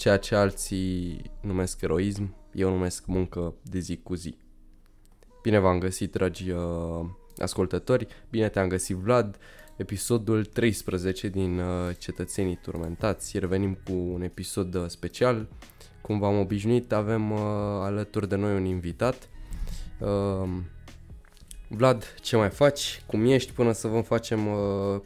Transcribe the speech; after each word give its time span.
ceea 0.00 0.16
ce 0.16 0.34
alții 0.34 1.22
numesc 1.40 1.80
eroism, 1.80 2.34
eu 2.52 2.70
numesc 2.70 3.06
muncă 3.06 3.54
de 3.62 3.78
zi 3.78 3.96
cu 3.96 4.14
zi. 4.14 4.36
Bine 5.42 5.58
v-am 5.58 5.78
găsit, 5.78 6.12
dragi 6.12 6.50
uh, 6.50 7.06
ascultători, 7.36 8.06
bine 8.30 8.48
te-am 8.48 8.68
găsit, 8.68 8.96
Vlad, 8.96 9.38
episodul 9.76 10.44
13 10.44 11.28
din 11.28 11.58
uh, 11.58 11.66
Cetățenii 11.98 12.58
Turmentați. 12.62 13.38
Revenim 13.38 13.78
cu 13.84 13.92
un 13.92 14.22
episod 14.22 14.74
uh, 14.74 14.84
special. 14.86 15.48
Cum 16.00 16.18
v-am 16.18 16.38
obișnuit, 16.38 16.92
avem 16.92 17.30
uh, 17.30 17.38
alături 17.80 18.28
de 18.28 18.36
noi 18.36 18.54
un 18.54 18.64
invitat. 18.64 19.28
Uh, 19.98 20.48
Vlad, 21.68 22.14
ce 22.20 22.36
mai 22.36 22.50
faci? 22.50 23.02
Cum 23.06 23.26
ești 23.26 23.52
până 23.52 23.72
să 23.72 23.88
vă 23.88 24.00
facem 24.00 24.46
uh, 24.46 25.00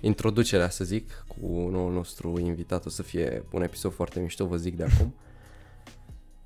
introducerea, 0.00 0.70
să 0.70 0.84
zic, 0.84 1.24
cu 1.26 1.68
noul 1.70 1.92
nostru 1.92 2.38
invitat. 2.38 2.86
O 2.86 2.88
să 2.88 3.02
fie 3.02 3.44
un 3.50 3.62
episod 3.62 3.92
foarte 3.92 4.20
mișto, 4.20 4.46
vă 4.46 4.56
zic 4.56 4.76
de 4.76 4.84
acum. 4.84 5.14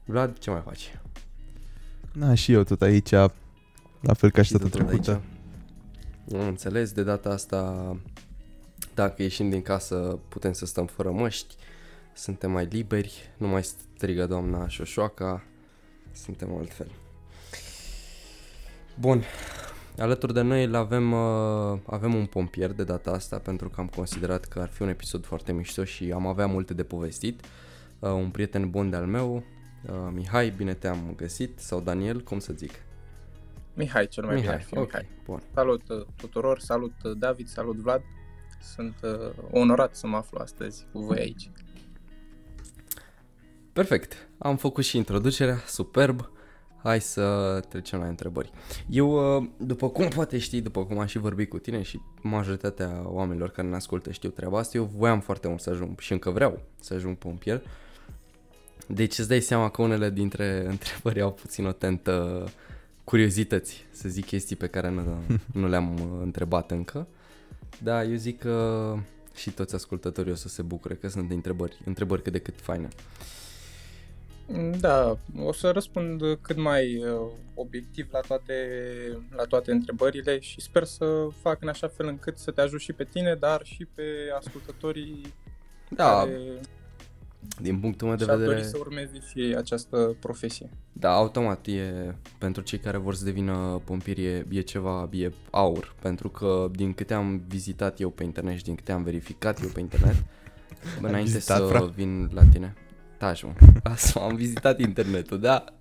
Vlad, 0.05 0.38
ce 0.38 0.51
mai 0.51 0.62
faci? 0.65 0.98
Na, 2.12 2.34
și 2.34 2.52
eu 2.52 2.65
tot 2.65 2.83
aici, 2.83 3.10
la 4.01 4.15
fel 4.15 4.30
ca 4.30 4.43
și 4.43 4.52
data 4.52 4.69
trecută. 4.69 5.10
Aici. 5.10 6.41
Am 6.41 6.46
înțeles, 6.46 6.93
de 6.93 7.02
data 7.02 7.29
asta, 7.29 7.96
dacă 8.95 9.23
ieșim 9.23 9.51
din 9.51 9.62
casă, 9.62 10.19
putem 10.29 10.52
să 10.52 10.66
stăm 10.66 10.87
fără 10.87 11.10
măști, 11.10 11.55
suntem 12.15 12.51
mai 12.51 12.65
liberi, 12.65 13.30
nu 13.37 13.46
mai 13.46 13.65
strigă 13.65 14.27
doamna 14.27 14.69
Șoșoaca, 14.69 15.45
suntem 16.12 16.55
altfel. 16.55 16.91
Bun, 19.01 19.23
alături 19.98 20.34
de 20.34 20.41
noi 20.41 20.64
îl 20.64 20.74
avem, 20.74 21.12
uh, 21.12 21.78
avem 21.87 22.14
un 22.14 22.27
pompier 22.27 22.73
de 22.73 22.84
data 22.84 23.10
asta 23.10 23.38
pentru 23.38 23.69
că 23.69 23.80
am 23.80 23.87
considerat 23.87 24.45
că 24.45 24.60
ar 24.60 24.68
fi 24.68 24.82
un 24.82 24.88
episod 24.88 25.24
foarte 25.24 25.52
mișto 25.52 25.84
și 25.84 26.12
am 26.12 26.27
avea 26.27 26.46
multe 26.46 26.74
de 26.74 26.82
povestit. 26.84 27.41
Uh, 27.98 28.10
un 28.10 28.30
prieten 28.30 28.70
bun 28.70 28.91
de-al 28.91 29.06
meu, 29.06 29.34
uh, 29.34 29.95
Mihai, 30.12 30.51
bine 30.51 30.74
te-am 30.74 31.12
găsit, 31.16 31.59
sau 31.59 31.80
Daniel, 31.80 32.21
cum 32.21 32.38
să 32.38 32.52
zic? 32.52 32.73
Mihai, 33.74 34.09
cel 34.09 34.24
mai 34.24 34.34
Mihai, 34.34 34.49
bine 34.49 34.62
ar 34.62 34.68
fi 34.68 34.79
ok, 34.79 34.87
Mihai. 34.87 35.09
bun. 35.24 35.43
Salut 35.54 35.88
uh, 35.88 36.06
tuturor, 36.16 36.59
salut 36.59 36.95
uh, 37.04 37.16
David, 37.18 37.49
salut 37.49 37.77
Vlad. 37.77 38.02
Sunt 38.74 38.96
uh, 39.02 39.32
onorat 39.51 39.96
să 39.96 40.06
mă 40.06 40.16
aflu 40.16 40.38
astăzi 40.38 40.87
cu 40.93 40.99
voi 40.99 41.18
aici. 41.18 41.51
Perfect, 43.73 44.29
am 44.38 44.56
făcut 44.56 44.84
și 44.84 44.96
introducerea, 44.96 45.56
superb. 45.66 46.30
Hai 46.83 47.01
să 47.01 47.61
trecem 47.69 47.99
la 47.99 48.07
întrebări. 48.07 48.52
Eu, 48.91 49.37
uh, 49.37 49.49
după 49.57 49.88
cum 49.88 50.09
poate 50.09 50.38
știi, 50.38 50.61
după 50.61 50.85
cum 50.85 50.99
am 50.99 51.07
și 51.07 51.19
vorbit 51.19 51.49
cu 51.49 51.59
tine 51.59 51.83
și 51.83 52.01
majoritatea 52.21 53.02
oamenilor 53.05 53.51
care 53.51 53.69
ne 53.69 53.74
ascultă 53.74 54.11
știu 54.11 54.29
treaba 54.29 54.59
asta, 54.59 54.77
eu 54.77 54.91
voiam 54.97 55.21
foarte 55.21 55.49
mult 55.49 55.61
să 55.61 55.71
ajung 55.71 55.99
și 55.99 56.13
încă 56.13 56.30
vreau 56.30 56.63
să 56.80 56.95
ajung 56.95 57.16
pompier. 57.16 57.63
Deci 58.87 59.19
îți 59.19 59.29
dai 59.29 59.41
seama 59.41 59.71
că 59.71 59.83
unele 59.83 60.11
dintre 60.11 60.65
întrebări 60.74 61.21
au 61.21 61.33
puțin 61.33 61.66
o 61.66 61.73
tentă 61.73 62.45
curiozități, 63.05 63.87
să 63.91 64.09
zic 64.09 64.25
chestii 64.25 64.56
pe 64.56 64.67
care 64.67 64.91
nu, 64.91 65.03
nu 65.61 65.69
le-am 65.69 65.94
uh, 65.94 66.21
întrebat 66.22 66.71
încă. 66.71 67.06
Da, 67.83 68.05
eu 68.05 68.15
zic 68.17 68.39
că 68.39 68.97
și 69.34 69.50
toți 69.50 69.75
ascultătorii 69.75 70.33
o 70.33 70.34
să 70.34 70.49
se 70.49 70.62
bucure 70.62 70.94
că 70.94 71.09
sunt 71.09 71.31
întrebări, 71.31 71.81
întrebări 71.84 72.22
cât 72.22 72.33
de 72.33 72.39
cât 72.39 72.61
faine. 72.61 72.89
Mm, 72.89 73.41
Da, 74.81 75.17
o 75.43 75.53
să 75.53 75.71
răspund 75.71 76.22
cât 76.41 76.56
mai 76.56 76.97
uh, 76.97 77.31
obiectiv 77.55 78.09
la 78.12 78.21
toate, 78.21 78.55
la 79.37 79.45
toate 79.45 79.71
întrebările 79.71 80.39
și 80.39 80.61
sper 80.61 80.84
să 80.84 81.28
fac 81.41 81.62
în 81.62 81.69
așa 81.69 81.89
fel 81.89 82.06
încât 82.06 82.39
să 82.39 82.50
te 82.50 82.61
ajut 82.61 82.81
și 82.81 82.93
pe 82.93 83.05
tine, 83.05 83.34
dar 83.34 83.61
și 83.65 83.87
pe 83.95 84.03
ascultătorii 84.39 85.34
Da, 85.89 86.19
care 86.19 86.61
din 87.61 87.78
punctul 87.78 88.06
meu 88.06 88.17
de 88.17 88.25
și-ar 88.25 88.37
vedere... 88.37 88.56
dori 88.56 88.69
să 88.69 88.77
urmeze 88.78 89.21
și 89.31 89.41
ei 89.41 89.56
această 89.56 90.17
profesie. 90.21 90.71
Da, 90.93 91.15
automat 91.15 91.67
e 91.67 92.15
pentru 92.39 92.62
cei 92.62 92.78
care 92.78 92.97
vor 92.97 93.15
să 93.15 93.25
devină 93.25 93.81
pompieri 93.84 94.25
e, 94.25 94.47
e 94.51 94.61
ceva, 94.61 95.09
e 95.12 95.33
aur, 95.51 95.95
pentru 96.01 96.29
că 96.29 96.69
din 96.73 96.95
câte 96.95 97.15
am 97.15 97.43
vizitat 97.49 98.01
eu 98.01 98.11
pe 98.11 98.25
internet 98.25 98.57
și 98.57 98.65
din 98.65 98.75
câte 98.75 98.93
am 98.93 99.03
verificat 99.03 99.62
eu 99.62 99.69
pe 99.69 99.81
internet, 99.81 100.15
bă, 101.01 101.09
înainte 101.09 101.31
vizitat, 101.33 101.59
să 101.59 101.65
fra? 101.65 101.81
vin 101.85 102.31
la 102.33 102.43
tine, 102.53 102.75
taci 103.22 103.43
mă, 103.43 103.53
asta 103.83 104.21
am 104.21 104.34
vizitat 104.34 104.78
internetul, 104.81 105.41
da? 105.41 105.65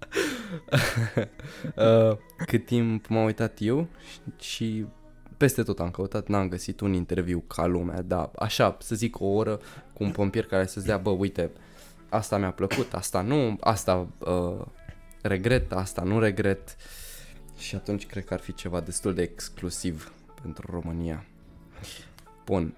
Uh, 1.76 2.18
Cât 2.46 2.66
timp 2.66 3.08
m-am 3.08 3.24
uitat 3.24 3.58
eu 3.60 3.88
și, 4.10 4.56
și 4.56 4.86
peste 5.38 5.64
tot 5.64 5.80
am 5.80 5.92
căutat, 5.92 6.28
n-am 6.28 6.50
găsit 6.50 6.80
un 6.80 6.94
interviu 6.94 7.44
ca 7.48 7.66
lumea, 7.66 8.02
da, 8.02 8.32
așa, 8.36 8.78
să 8.80 8.96
zic 8.96 9.20
o 9.20 9.26
oră 9.26 9.60
cu 9.94 10.04
un 10.04 10.12
pompier 10.12 10.46
care 10.46 10.66
să-ți 10.66 10.86
dea, 10.86 10.98
bă, 10.98 11.10
uite, 11.10 11.52
asta 12.10 12.38
mi-a 12.38 12.52
plăcut, 12.52 12.94
asta 12.94 13.22
nu, 13.22 13.58
asta 13.60 14.08
uh, 14.20 14.66
regret, 15.22 15.72
asta 15.72 16.02
nu 16.02 16.20
regret 16.20 16.76
și 17.58 17.76
atunci 17.76 18.06
cred 18.06 18.26
că 18.26 18.34
ar 18.34 18.40
fi 18.40 18.54
ceva 18.54 18.80
destul 18.80 19.14
de 19.14 19.22
exclusiv 19.22 20.14
pentru 20.42 20.70
România. 20.72 21.26
Bun, 22.46 22.76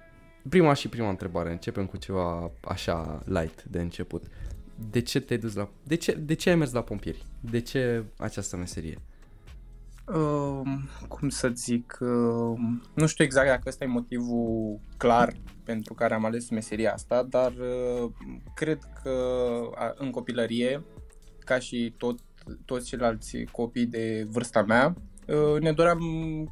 prima 0.49 0.73
și 0.73 0.87
prima 0.87 1.09
întrebare, 1.09 1.51
începem 1.51 1.85
cu 1.85 1.97
ceva 1.97 2.51
așa 2.61 3.21
light 3.25 3.63
de 3.63 3.81
început. 3.81 4.23
De 4.91 5.01
ce 5.01 5.19
te-ai 5.19 5.39
dus 5.39 5.55
la... 5.55 5.69
De 5.83 5.95
ce, 5.95 6.13
de 6.13 6.33
ce 6.33 6.49
ai 6.49 6.55
mers 6.55 6.71
la 6.71 6.83
pompieri? 6.83 7.25
De 7.39 7.61
ce 7.61 8.03
această 8.17 8.57
meserie? 8.57 8.97
Uh, 10.07 10.61
cum 11.07 11.29
să 11.29 11.51
zic, 11.53 11.97
uh, 12.01 12.59
nu 12.93 13.07
știu 13.07 13.23
exact 13.23 13.47
dacă 13.47 13.61
ăsta 13.65 13.83
e 13.83 13.87
motivul 13.87 14.79
clar 14.97 15.33
pentru 15.63 15.93
care 15.93 16.13
am 16.13 16.25
ales 16.25 16.49
meseria 16.49 16.93
asta, 16.93 17.23
dar 17.23 17.51
uh, 17.51 18.11
cred 18.55 18.79
că 19.03 19.11
a, 19.75 19.93
în 19.97 20.11
copilărie, 20.11 20.83
ca 21.39 21.59
și 21.59 21.93
tot, 21.97 22.19
toți 22.65 22.87
ceilalți 22.87 23.43
copii 23.51 23.85
de 23.85 24.27
vârsta 24.29 24.63
mea, 24.63 24.95
uh, 25.27 25.61
ne 25.61 25.71
doream 25.71 25.97
mm, 26.01 26.49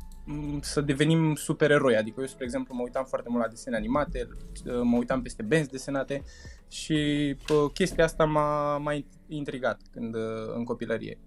să 0.61 0.81
devenim 0.81 1.35
supereroi. 1.35 1.95
Adică 1.95 2.21
eu, 2.21 2.27
spre 2.27 2.43
exemplu, 2.43 2.75
mă 2.75 2.81
uitam 2.81 3.05
foarte 3.05 3.29
mult 3.29 3.43
la 3.43 3.49
desene 3.49 3.75
animate, 3.75 4.27
uh, 4.65 4.79
mă 4.83 4.97
uitam 4.97 5.21
peste 5.21 5.43
benzi 5.43 5.69
desenate 5.69 6.23
și 6.67 7.35
uh, 7.49 7.71
chestia 7.73 8.03
asta 8.03 8.25
m-a, 8.25 8.77
m-a 8.77 9.03
intrigat 9.27 9.79
când, 9.91 10.15
uh, 10.15 10.21
în 10.55 10.63
copilărie. 10.63 11.17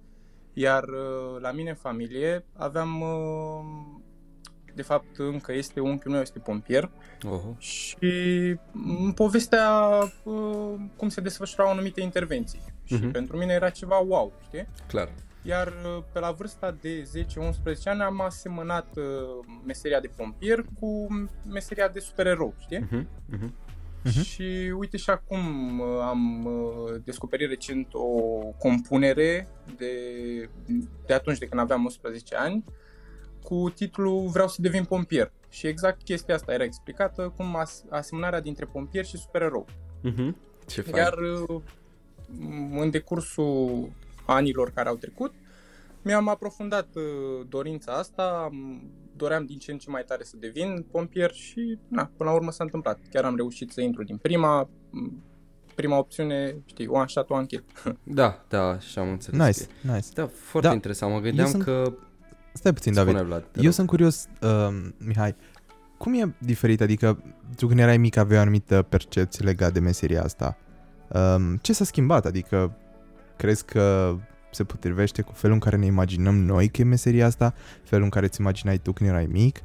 Iar 0.53 0.83
uh, 0.83 1.41
la 1.41 1.53
mine 1.53 1.69
în 1.71 1.77
familie 1.77 2.45
aveam, 2.53 3.01
uh, 3.01 4.01
de 4.75 4.83
fapt 4.83 5.17
încă 5.19 5.53
este 5.53 5.81
unchiul 5.81 6.11
meu, 6.13 6.21
este 6.21 6.39
pompier 6.39 6.91
Oho. 7.23 7.55
și 7.59 8.07
îmi 8.73 9.15
povestea 9.15 9.89
uh, 10.25 10.75
cum 10.97 11.09
se 11.09 11.21
desfășurau 11.21 11.69
anumite 11.71 12.01
intervenții. 12.01 12.61
Și 12.85 12.95
Mhm. 12.95 13.11
pentru 13.11 13.37
mine 13.37 13.53
era 13.53 13.71
ceva 13.71 13.99
wow, 13.99 14.33
știi? 14.47 14.67
Clar. 14.87 15.09
Iar 15.47 15.67
uh, 15.69 16.03
pe 16.13 16.19
la 16.19 16.31
vârsta 16.31 16.77
de 16.81 17.09
10-11 17.25 17.27
ani 17.85 18.01
am 18.03 18.21
asemănat 18.21 18.97
uh, 18.97 19.05
meseria 19.67 20.01
de 20.01 20.11
pompier 20.17 20.65
cu 20.81 21.07
meseria 21.49 21.89
de 21.89 21.99
supererou, 22.01 22.55
știi? 22.59 22.79
Uh-huh. 22.79 23.03
Uh-huh. 23.37 23.51
Mhm. 24.05 24.23
Și 24.23 24.73
uite 24.79 24.97
și 24.97 25.11
acum 25.11 25.79
uh, 25.79 25.87
am 26.01 26.45
uh, 26.45 27.01
descoperit 27.05 27.49
recent 27.49 27.89
o 27.93 28.09
compunere 28.59 29.49
de, 29.77 29.93
de 31.07 31.15
atunci 31.15 31.39
de 31.39 31.47
când 31.47 31.61
aveam 31.61 31.85
11 31.85 32.37
ani 32.37 32.65
cu 33.43 33.71
titlul 33.75 34.29
Vreau 34.29 34.49
să 34.49 34.63
devin 34.63 34.85
pompier. 34.85 35.33
Și 35.49 35.67
exact 35.67 36.03
chestia 36.03 36.35
asta 36.35 36.53
era 36.53 36.65
explicată 36.65 37.33
cum 37.37 37.57
as- 37.57 37.85
asemănarea 37.91 38.41
dintre 38.41 38.65
pompier 38.65 39.05
și 39.05 39.17
supererou. 39.17 39.67
Uh-huh. 40.05 40.35
Ce 40.67 40.81
fain. 40.81 40.97
Iar 40.97 41.15
uh, 41.49 41.61
în 42.81 42.91
decursul 42.91 43.91
anilor 44.27 44.71
care 44.71 44.89
au 44.89 44.97
trecut, 44.97 45.33
mi-am 46.03 46.29
aprofundat 46.29 46.89
uh, 46.95 47.47
dorința 47.49 47.93
asta, 47.93 48.43
am- 48.45 48.83
doream 49.17 49.45
din 49.45 49.59
ce 49.59 49.73
în 49.73 49.79
ce 49.79 49.91
mai 49.91 50.03
tare 50.07 50.25
să 50.25 50.37
devin 50.39 50.85
pompier 50.91 51.31
și 51.33 51.79
na, 51.89 52.11
până 52.17 52.31
la 52.31 52.37
urmă 52.37 52.51
s-a 52.51 52.65
întâmplat. 52.65 52.99
Chiar 53.11 53.25
am 53.25 53.37
reușit 53.37 53.71
să 53.73 53.81
intru 53.81 54.03
din 54.03 54.17
prima, 54.17 54.69
m, 54.91 55.23
prima 55.75 55.99
opțiune, 55.99 56.57
știi, 56.65 56.87
one 56.87 57.07
shot, 57.07 57.31
one 57.31 57.47
kill. 57.47 57.65
Da, 58.03 58.45
da, 58.49 58.79
și 58.79 58.99
am 58.99 59.09
înțeles. 59.11 59.47
Nice, 59.47 59.65
că 59.83 59.89
e. 59.89 59.95
nice. 59.95 60.07
Da, 60.15 60.27
foarte 60.27 60.69
Da. 60.69 60.75
interesant. 60.75 61.13
Mă 61.13 61.21
gândeam 61.21 61.49
sunt- 61.49 61.63
că... 61.63 61.93
Stai 62.53 62.73
puțin, 62.73 62.93
David. 62.93 63.13
Spune, 63.15 63.29
Vlad, 63.29 63.43
te 63.43 63.59
Eu 63.59 63.65
rog. 63.65 63.73
sunt 63.73 63.87
curios, 63.89 64.29
uh, 64.43 64.69
Mihai, 64.99 65.35
cum 65.99 66.15
e 66.15 66.35
diferit? 66.39 66.81
Adică 66.81 67.23
tu 67.57 67.67
când 67.67 67.79
erai 67.79 67.97
mic 67.99 68.17
aveai 68.17 68.39
o 68.39 68.43
anumită 68.43 68.83
percepție 68.83 69.45
legat 69.45 69.73
de 69.73 69.81
meseria 69.81 70.23
asta. 70.23 70.57
Um, 71.09 71.57
ce 71.57 71.73
s-a 71.73 71.85
schimbat? 71.85 72.27
Adică 72.27 72.77
crezi 73.37 73.65
că 73.65 74.17
se 74.51 74.65
potrivește 74.65 75.23
cu 75.23 75.33
felul 75.33 75.55
în 75.55 75.61
care 75.61 75.77
ne 75.77 75.87
imaginăm 75.87 76.35
noi 76.37 76.69
că 76.69 76.81
e 76.81 76.85
meseria 76.85 77.27
asta? 77.27 77.55
Felul 77.83 78.05
în 78.05 78.11
care 78.11 78.27
îți 78.27 78.41
imaginai 78.41 78.79
tu 78.79 78.93
când 78.93 79.11
erai 79.11 79.27
mic? 79.27 79.63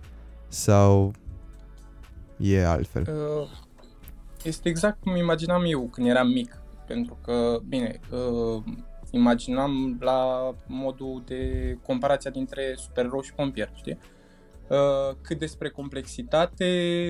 Sau 0.48 1.14
e 2.38 2.66
altfel? 2.66 3.02
Uh, 3.08 3.48
Este 4.44 4.70
exact 4.70 5.02
cum 5.02 5.16
imaginam 5.16 5.64
eu 5.66 5.82
când 5.92 6.08
eram 6.08 6.28
mic. 6.28 6.62
Pentru 6.88 7.18
că, 7.24 7.60
bine, 7.68 8.00
uh, 8.12 8.64
imaginam 9.12 9.98
la 10.00 10.52
modul 10.68 11.24
de 11.26 11.78
comparația 11.86 12.32
dintre 12.32 12.74
supererou 12.78 13.22
și 13.22 13.34
pompier, 13.34 13.72
știi? 13.76 13.98
Uh, 14.70 15.16
cât 15.22 15.40
despre 15.40 15.70
complexitate, 15.70 16.66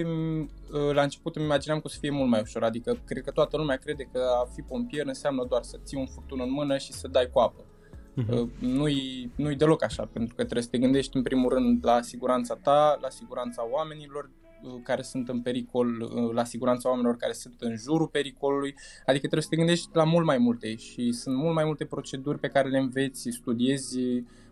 uh, 0.05 0.93
la 0.93 1.01
început 1.01 1.35
îmi 1.35 1.45
imaginam 1.45 1.77
că 1.77 1.83
o 1.85 1.89
să 1.89 1.97
fie 1.99 2.09
mult 2.09 2.29
mai 2.29 2.41
ușor, 2.41 2.63
adică 2.63 2.97
cred 3.05 3.23
că 3.23 3.31
toată 3.31 3.57
lumea 3.57 3.75
crede 3.75 4.09
că 4.13 4.19
a 4.41 4.49
fi 4.53 4.61
pompier 4.61 5.05
înseamnă 5.05 5.45
doar 5.49 5.63
să 5.63 5.79
ții 5.83 5.97
un 5.97 6.05
furtun 6.05 6.39
în 6.41 6.51
mână 6.51 6.77
și 6.77 6.93
să 6.93 7.07
dai 7.07 7.29
cu 7.33 7.39
apă. 7.39 7.63
Uh-huh. 7.63 8.59
Nu-i, 8.59 9.31
nu-i 9.35 9.55
deloc 9.55 9.83
așa, 9.83 10.09
pentru 10.13 10.35
că 10.35 10.41
trebuie 10.43 10.63
să 10.63 10.69
te 10.69 10.77
gândești 10.77 11.15
în 11.15 11.23
primul 11.23 11.53
rând 11.53 11.85
la 11.85 12.01
siguranța 12.01 12.55
ta, 12.55 12.97
la 13.01 13.09
siguranța 13.09 13.67
oamenilor 13.71 14.23
uh, 14.23 14.48
care 14.83 15.01
sunt 15.01 15.29
în 15.29 15.41
pericol, 15.41 16.01
uh, 16.01 16.33
la 16.33 16.43
siguranța 16.43 16.89
oamenilor 16.89 17.15
care 17.15 17.33
sunt 17.33 17.55
în 17.59 17.75
jurul 17.75 18.07
pericolului, 18.07 18.75
adică 19.05 19.19
trebuie 19.27 19.41
să 19.41 19.49
te 19.49 19.55
gândești 19.55 19.89
la 19.93 20.03
mult 20.03 20.25
mai 20.25 20.37
multe 20.37 20.75
și 20.75 21.11
sunt 21.11 21.35
mult 21.35 21.53
mai 21.53 21.65
multe 21.65 21.85
proceduri 21.85 22.39
pe 22.39 22.47
care 22.47 22.69
le 22.69 22.77
înveți, 22.77 23.29
studiezi, 23.31 23.99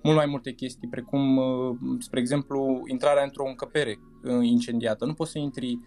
mult 0.04 0.16
mai 0.16 0.26
multe 0.26 0.52
chestii, 0.52 0.88
precum, 0.88 1.38
uh, 1.38 1.76
spre 2.00 2.20
exemplu, 2.20 2.84
intrarea 2.88 3.24
într-o 3.24 3.48
încăpere 3.48 4.00
incendiată. 4.42 5.06
Nu 5.06 5.14
poți 5.14 5.32
să 5.32 5.40
intri 5.40 5.80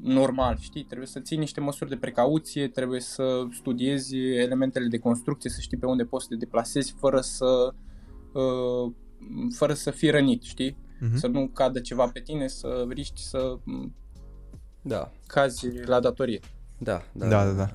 normal, 0.00 0.56
știi? 0.60 0.84
Trebuie 0.84 1.06
să 1.06 1.20
ții 1.20 1.36
niște 1.36 1.60
măsuri 1.60 1.90
de 1.90 1.96
precauție, 1.96 2.68
trebuie 2.68 3.00
să 3.00 3.46
studiezi 3.50 4.16
elementele 4.16 4.86
de 4.86 4.98
construcție, 4.98 5.50
să 5.50 5.60
știi 5.60 5.76
pe 5.76 5.86
unde 5.86 6.04
poți 6.04 6.24
să 6.24 6.30
te 6.30 6.36
deplasezi 6.36 6.94
fără 6.98 7.20
să, 7.20 7.74
uh, 8.32 8.92
fără 9.56 9.72
să 9.72 9.90
fii 9.90 10.10
rănit, 10.10 10.42
știi? 10.42 10.76
Uh-huh. 10.96 11.14
Să 11.14 11.26
nu 11.26 11.46
cadă 11.46 11.80
ceva 11.80 12.06
pe 12.06 12.20
tine, 12.20 12.48
să 12.48 12.86
riști 12.88 13.20
să 13.22 13.58
da. 14.82 15.12
cazi 15.26 15.68
la 15.84 16.00
datorie. 16.00 16.40
Da, 16.78 17.02
da, 17.12 17.28
da, 17.28 17.44
da. 17.44 17.52
da. 17.52 17.70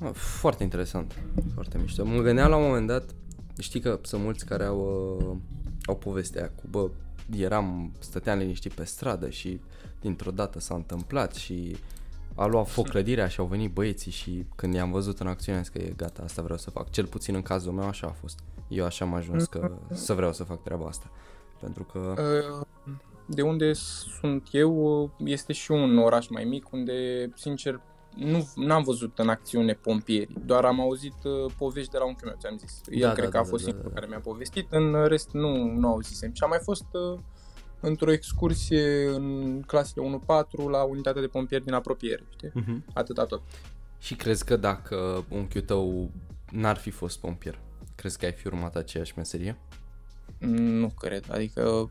da. 0.00 0.12
Foarte 0.12 0.62
interesant, 0.62 1.14
foarte 1.54 1.78
mișto. 1.78 2.04
Mă 2.04 2.20
gândeam 2.20 2.50
la 2.50 2.56
un 2.56 2.66
moment 2.66 2.86
dat, 2.86 3.14
știi 3.58 3.80
că 3.80 3.98
sunt 4.02 4.22
mulți 4.22 4.44
care 4.44 4.64
au, 4.64 5.16
uh, 5.20 5.36
au 5.84 5.96
povestea 5.96 6.50
cu, 6.50 6.62
bă, 6.70 6.90
eram, 7.36 7.92
stăteam 7.98 8.38
liniștit 8.38 8.72
pe 8.72 8.84
stradă 8.84 9.28
și 9.28 9.60
dintr-o 10.00 10.30
dată 10.30 10.60
s-a 10.60 10.74
întâmplat 10.74 11.34
și 11.34 11.76
a 12.34 12.46
luat 12.46 12.68
foc 12.68 12.88
clădirea 12.92 13.28
și 13.28 13.40
au 13.40 13.46
venit 13.46 13.72
băieții 13.72 14.10
și 14.10 14.46
când 14.56 14.74
i-am 14.74 14.90
văzut 14.90 15.18
în 15.20 15.26
acțiune 15.26 15.58
am 15.58 15.64
zis 15.64 15.72
că 15.72 15.78
e 15.78 15.92
gata, 15.96 16.22
asta 16.22 16.42
vreau 16.42 16.58
să 16.58 16.70
fac. 16.70 16.90
Cel 16.90 17.06
puțin 17.06 17.34
în 17.34 17.42
cazul 17.42 17.72
meu 17.72 17.86
așa 17.86 18.06
a 18.06 18.12
fost. 18.20 18.38
Eu 18.68 18.84
așa 18.84 19.04
am 19.04 19.14
ajuns 19.14 19.46
că 19.46 19.72
să 19.92 20.14
vreau 20.14 20.32
să 20.32 20.44
fac 20.44 20.62
treaba 20.62 20.86
asta. 20.86 21.10
Pentru 21.60 21.84
că... 21.84 22.14
Uh, 22.18 22.66
de 23.26 23.42
unde 23.42 23.72
sunt 23.72 24.48
eu 24.50 25.10
este 25.18 25.52
și 25.52 25.70
un 25.70 25.98
oraș 25.98 26.28
mai 26.28 26.44
mic 26.44 26.72
unde, 26.72 27.28
sincer, 27.34 27.80
nu 28.54 28.74
am 28.74 28.82
văzut 28.82 29.18
în 29.18 29.28
acțiune 29.28 29.72
pompieri, 29.72 30.32
doar 30.44 30.64
am 30.64 30.80
auzit 30.80 31.14
uh, 31.24 31.52
povești 31.58 31.90
de 31.90 31.98
la 31.98 32.04
unchiul 32.04 32.28
meu, 32.28 32.36
ți-am 32.38 32.56
zis. 32.58 32.80
El 32.90 33.00
da, 33.00 33.12
cred 33.12 33.24
da, 33.24 33.30
că 33.30 33.36
a 33.36 33.42
da, 33.42 33.48
fost 33.48 33.64
da, 33.64 33.70
singurul 33.70 33.88
da, 33.88 33.94
da. 33.94 34.00
care 34.00 34.06
mi-a 34.06 34.30
povestit, 34.30 34.66
în 34.70 35.06
rest 35.06 35.30
nu, 35.32 35.64
nu 35.64 35.88
auzisem. 35.88 36.32
Și 36.32 36.42
am 36.42 36.48
mai 36.48 36.58
fost 36.62 36.86
uh, 36.92 37.18
într-o 37.80 38.12
excursie 38.12 39.06
în 39.06 39.60
clasele 39.66 40.20
1-4 40.24 40.70
la 40.70 40.82
unitatea 40.82 41.20
de 41.20 41.26
pompieri 41.26 41.64
din 41.64 41.74
apropiere, 41.74 42.24
știi? 42.28 42.48
Uh-huh. 42.48 42.94
Atâta 42.94 43.24
tot. 43.24 43.42
Și 43.98 44.14
crezi 44.14 44.44
că 44.44 44.56
dacă 44.56 45.24
unchiul 45.28 45.62
tău 45.62 46.10
n-ar 46.50 46.76
fi 46.76 46.90
fost 46.90 47.18
pompier, 47.18 47.58
crezi 47.94 48.18
că 48.18 48.24
ai 48.24 48.32
fi 48.32 48.46
urmat 48.46 48.76
aceeași 48.76 49.12
meserie? 49.16 49.58
Nu 50.46 50.88
cred, 50.88 51.24
adică 51.30 51.88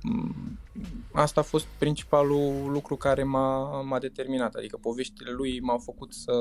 asta 1.11 1.39
a 1.39 1.43
fost 1.43 1.65
principalul 1.77 2.71
lucru 2.71 2.95
care 2.95 3.23
m-a, 3.23 3.81
m-a 3.81 3.99
determinat, 3.99 4.53
adică 4.53 4.77
poveștile 4.77 5.31
lui 5.31 5.59
m-au 5.59 5.77
făcut 5.77 6.13
să, 6.13 6.33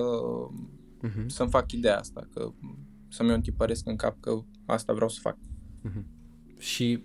uh-huh. 1.03 1.27
să-mi 1.27 1.51
fac 1.51 1.73
ideea 1.73 1.99
asta, 1.99 2.29
că 2.35 2.51
să-mi 3.09 3.31
o 3.31 3.35
întipăresc 3.35 3.87
în 3.87 3.97
cap 3.97 4.21
că 4.21 4.39
asta 4.67 4.93
vreau 4.93 5.09
să 5.09 5.19
fac. 5.23 5.37
Uh-huh. 5.37 6.03
Și 6.59 7.05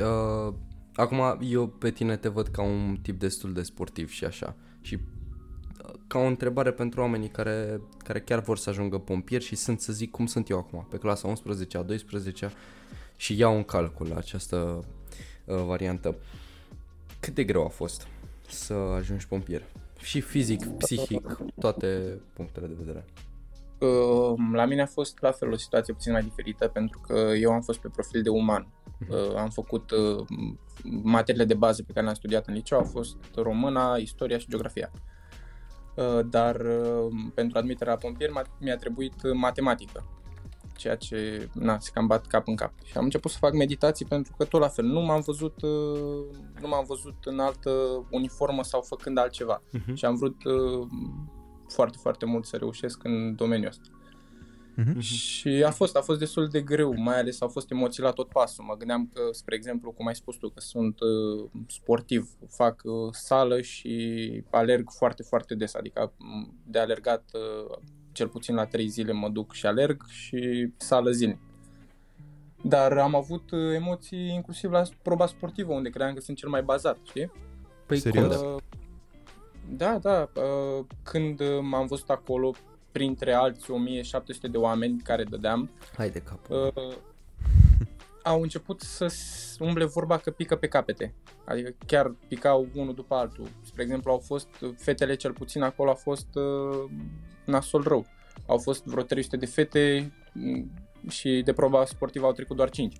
uh, 0.00 0.54
Acum, 0.96 1.38
eu 1.40 1.66
pe 1.66 1.90
tine 1.90 2.16
te 2.16 2.28
văd 2.28 2.46
ca 2.46 2.62
un 2.62 2.96
tip 3.02 3.18
destul 3.18 3.52
de 3.52 3.62
sportiv 3.62 4.10
și 4.10 4.24
așa. 4.24 4.56
Și 4.80 4.94
uh, 4.94 5.94
ca 6.06 6.18
o 6.18 6.26
întrebare 6.26 6.72
pentru 6.72 7.00
oamenii 7.00 7.28
care, 7.28 7.80
care 7.98 8.20
chiar 8.20 8.40
vor 8.40 8.58
să 8.58 8.70
ajungă 8.70 8.98
pompieri 8.98 9.44
și 9.44 9.56
sunt, 9.56 9.80
să 9.80 9.92
zic, 9.92 10.10
cum 10.10 10.26
sunt 10.26 10.48
eu 10.48 10.58
acum, 10.58 10.86
pe 10.90 10.96
clasa 10.96 11.28
11 11.28 11.78
a 11.78 11.82
12 11.82 12.52
și 13.16 13.38
iau 13.38 13.56
în 13.56 13.64
calcul 13.64 14.12
această 14.16 14.84
uh, 15.44 15.62
variantă. 15.62 16.14
Cât 17.20 17.34
de 17.34 17.44
greu 17.44 17.64
a 17.64 17.68
fost 17.68 18.06
să 18.48 18.72
ajungi 18.74 19.26
pompier? 19.26 19.62
Și 19.98 20.20
fizic, 20.20 20.66
psihic, 20.66 21.36
toate 21.60 22.20
punctele 22.32 22.66
de 22.66 22.74
vedere. 22.78 23.04
Uh, 23.78 24.34
la 24.52 24.64
mine 24.64 24.82
a 24.82 24.86
fost 24.86 25.20
la 25.20 25.30
fel 25.30 25.52
o 25.52 25.56
situație 25.56 25.92
puțin 25.92 26.12
mai 26.12 26.22
diferită 26.22 26.68
pentru 26.68 27.00
că 27.06 27.14
eu 27.14 27.52
am 27.52 27.60
fost 27.60 27.78
pe 27.78 27.88
profil 27.88 28.22
de 28.22 28.28
uman. 28.28 28.68
Uh, 29.08 29.36
am 29.36 29.48
făcut 29.48 29.90
uh, 29.90 30.24
materiile 31.02 31.44
de 31.44 31.54
bază 31.54 31.82
pe 31.82 31.92
care 31.92 32.04
le-am 32.04 32.16
studiat 32.16 32.46
în 32.46 32.54
liceu, 32.54 32.78
au 32.78 32.84
fost 32.84 33.16
româna, 33.34 33.96
istoria 33.96 34.38
și 34.38 34.48
geografia. 34.48 34.90
Uh, 35.94 36.20
dar 36.30 36.60
uh, 36.60 37.12
pentru 37.34 37.58
admiterea 37.58 37.92
la 37.92 37.98
pompier 37.98 38.30
mi-a 38.60 38.76
trebuit 38.76 39.32
matematică, 39.34 40.04
ceea 40.76 40.96
ce 40.96 41.48
na, 41.52 41.78
se 41.78 41.90
cam 41.94 42.06
bat 42.06 42.26
cap 42.26 42.48
în 42.48 42.54
cap. 42.54 42.72
Și 42.84 42.96
am 42.96 43.04
început 43.04 43.30
să 43.30 43.38
fac 43.40 43.52
meditații 43.52 44.04
pentru 44.04 44.34
că 44.38 44.44
tot 44.44 44.60
la 44.60 44.68
fel, 44.68 44.84
nu 44.84 45.00
m-am 45.00 45.20
văzut, 45.20 45.62
uh, 45.62 46.24
nu 46.60 46.68
m-am 46.68 46.84
văzut 46.88 47.14
în 47.24 47.38
altă 47.38 47.70
uniformă 48.10 48.62
sau 48.62 48.80
făcând 48.80 49.18
altceva. 49.18 49.62
Uh-huh. 49.62 49.94
Și 49.94 50.04
am 50.04 50.16
vrut 50.16 50.44
uh, 50.44 50.86
foarte, 51.68 51.98
foarte 52.00 52.24
mult 52.24 52.46
să 52.46 52.56
reușesc 52.56 53.04
în 53.04 53.34
domeniul 53.34 53.68
ăsta. 53.68 53.88
Uh-huh. 54.78 54.98
Și 54.98 55.48
a 55.66 55.70
fost, 55.70 55.96
a 55.96 56.00
fost 56.00 56.18
destul 56.18 56.48
de 56.48 56.60
greu, 56.60 56.94
mai 56.96 57.18
ales 57.18 57.40
au 57.40 57.48
fost 57.48 57.70
emoții 57.70 58.02
la 58.02 58.10
tot 58.10 58.28
pasul. 58.28 58.64
Mă 58.64 58.74
gândeam 58.76 59.10
că, 59.14 59.20
spre 59.32 59.54
exemplu, 59.54 59.92
cum 59.92 60.06
ai 60.06 60.14
spus 60.14 60.36
tu, 60.36 60.48
că 60.48 60.60
sunt 60.60 61.00
uh, 61.00 61.50
sportiv, 61.68 62.28
fac 62.48 62.80
uh, 62.84 63.12
sală 63.12 63.60
și 63.60 64.44
alerg 64.50 64.90
foarte, 64.90 65.22
foarte 65.22 65.54
des, 65.54 65.74
adică 65.74 66.12
de 66.66 66.78
alergat 66.78 67.24
uh, 67.32 67.76
cel 68.16 68.28
puțin 68.28 68.54
la 68.54 68.66
3 68.66 68.88
zile 68.88 69.12
mă 69.12 69.28
duc 69.28 69.52
și 69.52 69.66
alerg 69.66 70.02
și 70.08 70.72
sală 70.76 71.10
zilnic. 71.10 71.38
Dar 72.62 72.98
am 72.98 73.14
avut 73.14 73.50
uh, 73.50 73.74
emoții 73.74 74.28
inclusiv 74.28 74.70
la 74.70 74.82
proba 75.02 75.26
sportivă, 75.26 75.72
unde 75.72 75.90
credeam 75.90 76.14
că 76.14 76.20
sunt 76.20 76.36
cel 76.36 76.48
mai 76.48 76.62
bazat, 76.62 76.98
știi? 77.04 77.32
Păi, 77.86 77.98
Serios? 77.98 78.40
Uh, 78.40 78.56
da, 79.68 79.98
da. 79.98 80.30
Uh, 80.34 80.84
când 81.02 81.40
m-am 81.60 81.86
văzut 81.86 82.10
acolo, 82.10 82.54
printre 82.92 83.32
alți 83.32 83.70
1700 83.70 84.48
de 84.48 84.56
oameni 84.56 85.00
care 85.00 85.24
dădeam. 85.24 85.70
Hai 85.96 86.10
de 86.10 86.18
cap. 86.18 86.50
Uh, 86.50 86.94
au 88.22 88.42
început 88.42 88.80
să 88.80 89.12
umble 89.58 89.84
vorba 89.84 90.18
că 90.18 90.30
pică 90.30 90.56
pe 90.56 90.68
capete. 90.68 91.14
Adică 91.44 91.74
chiar 91.86 92.14
picau 92.28 92.68
unul 92.74 92.94
după 92.94 93.14
altul. 93.14 93.48
Spre 93.62 93.82
exemplu, 93.82 94.10
au 94.10 94.18
fost 94.18 94.48
fetele 94.76 95.14
cel 95.14 95.32
puțin 95.32 95.62
acolo, 95.62 95.90
a 95.90 95.94
fost 95.94 96.34
uh, 96.34 96.90
nasol 97.46 97.82
rău. 97.82 98.06
Au 98.46 98.58
fost 98.58 98.84
vreo 98.84 99.02
300 99.02 99.36
de 99.36 99.46
fete 99.46 100.12
mm, 100.32 100.70
și 101.08 101.42
de 101.44 101.52
proba 101.52 101.84
sportivă 101.84 102.26
au 102.26 102.32
trecut 102.32 102.56
doar 102.56 102.70
5. 102.70 102.96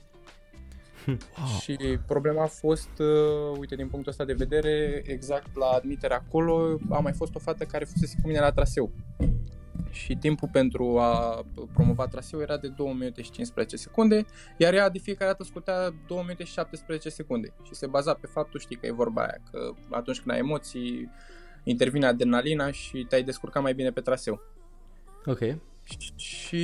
Wow. 1.06 1.16
Și 1.60 1.98
problema 2.06 2.42
a 2.42 2.46
fost, 2.46 2.98
uh, 2.98 3.58
uite, 3.58 3.74
din 3.74 3.88
punctul 3.88 4.10
ăsta 4.10 4.24
de 4.24 4.32
vedere, 4.32 5.02
exact 5.06 5.56
la 5.56 5.66
admitere 5.66 6.14
acolo, 6.14 6.78
a 6.90 6.98
mai 6.98 7.12
fost 7.12 7.34
o 7.34 7.38
fată 7.38 7.64
care 7.64 7.84
fusese 7.84 8.16
cu 8.22 8.26
mine 8.26 8.40
la 8.40 8.52
traseu 8.52 8.92
și 9.90 10.16
timpul 10.16 10.48
pentru 10.52 10.98
a 10.98 11.44
promova 11.72 12.06
traseul 12.06 12.42
era 12.42 12.56
de 12.56 12.68
2 12.68 12.92
minute 12.92 13.22
și 13.22 13.30
15 13.30 13.76
secunde, 13.76 14.24
iar 14.56 14.74
ea 14.74 14.88
de 14.88 14.98
fiecare 14.98 15.30
dată 15.30 15.44
scotea 15.44 15.94
2 16.06 16.18
minute 16.20 16.44
și 16.44 16.52
17 16.52 17.08
secunde 17.08 17.52
și 17.62 17.74
se 17.74 17.86
baza 17.86 18.14
pe 18.14 18.26
faptul, 18.26 18.60
știi, 18.60 18.76
că 18.76 18.86
e 18.86 18.92
vorba 18.92 19.22
aia, 19.22 19.38
că 19.50 19.72
atunci 19.90 20.20
când 20.20 20.34
ai 20.34 20.38
emoții 20.38 21.10
intervine 21.68 22.06
adrenalina 22.06 22.70
și 22.70 23.06
te-ai 23.08 23.22
descurcat 23.22 23.62
mai 23.62 23.74
bine 23.74 23.90
pe 23.90 24.00
traseu. 24.00 24.40
Ok. 25.24 25.40
Și 26.16 26.56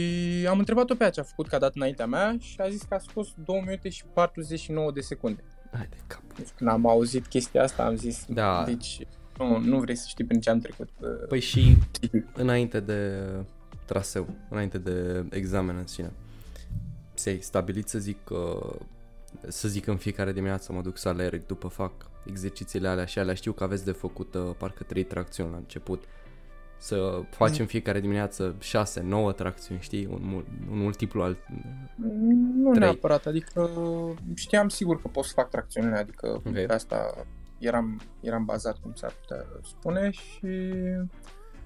am 0.48 0.58
întrebat-o 0.58 0.94
pe 0.94 1.04
aceea, 1.04 1.24
a 1.24 1.28
făcut 1.28 1.48
ca 1.48 1.58
dat 1.58 1.74
înaintea 1.74 2.06
mea 2.06 2.36
și 2.40 2.60
a 2.60 2.68
zis 2.68 2.82
că 2.82 2.94
a 2.94 2.98
scos 2.98 3.28
2 3.44 3.60
minute 3.64 3.88
și 3.88 4.04
49 4.12 4.92
de 4.92 5.00
secunde. 5.00 5.44
Hai 5.72 5.86
de 5.90 5.96
cap. 6.06 6.22
Deci, 6.36 6.48
când 6.56 6.70
am 6.70 6.86
auzit 6.86 7.26
chestia 7.26 7.62
asta 7.62 7.84
am 7.84 7.96
zis, 7.96 8.24
da. 8.28 8.64
deci 8.66 9.06
nu, 9.38 9.58
nu 9.58 9.80
vrei 9.80 9.96
să 9.96 10.04
știi 10.08 10.24
prin 10.24 10.40
ce 10.40 10.50
am 10.50 10.58
trecut. 10.58 10.88
Uh, 11.00 11.08
păi 11.28 11.40
și 11.40 11.76
înainte 12.34 12.80
de 12.80 13.22
traseu, 13.84 14.28
înainte 14.48 14.78
de 14.78 15.24
examen 15.30 15.76
în 15.76 15.86
sine, 15.86 16.12
ți-ai 17.14 17.38
stabilit 17.40 17.88
să 17.88 17.98
zic 17.98 18.30
uh, 18.30 18.74
să 19.48 19.68
zic 19.68 19.86
în 19.86 19.96
fiecare 19.96 20.32
dimineață 20.32 20.72
mă 20.72 20.80
duc 20.82 20.98
să 20.98 21.08
alerg 21.08 21.46
după 21.46 21.68
fac 21.68 22.10
exercițiile 22.24 22.88
alea 22.88 23.04
și 23.04 23.18
alea 23.18 23.34
știu 23.34 23.52
că 23.52 23.64
aveți 23.64 23.84
de 23.84 23.92
făcut 23.92 24.34
uh, 24.34 24.50
parcă 24.58 24.82
3 24.82 25.04
tracțiuni 25.04 25.50
la 25.50 25.56
început 25.56 26.04
să 26.82 27.22
facem 27.30 27.60
în 27.60 27.66
fiecare 27.66 28.00
dimineață 28.00 28.54
6, 28.58 29.00
9 29.00 29.32
tracțiuni, 29.32 29.80
știi, 29.80 30.06
un, 30.06 30.44
un 30.70 30.78
multiplu 30.78 31.22
al 31.22 31.36
Nu 32.56 32.70
3. 32.70 32.78
neapărat, 32.78 33.26
adică 33.26 33.70
știam 34.34 34.68
sigur 34.68 35.00
că 35.00 35.08
pot 35.08 35.24
să 35.24 35.32
fac 35.34 35.50
tracțiunile, 35.50 35.96
adică 35.96 36.42
okay. 36.46 36.64
asta 36.64 37.26
eram, 37.58 38.00
eram 38.20 38.44
bazat, 38.44 38.76
cum 38.80 38.92
s-ar 38.94 39.12
putea 39.20 39.46
spune, 39.62 40.10
și 40.10 40.72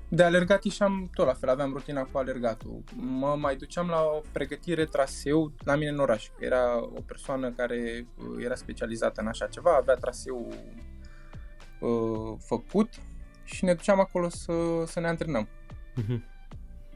de 0.09 0.23
alergat 0.23 0.65
ieșeam 0.65 1.11
tot 1.15 1.27
la 1.27 1.33
fel, 1.33 1.49
aveam 1.49 1.73
rutina 1.73 2.03
cu 2.03 2.19
alergatul. 2.19 2.83
Mă 2.97 3.37
mai 3.39 3.57
duceam 3.57 3.89
la 3.89 4.03
o 4.03 4.21
pregătire 4.33 4.85
traseu 4.85 5.53
la 5.65 5.77
mine 5.77 5.91
în 5.91 5.99
oraș. 5.99 6.29
Era 6.39 6.77
o 6.77 7.01
persoană 7.07 7.51
care 7.51 8.07
uh, 8.17 8.45
era 8.45 8.55
specializată 8.55 9.21
în 9.21 9.27
așa 9.27 9.47
ceva, 9.47 9.77
avea 9.77 9.95
traseu 9.95 10.49
uh, 11.81 12.39
făcut 12.39 12.89
și 13.45 13.65
ne 13.65 13.75
duceam 13.75 14.01
acolo 14.01 14.29
să, 14.29 14.53
să 14.87 15.01
ne 15.01 15.09
antrenăm. 15.09 15.49
Mhm. 15.95 16.25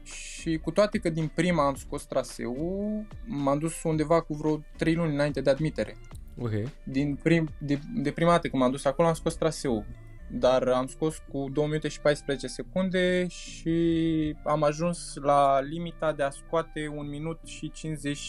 Și 0.03 0.57
cu 0.57 0.71
toate 0.71 0.97
că 0.97 1.09
din 1.09 1.27
prima 1.27 1.65
am 1.65 1.75
scos 1.75 2.05
traseul, 2.05 3.07
m-am 3.25 3.59
dus 3.59 3.83
undeva 3.83 4.21
cu 4.21 4.33
vreo 4.33 4.61
3 4.77 4.95
luni 4.95 5.13
înainte 5.13 5.41
de 5.41 5.49
admitere. 5.49 5.97
Ok. 6.39 6.51
Din 6.83 7.15
prim, 7.23 7.49
de, 7.57 7.79
de 7.95 8.11
prima 8.11 8.31
dată 8.31 8.47
când 8.47 8.61
m-am 8.61 8.71
dus 8.71 8.85
acolo 8.85 9.07
am 9.07 9.13
scos 9.13 9.35
traseul, 9.35 9.85
dar 10.33 10.67
am 10.67 10.87
scos 10.87 11.17
cu 11.31 11.49
2 11.53 11.65
minute 11.65 11.87
și 11.87 12.01
14 12.01 12.47
secunde 12.47 13.27
și 13.27 14.35
am 14.43 14.63
ajuns 14.63 15.15
la 15.15 15.61
limita 15.61 16.11
de 16.11 16.23
a 16.23 16.29
scoate 16.29 16.87
1 16.87 17.01
minut 17.01 17.39
și 17.45 17.71
50, 17.71 18.19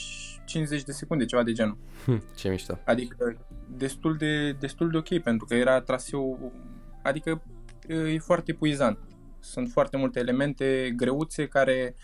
50 0.44 0.82
de 0.82 0.92
secunde, 0.92 1.24
ceva 1.24 1.42
de 1.42 1.52
genul. 1.52 1.76
Hm, 2.04 2.22
ce 2.36 2.48
mișto. 2.48 2.78
Adică 2.84 3.36
destul 3.76 4.16
de, 4.16 4.52
destul 4.52 4.90
de 4.90 4.96
ok 4.96 5.22
pentru 5.22 5.46
că 5.46 5.54
era 5.54 5.80
traseu, 5.80 6.52
adică 7.02 7.42
e 7.88 8.18
foarte 8.18 8.50
epuizant. 8.50 8.98
Sunt 9.40 9.68
foarte 9.68 9.96
multe 9.96 10.18
elemente 10.18 10.92
greuțe 10.96 11.46
care 11.46 11.94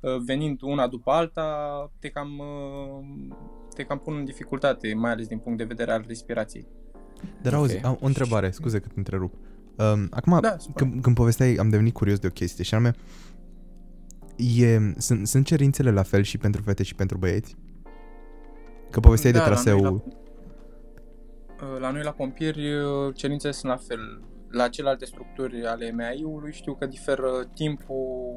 uh, 0.00 0.16
venind 0.26 0.62
una 0.62 0.86
după 0.86 1.10
alta 1.10 1.90
te 1.98 2.08
cam, 2.08 2.38
uh, 2.38 3.36
te 3.74 3.84
cam 3.84 3.98
pun 3.98 4.16
în 4.16 4.24
dificultate, 4.24 4.94
mai 4.94 5.10
ales 5.10 5.26
din 5.26 5.38
punct 5.38 5.58
de 5.58 5.64
vedere 5.64 5.92
al 5.92 6.04
respirației. 6.06 6.66
Dar 7.42 7.52
Ok. 7.52 7.58
auzi, 7.58 7.76
am 7.82 7.98
o 8.00 8.06
întrebare, 8.06 8.50
scuze 8.50 8.78
că 8.78 8.86
te 8.86 8.94
întrerup. 8.96 9.34
Um, 9.76 10.06
acum, 10.10 10.38
Da, 10.40 10.56
spune. 10.58 10.74
când, 10.76 11.02
când 11.02 11.16
povesteai, 11.16 11.54
am 11.54 11.68
devenit 11.68 11.94
curios 11.94 12.18
de 12.18 12.26
o 12.26 12.30
chestie 12.30 12.64
și 12.64 12.74
anume, 12.74 12.94
e, 14.36 14.80
sunt, 14.96 15.26
sunt 15.28 15.46
cerințele 15.46 15.90
la 15.90 16.02
fel 16.02 16.22
și 16.22 16.38
pentru 16.38 16.62
fete 16.62 16.82
și 16.82 16.94
pentru 16.94 17.18
băieți? 17.18 17.56
Că 18.90 19.00
povesteai 19.00 19.32
de 19.32 19.38
Da, 19.38 19.44
la 19.44 19.50
traseu... 19.50 19.80
noi 19.80 20.02
La, 21.58 21.78
la 21.78 21.90
noi 21.90 22.02
la 22.02 22.10
pompieri 22.10 22.74
uh, 22.74 23.14
cerințele 23.14 23.52
sunt 23.52 23.72
la 23.72 23.78
fel. 23.86 24.22
La 24.50 24.68
celelalte 24.68 25.04
structuri 25.04 25.66
ale 25.66 25.90
MAI-ului 25.92 26.52
știu 26.52 26.74
că 26.74 26.86
diferă 26.86 27.50
timpul, 27.54 28.34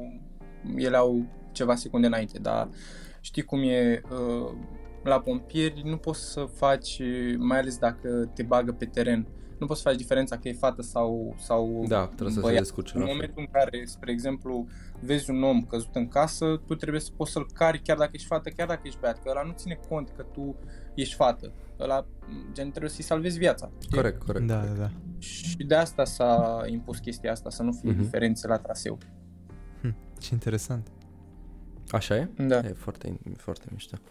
ele 0.76 0.96
au 0.96 1.26
ceva 1.52 1.74
secunde 1.74 2.06
înainte, 2.06 2.38
dar 2.38 2.68
știi 3.20 3.42
cum 3.42 3.62
e, 3.62 4.00
uh, 4.10 4.52
la 5.02 5.20
pompieri 5.20 5.82
nu 5.84 5.96
poți 5.96 6.20
să 6.32 6.48
faci, 6.54 7.00
mai 7.38 7.58
ales 7.58 7.78
dacă 7.78 8.30
te 8.34 8.42
bagă 8.42 8.72
pe 8.72 8.84
teren, 8.84 9.26
nu 9.58 9.66
poți 9.66 9.80
să 9.80 9.88
faci 9.88 9.98
diferența 9.98 10.36
că 10.38 10.48
e 10.48 10.52
fată 10.52 10.82
sau, 10.82 11.34
sau 11.38 11.84
Da, 11.88 12.06
trebuie 12.06 12.28
să 12.28 12.34
se 12.34 12.40
băiat. 12.40 12.58
descurce 12.58 12.92
În 12.94 13.00
la 13.00 13.06
fel. 13.06 13.14
momentul 13.14 13.42
în 13.42 13.48
care, 13.52 13.84
spre 13.84 14.10
exemplu, 14.12 14.66
vezi 15.00 15.30
un 15.30 15.42
om 15.42 15.62
căzut 15.62 15.94
în 15.94 16.08
casă, 16.08 16.60
tu 16.66 16.74
trebuie 16.74 17.00
să 17.00 17.10
poți 17.16 17.32
să-l 17.32 17.46
cari 17.54 17.82
chiar 17.82 17.96
dacă 17.96 18.10
ești 18.12 18.26
fată, 18.26 18.50
chiar 18.50 18.66
dacă 18.66 18.80
ești 18.84 18.98
băiat, 19.00 19.22
că 19.22 19.28
ăla 19.30 19.42
nu 19.42 19.52
ține 19.56 19.78
cont 19.88 20.12
că 20.16 20.22
tu 20.32 20.56
ești 20.94 21.14
fată. 21.14 21.52
Ăla, 21.80 22.06
gen, 22.52 22.70
trebuie 22.70 22.90
să-i 22.90 23.04
salvezi 23.04 23.38
viața. 23.38 23.70
știi? 23.82 23.96
Corect, 23.96 24.22
corect. 24.22 24.46
Da, 24.46 24.58
corect. 24.58 24.76
da, 24.76 24.82
da. 24.82 24.90
Și 25.18 25.56
de 25.56 25.74
asta 25.74 26.04
s-a 26.04 26.62
impus 26.66 26.98
chestia 26.98 27.30
asta, 27.32 27.50
să 27.50 27.62
nu 27.62 27.72
fie 27.72 27.90
Mhm. 27.90 28.00
diferențe 28.00 28.46
la 28.46 28.58
traseu. 28.58 28.98
Hm, 29.80 29.94
ce 30.18 30.28
interesant. 30.32 30.88
Așa 31.90 32.16
e? 32.16 32.28
Da. 32.36 32.58
E 32.58 32.72
foarte, 32.76 33.18
foarte 33.36 33.66
mișto. 33.72 33.96
Uh, 34.00 34.08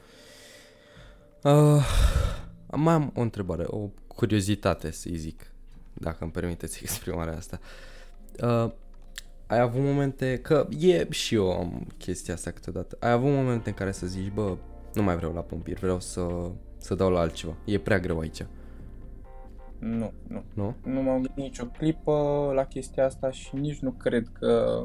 mai 2.76 2.94
am 2.94 3.12
o 3.16 3.22
întrebare, 3.22 3.64
o 3.68 3.90
curiozitate 4.08 4.92
să-i 4.92 5.18
zic, 5.18 5.52
dacă 5.94 6.18
îmi 6.20 6.32
permiteți 6.32 6.80
exprimarea 6.84 7.38
asta. 7.38 7.60
Uh, 8.44 8.72
ai 9.48 9.60
avut 9.60 9.82
momente, 9.82 10.38
că 10.38 10.68
e 10.80 11.08
și 11.10 11.36
eu 11.36 11.52
am 11.52 11.88
chestia 11.98 12.34
asta 12.34 12.52
câteodată, 12.52 12.98
ai 13.00 13.12
avut 13.12 13.30
momente 13.30 13.70
în 13.70 13.76
care 13.76 13.92
să 13.92 14.08
zici, 14.08 14.32
bă, 14.34 14.58
nu 14.94 15.04
mai 15.04 15.16
vreau 15.16 15.34
la 15.34 15.42
pompieri, 15.42 15.80
vreau 15.80 16.00
să, 16.00 16.28
să 16.78 16.96
dau 16.96 17.10
la 17.10 17.20
altceva. 17.20 17.56
E 17.66 17.80
prea 17.80 18.00
greu 18.00 18.20
aici, 18.20 18.46
Nu, 19.80 20.14
nu. 20.28 20.44
nu? 20.54 20.76
Nu 20.84 21.02
m-am 21.02 21.14
gândit 21.14 21.36
nicio 21.36 21.66
clipă 21.66 22.52
la 22.56 22.66
chestia 22.66 23.06
asta 23.06 23.32
și 23.32 23.56
nici 23.56 23.80
nu 23.80 23.92
cred 23.92 24.28
că, 24.40 24.82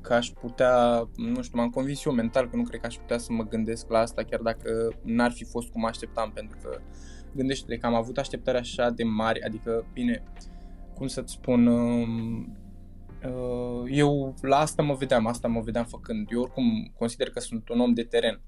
că 0.00 0.14
aș 0.14 0.28
putea, 0.28 1.08
nu 1.16 1.42
știu, 1.42 1.58
m-am 1.58 1.70
convins 1.70 2.04
eu 2.04 2.12
mental 2.12 2.48
că 2.48 2.56
nu 2.56 2.62
cred 2.62 2.80
că 2.80 2.86
aș 2.86 2.96
putea 2.96 3.18
să 3.18 3.32
mă 3.32 3.44
gândesc 3.44 3.88
la 3.90 3.98
asta 3.98 4.24
chiar 4.24 4.40
dacă 4.40 4.88
n-ar 5.02 5.30
fi 5.30 5.44
fost 5.44 5.68
cum 5.68 5.84
așteptam, 5.84 6.30
pentru 6.34 6.58
că 6.62 6.80
gândește 7.34 7.76
că 7.76 7.86
am 7.86 7.94
avut 7.94 8.18
așteptări 8.18 8.58
așa 8.58 8.90
de 8.90 9.04
mari, 9.04 9.42
adică, 9.42 9.86
bine, 9.92 10.22
cum 10.94 11.06
să-ți 11.06 11.32
spun, 11.32 11.66
um, 11.66 12.56
uh, 13.24 13.82
eu 13.90 14.34
la 14.40 14.56
asta 14.56 14.82
mă 14.82 14.94
vedeam, 14.94 15.26
asta 15.26 15.48
mă 15.48 15.60
vedeam 15.60 15.84
făcând. 15.84 16.28
Eu 16.30 16.40
oricum 16.40 16.92
consider 16.98 17.30
că 17.30 17.40
sunt 17.40 17.68
un 17.68 17.80
om 17.80 17.94
de 17.94 18.02
teren. 18.02 18.40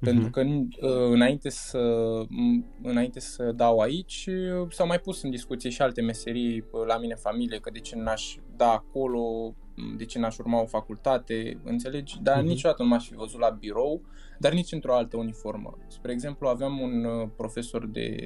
Pentru 0.00 0.30
că 0.30 0.40
uh, 0.40 1.10
înainte 1.10 1.48
să, 1.48 1.80
m- 2.24 2.82
înainte 2.82 3.20
să 3.20 3.52
dau 3.52 3.78
aici, 3.78 4.28
uh, 4.60 4.66
s-au 4.70 4.86
mai 4.86 4.98
pus 4.98 5.22
în 5.22 5.30
discuție 5.30 5.70
și 5.70 5.82
alte 5.82 6.00
meserii 6.00 6.58
uh, 6.58 6.86
la 6.86 6.98
mine 6.98 7.12
în 7.12 7.18
familie, 7.18 7.58
că 7.58 7.70
de 7.70 7.78
ce 7.78 7.96
n-aș 7.96 8.36
da 8.56 8.70
acolo, 8.70 9.20
m, 9.48 9.54
de 9.96 10.04
ce 10.04 10.18
n-aș 10.18 10.38
urma 10.38 10.60
o 10.60 10.66
facultate, 10.66 11.60
înțelegi? 11.64 12.18
Dar 12.22 12.36
Mhm. 12.36 12.46
niciodată 12.46 12.82
nu 12.82 12.88
m-aș 12.88 13.08
fi 13.08 13.14
văzut 13.14 13.40
la 13.40 13.50
birou, 13.50 14.02
dar 14.38 14.52
nici 14.52 14.72
într-o 14.72 14.94
altă 14.94 15.16
uniformă. 15.16 15.78
Spre 15.86 16.12
exemplu, 16.12 16.48
aveam 16.48 16.80
un 16.80 17.04
uh, 17.04 17.28
profesor 17.36 17.86
de 17.86 18.16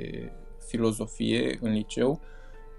filozofie 0.67 1.59
în 1.61 1.73
liceu, 1.73 2.21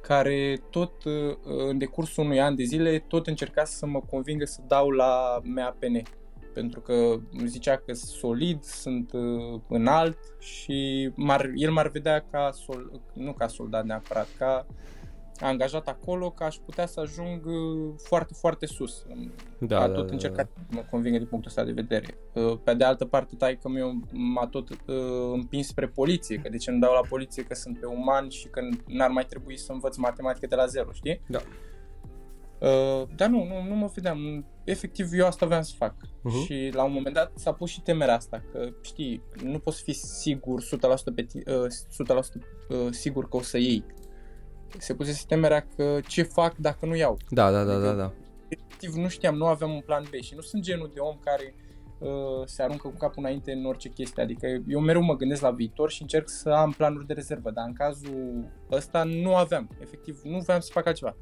care 0.02 0.62
tot 0.70 1.04
uh, 1.04 1.36
în 1.44 1.78
decursul 1.78 2.24
unui 2.24 2.42
an 2.42 2.56
de 2.56 2.64
zile 2.64 3.00
tot 3.00 3.28
încerca 3.28 3.64
să 3.64 3.86
mă 3.86 4.00
convingă 4.00 4.46
să 4.46 4.62
dau 4.68 4.90
la 4.90 5.42
MAPN 5.44 6.02
pentru 6.54 6.80
că 6.80 6.94
îmi 7.32 7.48
zicea 7.48 7.76
că 7.76 7.94
sunt 7.94 8.10
solid, 8.10 8.64
sunt 8.64 9.12
uh, 9.14 9.62
înalt 9.68 10.18
și 10.40 11.12
m-ar, 11.16 11.52
el 11.56 11.72
m-ar 11.72 11.90
vedea 11.90 12.26
ca, 12.32 12.50
sol, 12.52 13.02
nu 13.14 13.34
ca 13.34 13.48
soldat 13.48 13.86
neapărat, 13.86 14.28
ca 14.38 14.66
angajat 15.46 15.88
acolo, 15.88 16.32
că 16.32 16.44
aș 16.44 16.56
putea 16.56 16.86
să 16.86 17.00
ajung 17.00 17.46
uh, 17.46 17.94
foarte, 17.98 18.34
foarte 18.34 18.66
sus. 18.66 19.06
Da, 19.60 19.82
a 19.82 19.88
da, 19.88 19.94
tot 19.94 20.06
da, 20.06 20.14
încercat 20.14 20.50
să 20.56 20.62
mă 20.70 20.86
convingă 20.90 21.18
din 21.18 21.28
punctul 21.28 21.50
ăsta 21.50 21.64
de 21.64 21.72
vedere. 21.72 22.18
Uh, 22.34 22.58
Pe 22.64 22.74
de 22.74 22.84
altă 22.84 23.06
parte, 23.06 23.36
tai 23.36 23.58
că 23.58 23.70
meu 23.70 23.94
m-a 24.12 24.48
tot 24.48 24.70
uh, 24.70 24.76
împins 25.34 25.68
spre 25.68 25.88
poliție, 25.88 26.38
că 26.38 26.50
de 26.50 26.58
ce 26.58 26.72
nu 26.72 26.80
dau 26.80 26.94
la 26.94 27.08
poliție, 27.10 27.44
că 27.44 27.56
sunt 27.56 27.80
pe 27.80 27.86
uman 27.86 28.30
și 28.30 28.48
că 28.48 28.62
n-ar 28.88 29.10
mai 29.10 29.26
trebui 29.26 29.58
să 29.58 29.72
învăț 29.72 29.96
matematică 29.96 30.48
de 30.48 30.56
la 30.56 30.66
zero, 30.66 30.92
știi? 30.92 31.22
Da. 31.28 31.40
Uh, 32.60 33.08
dar 33.16 33.30
nu, 33.30 33.44
nu, 33.46 33.64
nu 33.68 33.76
mă 33.76 33.92
vedeam. 33.94 34.46
Efectiv, 34.64 35.10
eu 35.14 35.26
asta 35.26 35.46
vreau 35.46 35.64
să 35.64 35.74
fac. 35.78 35.96
Mhm. 36.22 36.44
Și 36.44 36.70
la 36.74 36.84
un 36.84 36.92
moment 36.92 37.16
dat 37.16 37.32
s-a 37.36 37.52
pus 37.54 37.70
și 37.70 37.82
temerea 37.82 38.16
asta, 38.16 38.44
că 38.52 38.70
știi, 38.82 39.24
nu 39.44 39.60
poți 39.60 39.84
fi 39.84 39.92
sigur 39.94 40.62
100% 40.62 40.66
pe 41.16 41.22
ti, 41.22 41.38
uh, 41.38 41.66
100% 41.90 42.46
uh, 42.70 42.88
sigur 42.90 43.30
că 43.30 43.38
o 43.38 43.42
să 43.42 43.58
iei. 43.58 43.86
Se 44.78 44.94
pusese 44.94 45.24
temerea 45.28 45.68
că 45.76 46.00
ce 46.08 46.22
fac 46.24 46.56
dacă 46.56 46.86
nu 46.86 46.96
iau. 46.96 47.18
Da, 47.30 47.52
da, 47.52 47.64
da, 47.64 47.78
da, 47.78 47.92
da. 47.94 48.12
Efectiv, 48.48 48.94
nu 48.94 49.08
știam, 49.08 49.36
nu 49.36 49.46
aveam 49.46 49.72
un 49.74 49.82
plan 49.86 50.04
B 50.10 50.14
și 50.22 50.36
nu 50.36 50.42
sunt 50.42 50.62
genul 50.64 50.92
de 50.94 51.00
om 51.00 51.18
care 51.24 51.54
uh, 52.00 52.10
se 52.46 52.64
aruncă 52.64 52.88
cu 52.88 52.98
capul 52.98 53.24
înainte 53.24 53.52
în 53.52 53.66
orice 53.66 53.90
chestie. 53.90 54.24
Adică 54.24 54.48
eu 54.68 54.80
mereu 54.80 55.02
mă 55.02 55.16
gândesc 55.16 55.42
la 55.42 55.52
viitor 55.52 55.90
și 55.92 56.02
încerc 56.02 56.30
să 56.30 56.50
am 56.50 56.72
planuri 56.72 57.06
de 57.08 57.14
rezervă, 57.14 57.52
dar 57.52 57.66
în 57.68 57.74
cazul 57.74 58.46
ăsta 58.72 59.04
nu 59.04 59.36
aveam. 59.36 59.70
Efectiv, 59.82 60.22
nu 60.24 60.40
voiam 60.40 60.62
să 60.62 60.70
fac 60.74 60.86
altceva. 60.86 61.16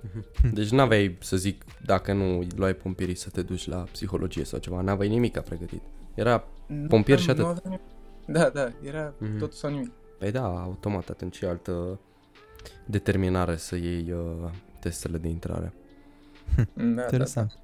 Deci 0.52 0.68
n-aveai, 0.70 1.16
să 1.20 1.36
zic, 1.36 1.64
dacă 1.84 2.12
nu 2.12 2.46
luai 2.56 2.74
pompierii 2.74 3.14
să 3.14 3.30
te 3.30 3.42
duci 3.42 3.66
la 3.66 3.76
psihologie 3.92 4.44
sau 4.44 4.58
ceva, 4.58 4.80
n-aveai 4.80 5.08
nimic 5.08 5.38
pregătit. 5.40 5.82
Era, 6.14 6.44
Nu 6.66 6.86
Pompier 6.86 7.18
aveam- 7.18 7.20
și 7.20 7.30
atât. 7.30 7.42
nu 7.44 7.48
aveam 7.50 7.62
nimic. 7.64 7.80
Da, 8.26 8.48
da, 8.48 8.72
era 8.88 9.14
Mhm. 9.18 9.38
tot 9.38 9.52
sau 9.52 9.70
nimic. 9.70 9.90
păi 10.18 10.30
da, 10.30 10.44
automat 10.62 11.08
atunci 11.08 11.40
e 11.40 11.48
altă 11.48 12.00
determinare 12.86 13.56
să 13.56 13.76
iei 13.76 14.12
uh, 14.12 14.50
testele 14.78 15.18
de 15.18 15.28
intrare. 15.28 15.72
Da, 16.54 16.64
da, 16.74 17.02
Interesant. 17.02 17.58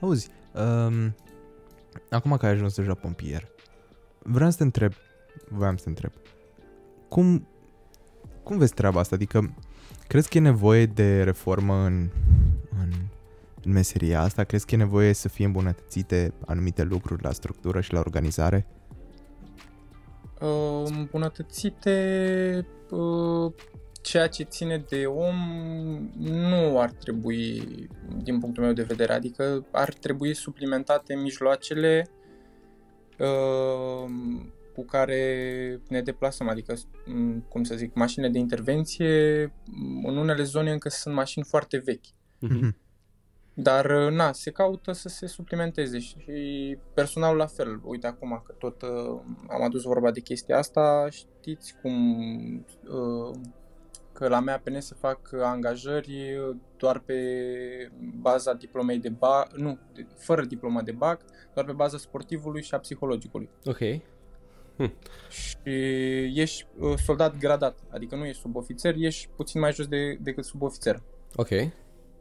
Auzi, 0.00 0.28
um, 0.54 1.14
acum 2.10 2.36
că 2.36 2.46
ai 2.46 2.52
ajuns 2.52 2.74
deja 2.74 2.94
pompier, 2.94 3.48
vreau 4.18 4.50
să 4.50 4.56
te 4.56 4.62
întreb, 4.62 4.92
voiam 5.48 5.76
să 5.76 5.82
te 5.82 5.88
întreb, 5.88 6.12
cum, 7.08 7.46
cum 8.42 8.58
vezi 8.58 8.74
treaba 8.74 9.00
asta? 9.00 9.14
Adică, 9.14 9.54
crezi 10.06 10.28
că 10.28 10.38
e 10.38 10.40
nevoie 10.40 10.86
de 10.86 11.22
reformă 11.22 11.74
în, 11.74 12.10
în, 12.80 12.90
în 13.64 13.72
meseria 13.72 14.20
asta? 14.20 14.44
Crezi 14.44 14.66
că 14.66 14.74
e 14.74 14.78
nevoie 14.78 15.12
să 15.12 15.28
fie 15.28 15.44
îmbunătățite 15.44 16.32
anumite 16.46 16.82
lucruri 16.82 17.22
la 17.22 17.32
structură 17.32 17.80
și 17.80 17.92
la 17.92 17.98
organizare? 17.98 18.66
Uh, 20.40 20.90
îmbunătățite 20.96 22.66
uh, 22.90 23.52
ceea 24.00 24.26
ce 24.28 24.42
ține 24.42 24.84
de 24.88 25.06
om 25.06 25.36
nu 26.18 26.80
ar 26.80 26.90
trebui, 26.90 27.62
din 28.22 28.38
punctul 28.38 28.62
meu 28.62 28.72
de 28.72 28.82
vedere, 28.82 29.12
adică 29.12 29.66
ar 29.70 29.92
trebui 29.92 30.34
suplimentate 30.34 31.14
mijloacele 31.14 32.08
uh, 33.18 34.10
cu 34.74 34.84
care 34.84 35.80
ne 35.88 36.02
deplasăm, 36.02 36.48
adică, 36.48 36.74
m, 37.06 37.38
cum 37.48 37.64
să 37.64 37.74
zic, 37.74 37.94
mașinile 37.94 38.30
de 38.32 38.38
intervenție, 38.38 39.44
m, 39.64 40.06
în 40.06 40.16
unele 40.16 40.42
zone 40.42 40.72
încă 40.72 40.88
sunt 40.88 41.14
mașini 41.14 41.44
foarte 41.44 41.78
vechi. 41.78 42.06
Mhm. 42.38 42.76
Dar, 43.54 43.90
uh, 43.90 44.12
na, 44.12 44.32
se 44.32 44.50
caută 44.50 44.92
să 44.92 45.08
se 45.08 45.26
suplimenteze 45.26 45.98
și 45.98 46.16
personalul 46.94 47.36
la 47.36 47.46
fel. 47.46 47.80
Uite 47.84 48.06
acum 48.06 48.42
că 48.46 48.52
tot 48.52 48.82
uh, 48.82 49.20
am 49.48 49.62
adus 49.62 49.82
vorba 49.82 50.10
de 50.10 50.20
chestia 50.20 50.58
asta, 50.58 51.08
știți 51.10 51.74
cum 51.82 51.94
uh, 52.88 53.36
că 54.20 54.28
la 54.28 54.40
mea 54.40 54.60
PN 54.64 54.78
se 54.78 54.94
fac 54.98 55.32
angajări 55.42 56.38
doar 56.76 56.98
pe 56.98 57.14
baza 58.20 58.52
diplomei 58.52 58.98
de 58.98 59.08
BAC, 59.08 59.52
nu, 59.56 59.78
fără 60.16 60.44
diploma 60.44 60.82
de 60.82 60.92
BAC, 60.92 61.20
doar 61.54 61.66
pe 61.66 61.72
baza 61.72 61.98
sportivului 61.98 62.62
și 62.62 62.74
a 62.74 62.78
psihologicului. 62.78 63.48
Ok. 63.64 63.78
Hm. 64.76 64.92
Și 65.28 65.56
ești 66.40 66.66
uh, 66.78 66.94
soldat 67.04 67.38
gradat, 67.38 67.78
adică 67.90 68.16
nu 68.16 68.24
ești 68.24 68.40
subofițer, 68.40 68.94
ești 68.96 69.28
puțin 69.36 69.60
mai 69.60 69.72
jos 69.72 69.86
de, 69.86 70.18
decât 70.20 70.44
subofițer. 70.44 71.02
Ok. 71.34 71.48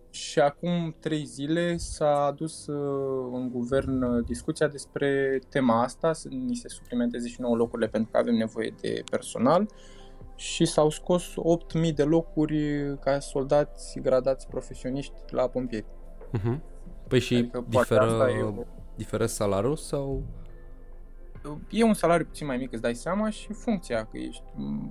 Și 0.10 0.40
acum 0.40 0.96
trei 1.00 1.26
zile 1.26 1.78
s-a 1.78 2.26
adus 2.26 2.68
uh, 2.68 3.30
în 3.34 3.50
guvern 3.50 4.02
uh, 4.02 4.26
discuția 4.26 4.68
despre 4.68 5.40
tema 5.50 5.82
asta, 5.84 6.14
să 6.14 6.28
ni 6.28 6.56
se 6.56 6.68
suplimenteze 6.68 7.28
și 7.28 7.42
nouă 7.42 7.56
locurile 7.56 7.88
pentru 7.88 8.12
că 8.12 8.18
avem 8.18 8.34
nevoie 8.34 8.74
de 8.82 9.04
personal 9.10 9.68
și 10.40 10.66
s-au 10.66 10.90
scos 10.90 11.34
8.000 11.88 11.94
de 11.94 12.04
locuri 12.04 12.98
ca 13.00 13.20
soldați 13.20 14.00
gradați 14.00 14.48
profesioniști 14.48 15.14
la 15.30 15.48
pompieri. 15.48 15.86
Uh-huh. 16.38 16.60
Păi 17.08 17.20
și 17.20 17.36
adică 17.36 17.66
diferă, 17.70 18.28
e... 18.30 18.66
diferă 18.96 19.26
salariul 19.26 19.76
sau? 19.76 20.24
E 21.70 21.84
un 21.84 21.94
salariu 21.94 22.26
puțin 22.26 22.48
mai 22.48 22.58
mic, 22.58 22.72
îți 22.72 22.82
dai 22.82 22.96
seama, 22.96 23.30
și 23.30 23.54
funcția, 23.54 24.06
că 24.06 24.18
ești, 24.18 24.44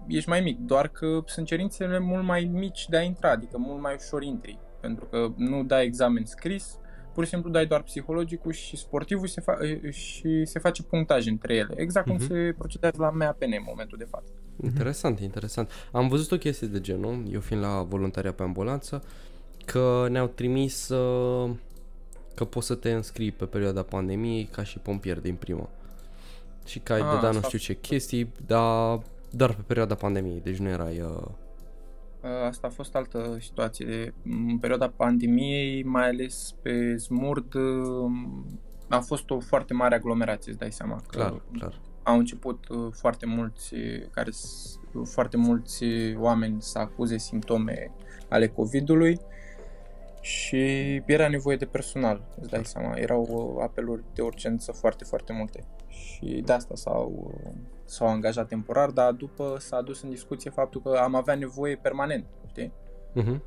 ești 0.06 0.28
mai 0.28 0.40
mic, 0.40 0.58
doar 0.58 0.88
că 0.88 1.22
sunt 1.26 1.46
cerințele 1.46 1.98
mult 1.98 2.24
mai 2.24 2.50
mici 2.52 2.88
de 2.88 2.96
a 2.96 3.02
intra, 3.02 3.30
adică 3.30 3.58
mult 3.58 3.80
mai 3.80 3.94
ușor 3.94 4.22
intri, 4.22 4.58
pentru 4.80 5.04
că 5.04 5.28
nu 5.36 5.64
dai 5.64 5.84
examen 5.84 6.24
scris, 6.24 6.78
pur 7.18 7.26
și 7.26 7.32
simplu 7.32 7.50
dai 7.50 7.66
doar 7.66 7.82
psihologicul 7.82 8.52
și 8.52 8.76
sportivul 8.76 9.26
și 9.26 9.32
se, 9.32 9.40
fa- 9.40 9.90
și 9.90 10.44
se 10.44 10.58
face 10.58 10.82
punctaj 10.82 11.26
între 11.26 11.54
ele, 11.54 11.74
exact 11.76 12.06
cum 12.06 12.16
uh-huh. 12.16 12.26
se 12.26 12.54
procedează 12.58 12.96
la 12.98 13.10
MAPN 13.10 13.52
în 13.52 13.64
momentul 13.66 13.98
de 13.98 14.04
față. 14.10 14.32
Interesant, 14.62 15.20
interesant. 15.20 15.70
Am 15.92 16.08
văzut 16.08 16.32
o 16.32 16.36
chestie 16.36 16.66
de 16.66 16.80
genul, 16.80 17.22
eu 17.30 17.40
fiind 17.40 17.62
la 17.62 17.82
voluntaria 17.82 18.32
pe 18.32 18.42
ambulanță, 18.42 19.02
că 19.64 20.06
ne-au 20.10 20.26
trimis 20.26 20.88
uh, 20.88 21.50
că 22.34 22.44
poți 22.44 22.66
să 22.66 22.74
te 22.74 22.92
înscrii 22.92 23.32
pe 23.32 23.44
perioada 23.44 23.82
pandemiei 23.82 24.44
ca 24.44 24.62
și 24.62 24.78
pompier 24.78 25.20
din 25.20 25.34
prima. 25.34 25.68
Și 26.66 26.78
că 26.78 26.92
ai 26.92 27.00
ah, 27.00 27.14
de 27.14 27.20
dat 27.20 27.34
nu 27.34 27.40
știu 27.40 27.58
ce 27.58 27.74
chestii, 27.74 28.32
dar 28.46 29.00
doar 29.30 29.54
pe 29.54 29.62
perioada 29.66 29.94
pandemiei, 29.94 30.40
deci 30.40 30.56
nu 30.56 30.68
erai... 30.68 31.00
Uh... 31.00 31.28
Asta 32.46 32.66
a 32.66 32.70
fost 32.70 32.94
altă 32.94 33.36
situație. 33.40 34.14
În 34.24 34.58
perioada 34.58 34.88
pandemiei, 34.88 35.82
mai 35.82 36.08
ales 36.08 36.54
pe 36.62 36.96
Smurd, 36.96 37.54
uh, 37.54 38.10
a 38.88 39.00
fost 39.00 39.30
o 39.30 39.40
foarte 39.40 39.74
mare 39.74 39.94
aglomerație, 39.94 40.50
îți 40.50 40.60
dai 40.60 40.72
seama. 40.72 40.96
Că 40.96 41.16
clar, 41.16 41.42
clar. 41.52 41.80
Au 42.02 42.18
început 42.18 42.68
uh, 42.68 42.92
foarte 42.92 43.26
mulți, 43.26 43.74
care, 44.10 44.30
foarte 45.04 45.36
mulți 45.36 45.84
oameni 46.16 46.62
să 46.62 46.78
acuze 46.78 47.18
simptome 47.18 47.90
ale 48.28 48.46
COVID-ului 48.46 49.20
și 50.20 50.56
era 51.06 51.28
nevoie 51.28 51.56
de 51.56 51.64
personal, 51.64 52.22
îți 52.40 52.50
dai 52.50 52.64
seama. 52.64 52.96
Erau 52.96 53.58
apeluri 53.62 54.02
de 54.14 54.22
urgență 54.22 54.72
foarte, 54.72 55.04
foarte 55.04 55.32
multe 55.32 55.64
și 55.88 56.42
de 56.44 56.52
asta 56.52 56.74
s-au, 56.74 57.34
s-au 57.88 58.08
angajat 58.08 58.48
temporar, 58.48 58.90
dar 58.90 59.12
după 59.12 59.56
s-a 59.58 59.76
adus 59.76 60.02
în 60.02 60.10
discuție 60.10 60.50
faptul 60.50 60.80
că 60.80 60.88
am 60.88 61.14
avea 61.14 61.34
nevoie 61.34 61.76
permanent, 61.76 62.26
știi? 62.48 62.72
Uh-huh. 63.16 63.40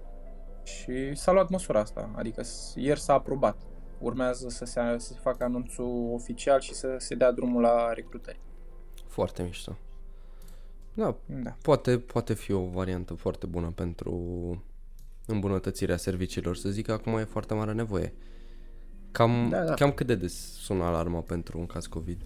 Și 0.63 1.15
s-a 1.15 1.31
luat 1.31 1.50
măsura 1.50 1.79
asta, 1.79 2.12
adică 2.15 2.43
ieri 2.75 3.00
s-a 3.00 3.13
aprobat. 3.13 3.57
Urmează 4.00 4.50
să 4.50 4.65
se, 4.65 4.95
să 4.98 5.13
se 5.13 5.19
facă 5.21 5.43
anunțul 5.43 6.12
oficial 6.13 6.60
și 6.60 6.74
să 6.74 6.95
se 6.98 7.15
dea 7.15 7.31
drumul 7.31 7.62
la 7.62 7.93
recrutări. 7.93 8.39
Foarte 9.07 9.43
mișto. 9.43 9.77
Da, 10.93 11.15
da. 11.25 11.55
Poate, 11.62 11.98
poate 11.98 12.33
fi 12.33 12.51
o 12.51 12.65
variantă 12.65 13.13
foarte 13.13 13.45
bună 13.45 13.71
pentru 13.75 14.13
îmbunătățirea 15.25 15.98
serviciilor, 15.98 16.55
să 16.55 16.69
zic 16.69 16.86
că 16.86 16.91
acum 16.91 17.17
e 17.17 17.24
foarte 17.24 17.53
mare 17.53 17.74
nevoie. 17.74 18.13
Cam, 19.12 19.50
da, 19.50 19.63
da. 19.63 19.74
cam 19.74 19.91
cât 19.91 20.07
de 20.07 20.15
des 20.15 20.33
sună 20.53 20.83
alarma 20.83 21.19
pentru 21.19 21.60
un 21.60 21.65
caz 21.65 21.86
COVID? 21.86 22.21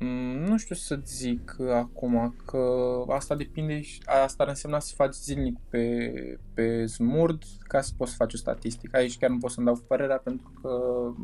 Mm, 0.00 0.44
nu 0.44 0.58
știu 0.58 0.74
să 0.74 1.00
zic 1.04 1.56
acum 1.72 2.34
că 2.44 2.64
asta 3.08 3.34
depinde 3.34 3.80
și 3.80 4.00
asta 4.24 4.42
ar 4.42 4.48
însemna 4.48 4.78
să 4.78 4.92
faci 4.94 5.14
zilnic 5.14 5.58
pe, 5.68 6.12
pe 6.54 6.86
Smurd 6.86 7.42
ca 7.58 7.80
să 7.80 7.92
poți 7.96 8.10
să 8.10 8.16
faci 8.16 8.34
o 8.34 8.36
statistică. 8.36 8.96
Aici 8.96 9.18
chiar 9.18 9.30
nu 9.30 9.38
pot 9.38 9.50
să-mi 9.50 9.66
dau 9.66 9.84
părerea 9.86 10.16
pentru 10.16 10.52
că 10.62 10.70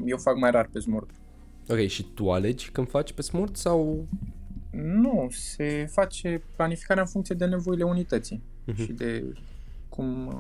eu 0.05 0.17
fac 0.17 0.37
mai 0.37 0.51
rar 0.51 0.69
pe 0.73 0.79
Smurd. 0.79 1.11
Ok, 1.69 1.79
și 1.79 2.05
tu 2.15 2.31
alegi 2.31 2.71
când 2.71 2.89
faci 2.89 3.13
pe 3.13 3.23
Smurd 3.23 3.57
sau... 3.57 4.07
Nu, 4.71 5.27
se 5.31 5.87
face 5.91 6.43
planificarea 6.57 7.03
în 7.03 7.09
funcție 7.09 7.35
de 7.35 7.45
nevoile 7.45 7.85
unității 7.85 8.43
uh-huh. 8.43 8.77
și 8.77 8.93
de 8.93 9.33
cum, 9.89 10.33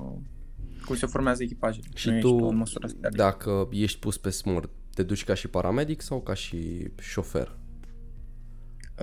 cum 0.85 0.97
se 0.97 1.07
formează 1.07 1.43
echipajele. 1.43 1.87
Și 1.95 2.11
nu 2.11 2.19
tu, 2.21 2.65
dacă 3.11 3.69
ești 3.71 3.99
pus 3.99 4.19
pe 4.19 4.31
Smurd, 4.31 4.71
te 4.95 5.03
duci 5.03 5.25
ca 5.25 5.35
și 5.35 5.49
paramedic 5.49 6.01
sau 6.01 6.21
ca 6.21 6.35
și 6.35 6.91
șofer? 6.99 7.59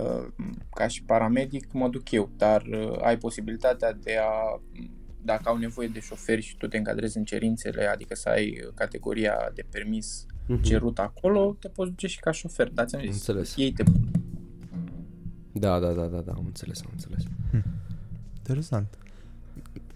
Uh, 0.01 0.27
ca 0.75 0.87
și 0.87 1.03
paramedic 1.03 1.71
mă 1.71 1.87
duc 1.87 2.11
eu, 2.11 2.29
dar 2.37 2.61
uh, 2.61 2.97
ai 3.01 3.17
posibilitatea 3.17 3.93
de 3.93 4.15
a, 4.17 4.61
dacă 5.21 5.41
au 5.45 5.57
nevoie 5.57 5.87
de 5.87 5.99
șoferi 5.99 6.41
și 6.41 6.57
tu 6.57 6.67
te 6.67 6.77
încadrezi 6.77 7.17
în 7.17 7.23
cerințele, 7.23 7.85
adică 7.85 8.15
să 8.15 8.29
ai 8.29 8.71
categoria 8.75 9.51
de 9.53 9.65
permis 9.69 10.25
uh-huh. 10.25 10.61
cerut 10.61 10.99
acolo, 10.99 11.55
te 11.59 11.67
poți 11.67 11.89
duce 11.89 12.07
și 12.07 12.19
ca 12.19 12.31
șofer, 12.31 12.69
da? 12.69 12.85
Ți-am 12.85 13.01
zis, 13.01 13.13
înțeles. 13.13 13.53
ei 13.57 13.71
te... 13.71 13.83
Da, 15.51 15.79
da, 15.79 15.91
da, 15.91 16.05
da, 16.05 16.19
da, 16.19 16.31
am 16.31 16.43
înțeles, 16.45 16.81
am 16.81 16.89
înțeles. 16.91 17.23
Hm. 17.51 17.63
Interesant. 18.37 18.97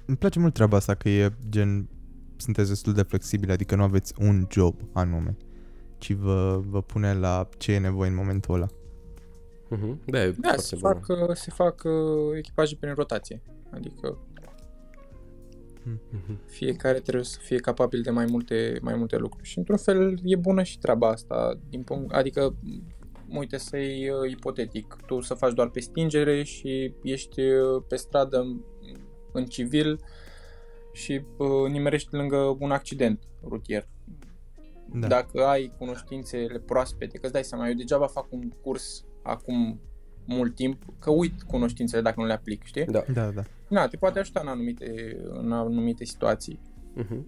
Îmi 0.06 0.18
place 0.18 0.40
mult 0.40 0.54
treaba 0.54 0.78
asta 0.78 0.94
că 0.96 1.10
e 1.10 1.32
gen, 1.50 1.88
sunteți 2.36 2.70
destul 2.70 2.94
de 2.94 3.02
flexibili, 3.02 3.52
adică 3.52 3.76
nu 3.76 3.84
aveți 3.84 4.14
un 4.20 4.48
job 4.52 4.76
anume, 4.94 5.38
ci 5.98 6.12
vă, 6.12 6.62
vă 6.66 6.82
pune 6.82 7.14
la 7.14 7.50
ce 7.58 7.72
e 7.72 7.80
nevoie 7.80 8.10
în 8.10 8.16
momentul 8.16 8.54
ăla. 8.54 8.68
Uh-huh. 9.72 10.06
Da, 10.06 10.24
e 10.24 10.36
da 10.38 10.56
se, 10.56 10.76
fac, 10.76 11.06
se 11.34 11.52
fac 11.52 11.84
uh, 11.84 12.38
echipaje 12.38 12.76
prin 12.76 12.94
rotație. 12.94 13.42
Adică 13.72 14.18
uh-huh. 15.88 16.46
fiecare 16.46 17.00
trebuie 17.00 17.24
să 17.24 17.40
fie 17.42 17.58
capabil 17.58 18.02
de 18.02 18.10
mai 18.10 18.26
multe, 18.26 18.80
mai 18.82 18.96
multe 18.96 19.18
lucruri. 19.18 19.48
Și 19.48 19.58
într-un 19.58 19.78
fel 19.78 20.20
e 20.24 20.36
bună 20.36 20.64
și 20.64 20.80
treaba 20.80 21.10
asta. 21.10 21.60
Din 21.70 21.84
punct, 21.84 22.14
adică, 22.14 22.56
uite 23.30 23.58
să 23.58 23.78
iei 23.78 24.10
uh, 24.10 24.32
ipotetic, 24.32 24.96
tu 25.06 25.22
să 25.22 25.34
faci 25.34 25.54
doar 25.54 25.70
pe 25.70 25.80
stingere 25.80 26.44
și 26.44 26.94
ești 27.04 27.42
uh, 27.42 27.84
pe 27.88 27.96
stradă 27.96 28.40
în, 28.40 28.62
în 29.32 29.46
civil 29.46 30.00
și 30.94 31.22
uh, 31.38 31.70
nimerești 31.70 32.16
lângă 32.16 32.58
un 32.60 32.72
accident 32.72 33.24
rutier. 33.44 33.88
Da. 34.94 35.08
Dacă 35.08 35.46
ai 35.46 35.74
cunoștințele 35.78 36.60
proaspete, 36.60 37.18
că 37.18 37.24
îți 37.24 37.34
dai 37.34 37.44
seama, 37.44 37.68
eu 37.68 37.74
degeaba 37.74 38.08
fac 38.08 38.26
un 38.30 38.50
curs 38.50 39.06
acum 39.28 39.80
mult 40.26 40.56
timp, 40.56 40.84
că 41.00 41.10
uit 41.12 41.44
cunoștințele 41.44 42.02
dacă 42.02 42.20
nu 42.20 42.26
le 42.26 42.34
aplic, 42.34 42.64
știi? 42.64 42.86
Da, 42.86 43.04
da, 43.14 43.26
da. 43.26 43.44
Na, 43.68 43.88
te 43.88 43.98
poate 43.98 44.20
ajuta 44.20 44.40
în 44.40 44.48
anumite, 44.48 45.18
în 45.30 45.52
anumite 45.52 46.06
situații. 46.06 46.60
Uh-huh. 47.04 47.20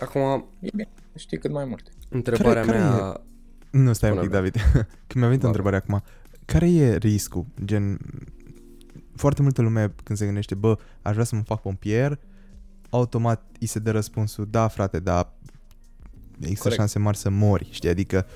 Acum... 0.00 0.44
E 0.60 0.68
bine, 0.70 0.88
știi 1.16 1.38
cât 1.38 1.50
mai 1.50 1.64
multe. 1.64 1.90
Întrebarea 2.08 2.64
care, 2.64 2.78
mea... 2.78 2.96
Care 2.96 3.20
e... 3.70 3.78
Nu, 3.78 3.92
stai 3.92 4.10
un 4.10 4.18
pic, 4.18 4.30
David. 4.30 4.54
Când 5.06 5.14
mi-a 5.14 5.26
venit 5.26 5.42
o 5.42 5.46
întrebare 5.46 5.76
acum. 5.76 6.02
Care 6.44 6.70
e 6.70 6.96
riscul? 6.96 7.46
Gen, 7.64 7.98
foarte 9.14 9.42
multă 9.42 9.62
lume 9.62 9.94
când 10.02 10.18
se 10.18 10.24
gândește, 10.24 10.54
bă, 10.54 10.78
aș 11.02 11.12
vrea 11.12 11.24
să 11.24 11.34
mă 11.34 11.42
fac 11.42 11.60
pompier, 11.60 12.18
automat 12.90 13.42
îi 13.60 13.66
se 13.66 13.78
dă 13.78 13.90
răspunsul, 13.90 14.46
da, 14.50 14.68
frate, 14.68 14.98
da, 14.98 15.34
există 16.40 16.62
Corect. 16.62 16.80
șanse 16.80 16.98
mari 16.98 17.16
să 17.16 17.30
mori, 17.30 17.68
știi? 17.70 17.88
Adică 17.88 18.26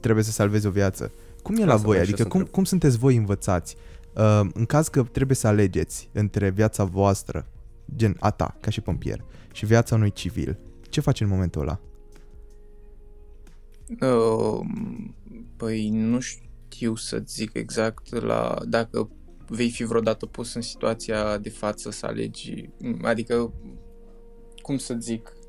trebuie 0.00 0.24
să 0.24 0.30
salvezi 0.30 0.66
o 0.66 0.70
viață. 0.70 1.12
Cum 1.42 1.56
e 1.56 1.64
la 1.64 1.76
voi? 1.76 1.98
Adică 1.98 2.24
cum, 2.24 2.42
cum 2.42 2.64
sunteți 2.64 2.98
voi 2.98 3.16
învățați? 3.16 3.76
Uh, 4.14 4.40
în 4.54 4.66
caz 4.66 4.88
că 4.88 5.02
trebuie 5.02 5.36
să 5.36 5.46
alegeți 5.46 6.08
între 6.12 6.50
viața 6.50 6.84
voastră, 6.84 7.46
gen 7.96 8.16
a 8.20 8.30
ta, 8.30 8.56
ca 8.60 8.70
și 8.70 8.80
pompier, 8.80 9.24
și 9.52 9.66
viața 9.66 9.94
unui 9.94 10.12
civil, 10.12 10.58
ce 10.88 11.00
faci 11.00 11.20
în 11.20 11.28
momentul 11.28 11.60
ăla? 11.60 11.80
Uh, 14.00 14.66
păi 15.56 15.88
nu 15.88 16.20
știu 16.20 16.94
să 16.94 17.22
zic 17.26 17.54
exact 17.54 18.14
la 18.14 18.58
dacă 18.68 19.10
vei 19.48 19.70
fi 19.70 19.84
vreodată 19.84 20.26
pus 20.26 20.54
în 20.54 20.62
situația 20.62 21.38
de 21.38 21.50
față 21.50 21.90
să 21.90 22.06
alegi, 22.06 22.68
adică 23.02 23.52
cum 24.62 24.76
să 24.76 24.96
zic, 25.00 25.32
Uh, 25.38 25.43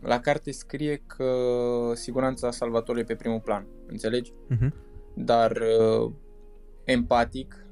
la 0.00 0.20
carte 0.20 0.50
scrie 0.50 1.02
că 1.06 1.32
siguranța 1.94 2.50
salvatorului 2.50 3.02
e 3.02 3.12
pe 3.12 3.14
primul 3.14 3.40
plan, 3.40 3.66
înțelegi? 3.86 4.32
Uh-huh. 4.32 4.70
Dar 5.14 5.50
uh, 5.50 6.12
empatic, 6.84 7.66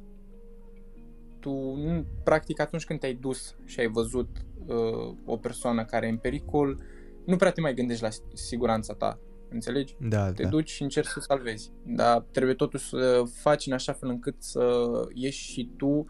tu, 1.41 1.51
nu, 1.77 2.05
practic 2.25 2.61
atunci 2.61 2.85
când 2.85 3.01
te-ai 3.01 3.15
dus 3.15 3.57
și 3.65 3.81
ai 3.81 3.87
văzut 3.87 4.29
uh, 4.67 5.15
o 5.25 5.37
persoană 5.37 5.85
care 5.85 6.07
e 6.07 6.11
în 6.11 6.17
pericol, 6.17 6.83
nu 7.25 7.37
prea 7.37 7.51
te 7.51 7.61
mai 7.61 7.75
gândești 7.75 8.03
la 8.03 8.09
siguranța 8.33 8.95
ta, 8.95 9.19
înțelegi? 9.49 9.97
Da, 10.01 10.33
Te 10.33 10.43
da. 10.43 10.49
duci 10.49 10.71
și 10.71 10.83
încerci 10.83 11.09
să 11.09 11.21
salvezi, 11.21 11.73
dar 11.87 12.21
trebuie 12.31 12.55
totuși 12.55 12.89
să 12.89 13.23
faci 13.35 13.67
în 13.67 13.73
așa 13.73 13.93
fel 13.93 14.09
încât 14.09 14.35
să 14.39 14.91
ieși 15.13 15.53
și 15.53 15.71
tu 15.77 16.07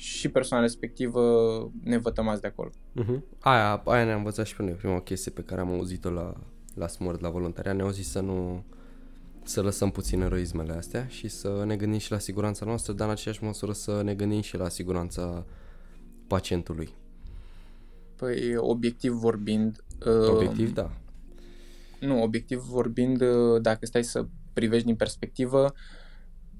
și 0.00 0.28
persoana 0.28 0.62
respectivă 0.62 1.22
nevătămați 1.82 2.40
de 2.40 2.46
acolo. 2.46 2.70
Uh-huh. 2.70 3.20
Aia, 3.38 3.82
aia 3.84 4.04
ne-a 4.04 4.16
învățat 4.16 4.46
și 4.46 4.56
pe 4.56 4.62
noi. 4.62 4.72
Prima 4.72 5.00
chestie 5.00 5.30
pe 5.30 5.42
care 5.42 5.60
am 5.60 5.72
auzit-o 5.72 6.10
la, 6.10 6.34
la 6.74 6.86
Smart, 6.86 7.20
la 7.20 7.30
voluntariat, 7.30 7.76
ne-au 7.76 7.90
zis 7.90 8.10
să 8.10 8.20
nu 8.20 8.64
să 9.42 9.62
lăsăm 9.62 9.90
puțin 9.90 10.20
eroismele 10.20 10.72
astea 10.72 11.06
și 11.06 11.28
să 11.28 11.62
ne 11.66 11.76
gândim 11.76 11.98
și 11.98 12.10
la 12.10 12.18
siguranța 12.18 12.64
noastră, 12.64 12.92
dar 12.92 13.06
în 13.06 13.12
aceeași 13.12 13.44
măsură 13.44 13.72
să 13.72 14.02
ne 14.02 14.14
gândim 14.14 14.40
și 14.40 14.56
la 14.56 14.68
siguranța 14.68 15.44
pacientului. 16.26 16.88
Păi, 18.16 18.56
obiectiv 18.56 19.12
vorbind... 19.12 19.84
uh, 20.06 20.28
Obiectiv, 20.28 20.74
da. 20.74 20.90
Nu, 22.00 22.22
obiectiv 22.22 22.58
vorbind, 22.58 23.20
uh, 23.20 23.60
dacă 23.60 23.86
stai 23.86 24.04
să 24.04 24.26
privești 24.52 24.86
din 24.86 24.96
perspectivă, 24.96 25.74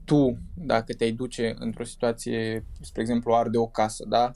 tu, 0.09 0.39
dacă 0.55 0.95
te-ai 0.95 1.13
duce 1.13 1.55
într-o 1.59 1.85
situație, 1.85 2.65
spre 2.81 3.01
exemplu, 3.01 3.35
arde 3.35 3.59
o 3.59 3.67
casă, 3.67 4.05
da? 4.09 4.31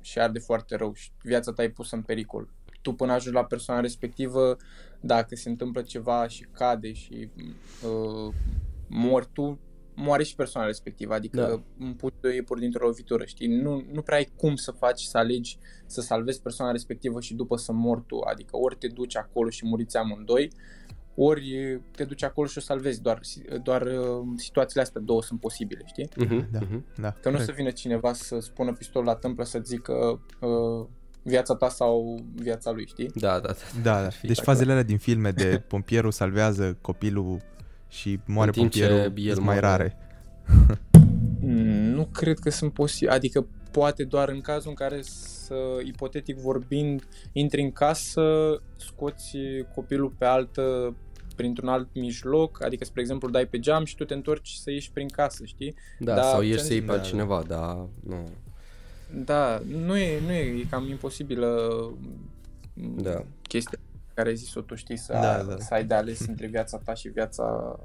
Și 0.00 0.18
arde 0.18 0.38
foarte 0.38 0.76
rău 0.76 0.92
și 0.92 1.10
viața 1.22 1.52
ta 1.52 1.62
e 1.62 1.70
pusă 1.70 1.96
în 1.96 2.02
pericol. 2.02 2.48
Tu 2.82 2.92
până 2.92 3.12
ajungi 3.12 3.38
la 3.38 3.44
persoana 3.44 3.80
respectivă, 3.80 4.56
dacă 5.00 5.34
se 5.34 5.48
întâmplă 5.48 5.82
ceva 5.82 6.28
și 6.28 6.46
cade 6.52 6.92
și 6.92 7.30
uh, 7.84 8.34
mori 8.88 9.28
tu, 9.32 9.58
moare 9.94 10.22
și 10.22 10.34
persoana 10.34 10.66
respectivă, 10.66 11.14
adică 11.14 11.40
Da. 11.40 11.46
da. 11.46 11.62
împuși 11.78 12.14
doi 12.20 12.34
iepuri 12.34 12.60
dintr-o 12.60 12.86
lovitură, 12.86 13.24
știi? 13.24 13.46
Nu, 13.46 13.84
nu 13.92 14.02
prea 14.02 14.16
ai 14.16 14.28
cum 14.36 14.56
să 14.56 14.70
faci, 14.70 15.02
să 15.02 15.18
alegi 15.18 15.58
să 15.86 16.00
salvezi 16.00 16.42
persoana 16.42 16.72
respectivă 16.72 17.20
și 17.20 17.34
după 17.34 17.56
să 17.56 17.72
mori 17.72 18.02
tu, 18.06 18.18
adică 18.18 18.56
ori 18.56 18.76
te 18.76 18.88
duci 18.88 19.16
acolo 19.16 19.50
și 19.50 19.66
muriți 19.66 19.96
amândoi, 19.96 20.52
ori 21.20 21.80
te 21.96 22.04
duci 22.04 22.22
acolo 22.22 22.46
și 22.46 22.58
o 22.58 22.60
salvezi, 22.60 23.02
doar, 23.02 23.20
doar 23.62 23.82
uh, 23.82 24.26
situațiile 24.36 24.82
astea 24.82 25.00
două 25.04 25.22
sunt 25.22 25.40
posibile, 25.40 25.82
știi? 25.86 26.08
Uh-huh. 26.08 26.50
Da. 26.52 26.58
Uh-huh. 26.58 26.80
Da, 27.00 27.10
Că 27.10 27.28
nu 27.28 27.34
o 27.34 27.38
să 27.38 27.44
corect. 27.44 27.56
vină 27.56 27.70
cineva 27.70 28.12
să 28.12 28.38
spună 28.40 28.72
pistol 28.72 29.04
la 29.04 29.14
tâmplă 29.14 29.44
să 29.44 29.60
zică 29.64 30.20
uh, 30.40 30.86
viața 31.22 31.54
ta 31.54 31.68
sau 31.68 32.24
viața 32.34 32.70
lui, 32.70 32.86
știi? 32.86 33.10
Da, 33.14 33.38
da, 33.40 33.48
da. 33.48 33.54
Da, 33.82 34.02
da. 34.02 34.08
fi 34.08 34.26
Deci 34.26 34.36
dacă- 34.36 34.50
fazele 34.50 34.70
alea 34.70 34.82
din 34.84 34.98
filme 34.98 35.30
de 35.30 35.58
pompierul 35.68 36.10
salvează 36.10 36.78
copilul 36.80 37.40
și 37.88 38.20
moare 38.26 38.46
În 38.48 38.52
timp 38.54 38.70
ce 38.70 38.80
pompierul 38.80 39.12
el 39.28 39.34
sunt 39.34 39.46
mai 39.46 39.58
moare. 39.60 39.76
rare. 39.76 39.96
Mm, 41.40 41.90
Nu 41.94 42.04
cred 42.12 42.38
că 42.38 42.50
sunt 42.50 42.72
posibile, 42.72 43.10
adică 43.12 43.46
poate 43.70 44.04
doar 44.04 44.28
în 44.28 44.40
cazul 44.40 44.68
în 44.68 44.74
care 44.74 44.98
să, 45.02 45.54
ipotetic 45.84 46.36
vorbind, 46.36 47.08
intri 47.32 47.62
în 47.62 47.72
casă, 47.72 48.22
scoți 48.76 49.36
copilul 49.74 50.14
pe 50.18 50.24
altă 50.24 50.96
printr-un 51.38 51.68
alt 51.68 51.88
mijloc, 51.94 52.62
adică, 52.62 52.84
spre 52.84 53.00
exemplu, 53.00 53.30
dai 53.30 53.46
pe 53.46 53.58
geam 53.58 53.84
și 53.84 53.96
tu 53.96 54.04
te 54.04 54.14
întorci 54.14 54.50
să 54.50 54.70
ieși 54.70 54.90
prin 54.92 55.08
casă, 55.08 55.44
știi? 55.44 55.74
Da, 55.98 56.14
Da, 56.14 56.22
sau 56.22 56.40
ieși 56.42 56.54
ți-am 56.54 56.66
să 56.66 56.72
iei 56.72 56.80
zis, 56.80 56.88
pe 56.90 56.94
da. 56.94 56.98
altcineva, 57.00 57.42
dar 57.46 57.76
nu. 58.06 58.28
Da, 59.24 59.62
nu 59.66 59.96
e, 59.96 60.20
nu 60.20 60.32
e, 60.32 60.58
e 60.60 60.64
cam 60.70 60.88
imposibilă 60.88 61.70
Da. 62.96 63.24
chestia 63.42 63.78
care 64.14 64.28
ai 64.28 64.36
zis-o 64.36 64.60
tu, 64.60 64.74
știi, 64.74 64.96
să, 64.96 65.12
Da, 65.12 65.42
da. 65.42 65.58
să 65.58 65.74
ai 65.74 65.84
de 65.84 65.94
ales 65.94 66.26
între 66.26 66.46
viața 66.46 66.78
ta 66.84 66.94
și 66.94 67.08
viața 67.08 67.78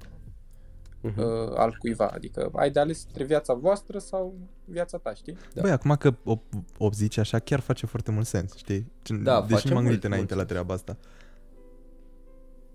Uh-huh. 1.12 1.16
uh, 1.18 1.54
altcuiva, 1.56 2.08
adică 2.14 2.50
ai 2.56 2.72
de 2.72 2.80
ales 2.80 3.04
între 3.08 3.24
viața 3.24 3.54
voastră 3.54 4.00
sau 4.00 4.34
viața 4.66 4.98
ta, 4.98 5.14
știi? 5.14 5.38
Da. 5.54 5.62
Băi, 5.62 5.72
acum 5.72 5.96
că 5.96 6.14
o, 6.24 6.38
o 6.78 6.90
zici 6.92 7.18
așa, 7.18 7.40
chiar 7.40 7.60
face 7.60 7.86
foarte 7.86 8.12
mult 8.12 8.26
sens, 8.26 8.56
știi? 8.56 8.92
Ce- 9.02 9.14
Da, 9.14 9.42
deci 9.42 9.50
face 9.50 9.68
nu 9.68 9.74
m-am 9.74 9.84
mult, 9.84 9.86
gândit 9.86 10.04
înainte 10.04 10.34
mult 10.34 10.46
la 10.46 10.52
treaba 10.54 10.74
asta. 10.74 10.98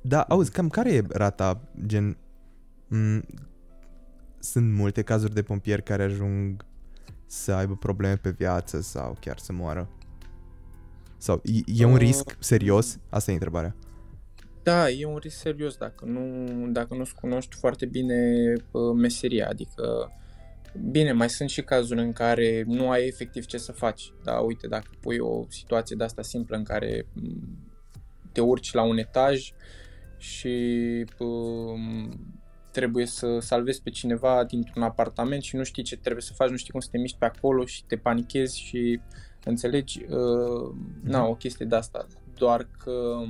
Da, 0.01 0.23
auzi, 0.23 0.51
cam 0.51 0.69
care 0.69 0.93
e 0.93 1.05
rata, 1.09 1.61
gen... 1.87 2.17
M- 2.91 3.47
sunt 4.39 4.73
multe 4.73 5.03
cazuri 5.03 5.35
de 5.35 5.43
pompieri 5.43 5.83
care 5.83 6.03
ajung 6.03 6.65
să 7.27 7.53
aibă 7.53 7.77
probleme 7.77 8.17
pe 8.17 8.31
viață 8.31 8.81
sau 8.81 9.17
chiar 9.21 9.39
să 9.39 9.53
moară? 9.53 9.89
Sau 11.17 11.43
e, 11.45 11.83
e 11.83 11.85
un 11.85 11.93
Uh, 11.93 11.99
risc 11.99 12.37
serios? 12.39 12.99
Asta 13.09 13.31
e 13.31 13.35
întrebarea. 13.35 13.77
Da, 14.63 14.91
e 14.91 15.05
un 15.07 15.17
risc 15.17 15.37
serios 15.37 15.77
dacă 15.77 16.05
nu, 16.05 16.45
dacă 16.71 16.95
nu-ți 16.95 17.15
cunoști 17.15 17.57
foarte 17.57 17.87
bine 17.87 18.53
uh, 18.71 18.95
meseria, 18.95 19.49
adică 19.49 20.13
bine, 20.91 21.13
mai 21.13 21.31
sunt 21.31 21.49
și 21.49 21.63
cazuri 21.63 22.01
în 22.01 22.13
care 22.13 22.65
nu 22.67 22.91
ai 22.91 23.07
efectiv 23.07 23.45
ce 23.45 23.59
să 23.59 23.73
faci, 23.73 24.13
da, 24.25 24.39
uite, 24.39 24.67
dacă 24.67 24.91
pui 25.01 25.19
o 25.19 25.45
situație 25.49 25.97
de 25.97 26.05
asta 26.05 26.23
simplă 26.23 26.57
în 26.57 26.65
care 26.65 27.07
m, 27.13 27.23
te 28.33 28.41
urci 28.41 28.73
la 28.73 28.83
un 28.83 28.99
etaj 28.99 29.53
și 30.19 31.05
um, 31.19 32.21
trebuie 32.71 33.07
să 33.07 33.39
salvezi 33.39 33.83
pe 33.83 33.91
cineva 33.91 34.45
dintr-un 34.45 34.83
apartament 34.83 35.43
și 35.43 35.57
nu 35.57 35.63
știi 35.63 35.83
ce 35.83 35.97
trebuie 35.97 36.23
să 36.23 36.33
faci, 36.33 36.51
nu 36.51 36.57
știi 36.57 36.71
cum 36.71 36.81
să 36.81 36.89
te 36.91 36.99
miști 36.99 37.19
pe 37.19 37.25
acolo 37.25 37.65
și 37.65 37.85
te 37.85 37.97
panichezi 37.97 38.61
și 38.61 39.01
înțelegi, 39.45 40.05
uh, 40.05 40.75
na, 41.03 41.27
o 41.27 41.35
chestie 41.35 41.67
de 41.67 41.77
asta, 41.77 42.07
doar 42.35 42.69
că 42.79 43.23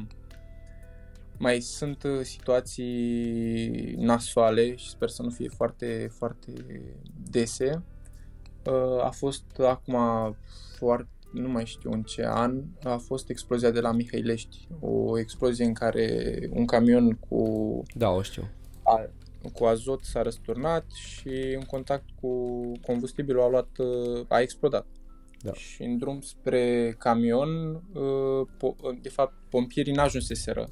mai 1.38 1.60
sunt 1.60 2.02
uh, 2.02 2.20
situații 2.22 3.94
nasoale 3.98 4.76
și 4.76 4.88
sper 4.88 5.08
să 5.08 5.22
nu 5.22 5.30
fie 5.30 5.48
foarte, 5.48 6.10
foarte 6.16 6.52
dese. 7.30 7.82
Uh, 8.66 9.04
A 9.04 9.10
fost 9.10 9.44
acum 9.58 9.96
foarte, 10.76 11.08
nu 11.32 11.48
mai 11.48 11.66
știu 11.66 11.90
în 11.90 12.02
ce 12.02 12.26
an, 12.26 12.62
a 12.82 12.96
fost 12.96 13.30
explozia 13.30 13.70
de 13.70 13.80
la 13.80 13.92
Mihăilești. 13.92 14.68
O 14.80 15.18
explozie 15.18 15.64
în 15.64 15.72
care 15.72 16.38
un 16.50 16.64
camion 16.66 17.12
cu, 17.28 17.82
Da, 17.94 18.08
o 18.10 18.22
știu. 18.22 18.50
a, 18.82 19.10
cu 19.52 19.64
azot 19.64 20.04
s-a 20.04 20.22
răsturnat 20.22 20.84
și 20.92 21.54
în 21.54 21.62
contact 21.62 22.04
cu 22.20 22.52
combustibilul 22.86 23.42
a 23.42 23.48
luat, 23.48 23.78
uh, 23.78 24.24
a 24.28 24.40
explodat. 24.40 24.86
Da. 25.42 25.52
Și 25.52 25.82
în 25.82 25.98
drum 25.98 26.20
spre 26.20 26.94
camion, 26.98 27.74
uh, 27.74 28.48
po- 28.56 29.00
de 29.02 29.08
fapt, 29.08 29.34
pompierii 29.48 29.92
n-ajunseseră 29.92 30.70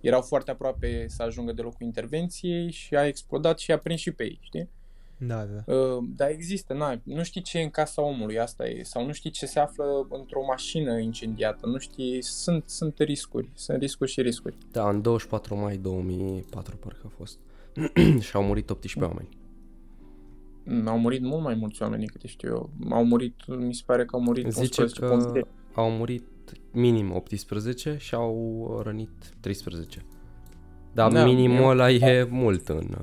erau 0.00 0.22
foarte 0.22 0.50
aproape 0.50 1.04
să 1.08 1.22
ajungă 1.22 1.52
de 1.52 1.62
locul 1.62 1.86
intervenției 1.86 2.70
și 2.70 2.94
a 2.94 3.06
explodat 3.06 3.58
și 3.58 3.72
a 3.72 3.78
prins 3.78 4.00
și 4.00 4.10
pe 4.12 4.24
ei, 4.24 4.38
știi? 4.42 4.70
Da, 5.18 5.44
da. 5.44 5.72
Uh, 5.74 6.04
dar 6.16 6.28
există, 6.30 6.74
na, 6.74 7.00
nu 7.02 7.22
știi 7.22 7.42
ce 7.42 7.58
e 7.58 7.62
în 7.62 7.70
casa 7.70 8.02
omului, 8.02 8.38
asta 8.38 8.68
e, 8.68 8.82
sau 8.82 9.06
nu 9.06 9.12
știi 9.12 9.30
ce 9.30 9.46
se 9.46 9.58
află 9.58 10.06
într-o 10.10 10.44
mașină 10.48 10.98
incendiată, 10.98 11.66
nu 11.66 11.78
știi, 11.78 12.22
sunt, 12.22 12.68
sunt 12.68 12.98
riscuri, 12.98 13.48
sunt 13.54 13.78
riscuri 13.80 14.10
și 14.10 14.20
riscuri. 14.20 14.56
Da, 14.72 14.88
în 14.88 15.02
24 15.02 15.56
mai 15.56 15.76
2004 15.76 16.76
parcă 16.76 17.00
a 17.04 17.08
fost. 17.16 17.38
și 18.26 18.36
au 18.36 18.42
murit 18.42 18.70
18 18.70 19.04
oameni. 19.12 19.28
Mm, 20.64 20.88
Au 20.88 20.98
murit 20.98 21.22
mult 21.22 21.42
mai 21.42 21.54
mulți 21.54 21.82
oameni 21.82 22.06
câte 22.06 22.26
știu 22.26 22.48
eu. 22.48 22.70
Au 22.90 23.04
murit, 23.04 23.34
mi 23.46 23.74
se 23.74 23.82
pare 23.86 24.04
că 24.04 24.16
au 24.16 24.22
murit 24.22 24.46
Zice 24.46 24.60
11 24.82 25.00
că 25.00 25.06
pompieri. 25.08 25.46
au 25.74 25.90
murit 25.90 26.24
minim 26.72 27.14
18 27.14 27.96
și 27.98 28.14
au 28.14 28.80
rănit 28.84 29.10
13. 29.40 30.04
Dar 30.92 31.12
Da, 31.12 31.24
minimul 31.24 31.56
eu- 31.60 31.66
ăla 31.68 31.90
e 31.90 32.28
mult 32.30 32.68
în... 32.68 32.96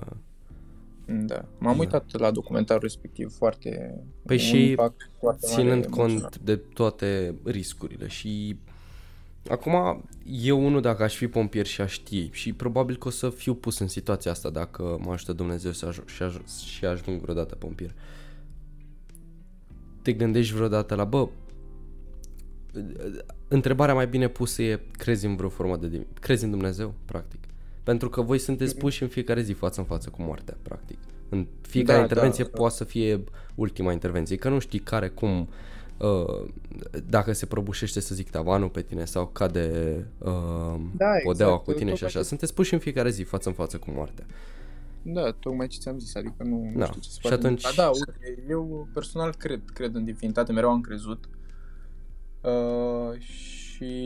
uh, 1.09 1.15
Da, 1.25 1.45
m-am 1.57 1.73
Da. 1.73 1.79
uitat 1.79 2.11
la 2.19 2.31
documentarul 2.31 2.81
respectiv 2.81 3.31
foarte... 3.37 3.99
Păi 4.25 4.35
un 4.35 4.41
și 4.43 4.69
impact 4.69 5.09
foarte 5.19 5.45
mare 5.49 5.61
ținând 5.61 5.83
emoțional. 5.83 6.19
cont 6.21 6.37
de 6.39 6.55
toate 6.55 7.35
riscurile 7.43 8.07
și 8.07 8.57
acum 9.49 10.03
eu 10.25 10.65
unul 10.65 10.81
dacă 10.81 11.03
aș 11.03 11.15
fi 11.15 11.27
pompier 11.27 11.65
și 11.65 11.81
aș 11.81 11.91
ști 11.91 12.29
și 12.31 12.53
probabil 12.53 12.97
că 12.97 13.07
o 13.07 13.11
să 13.11 13.29
fiu 13.29 13.53
pus 13.55 13.79
în 13.79 13.87
situația 13.87 14.31
asta 14.31 14.49
dacă 14.49 14.97
mă 15.05 15.11
ajută 15.11 15.33
Dumnezeu 15.33 15.71
să 15.71 15.89
aj- 15.91 16.05
și, 16.05 16.23
aj- 16.23 16.65
și 16.65 16.85
ajung 16.85 17.21
vreodată 17.21 17.55
pompier. 17.55 17.93
Te 20.01 20.13
gândești 20.13 20.53
vreodată 20.53 20.95
la, 20.95 21.03
bă, 21.03 21.27
întrebarea 23.47 23.93
mai 23.93 24.07
bine 24.07 24.27
pusă 24.27 24.61
e, 24.61 24.79
crezi 24.97 25.25
în 25.25 25.35
vreo 25.35 25.49
formă 25.49 25.77
de, 25.77 25.87
div- 25.87 26.07
crezi 26.19 26.43
în 26.43 26.49
Dumnezeu, 26.49 26.93
practic? 27.05 27.39
Pentru 27.84 28.10
că 28.10 28.22
voi 28.22 28.38
sunteți 28.38 28.78
puși 28.78 29.04
în 29.04 29.10
fiecare 29.10 29.41
zi 29.41 29.54
față 29.54 29.80
în 29.80 29.86
față 29.86 30.10
cu 30.10 30.22
moartea, 30.22 30.58
practic. 30.62 30.98
În 31.30 31.48
fiecare 31.62 31.98
Da, 31.98 32.04
intervenție 32.04 32.43
da, 32.43 32.50
da. 32.50 32.58
poate 32.58 32.76
să 32.76 32.84
fie 32.84 33.24
ultima 33.56 33.91
intervenție, 33.91 34.36
că 34.36 34.50
nu 34.50 34.60
știi 34.60 34.80
care, 34.80 35.08
cum, 35.10 35.48
uh, 35.98 36.46
dacă 37.10 37.34
se 37.34 37.46
prăbușește, 37.46 38.00
să 38.00 38.15
zic, 38.15 38.30
tavanul 38.30 38.69
pe 38.69 38.82
tine 38.82 39.06
sau 39.06 39.28
cade 39.28 39.96
uh, 40.17 40.76
Da, 40.98 41.06
podeaua 41.24 41.52
exact. 41.54 41.63
cu 41.63 41.72
tine 41.72 41.89
și 41.89 41.91
Tocmai 41.91 42.08
așa. 42.10 42.19
ce- 42.19 42.26
Sunteți 42.26 42.54
puși 42.54 42.74
în 42.74 42.80
fiecare 42.80 43.10
zi 43.10 43.24
față 43.24 43.50
în 43.50 43.56
față 43.56 43.78
cu 43.78 43.91
moartea. 43.91 44.26
Da, 45.02 45.32
tocmai 45.32 45.67
ce 45.67 45.80
ți-am 45.80 46.00
zis, 46.00 46.15
adică 46.15 46.43
nu, 46.43 46.69
nu 46.74 46.80
Da. 46.80 46.86
știu 46.86 47.00
ce 47.02 47.10
să 47.10 47.17
Și 47.22 47.28
fac. 47.28 47.32
atunci- 47.38 47.62
Da, 47.62 47.69
da, 47.76 47.88
uite, 47.89 48.43
eu 48.50 48.88
personal 48.93 49.34
cred, 49.38 49.62
cred 49.74 49.96
în 49.96 50.04
divinitate, 50.04 50.52
mereu 50.52 50.69
am 50.69 50.82
crezut. 50.82 51.30
Uh, 52.41 53.19
și 53.19 54.04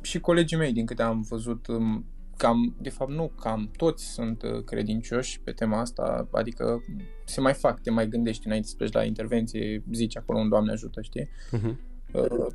și 0.00 0.20
colegii 0.20 0.56
mei, 0.56 0.72
din 0.72 0.86
câte 0.86 1.02
am 1.02 1.20
văzut, 1.28 1.66
um, 1.66 2.04
cam, 2.36 2.74
de 2.80 2.88
fapt 2.88 3.10
nu, 3.10 3.32
cam 3.40 3.70
toți 3.76 4.04
sunt 4.04 4.42
uh, 4.42 4.64
credincioși 4.64 5.40
pe 5.40 5.52
tema 5.52 5.80
asta, 5.80 6.28
adică 6.32 6.82
se 7.24 7.40
mai 7.40 7.52
fac, 7.54 7.80
te 7.80 7.90
mai 7.90 8.08
gândești 8.08 8.46
înainte 8.46 8.68
să 8.68 8.76
pleci 8.76 8.92
la 8.92 9.04
intervenție, 9.04 9.82
zici 9.92 10.16
acolo 10.16 10.38
un 10.38 10.48
Doamne 10.48 10.72
ajută, 10.72 11.02
știi? 11.02 11.28
Uh-huh. 11.28 11.76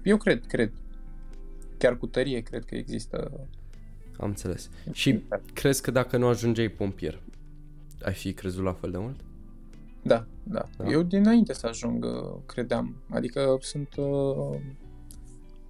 Eu 0.03 0.17
cred, 0.17 0.45
cred. 0.45 0.71
Chiar 1.77 1.97
cu 1.97 2.07
tărie 2.07 2.39
cred 2.39 2.65
că 2.65 2.75
există... 2.75 3.47
Am 4.17 4.27
înțeles. 4.27 4.69
Și 4.91 5.23
crezi 5.53 5.81
că 5.81 5.91
dacă 5.91 6.17
nu 6.17 6.27
ajungeai 6.27 6.69
pompier, 6.69 7.21
ai 8.01 8.13
fi 8.13 8.33
crezut 8.33 8.63
la 8.63 8.73
fel 8.73 8.91
de 8.91 8.97
mult? 8.97 9.19
Da, 10.01 10.25
da. 10.43 10.65
da. 10.77 10.89
Eu 10.89 11.01
dinainte 11.01 11.53
să 11.53 11.67
ajung 11.67 12.05
uh, 12.05 12.41
credeam. 12.45 12.95
Adică 13.09 13.57
sunt 13.59 13.95
uh, 13.97 14.59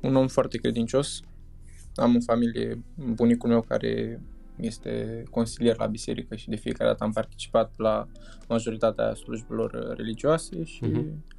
un 0.02 0.16
om 0.16 0.28
foarte 0.28 0.58
credincios. 0.58 1.22
Am 1.98 2.14
în 2.14 2.22
familie 2.22 2.84
bunicul 2.96 3.50
meu 3.50 3.62
care 3.62 4.22
este 4.56 5.24
consilier 5.30 5.78
la 5.78 5.86
biserică 5.86 6.36
și 6.36 6.50
de 6.50 6.56
fiecare 6.56 6.90
dată 6.90 7.04
am 7.04 7.12
participat 7.12 7.74
la 7.78 8.08
majoritatea 8.48 9.14
slujbelor 9.14 9.94
religioase 9.96 10.64
și 10.64 10.84
uh-huh. 10.86 11.36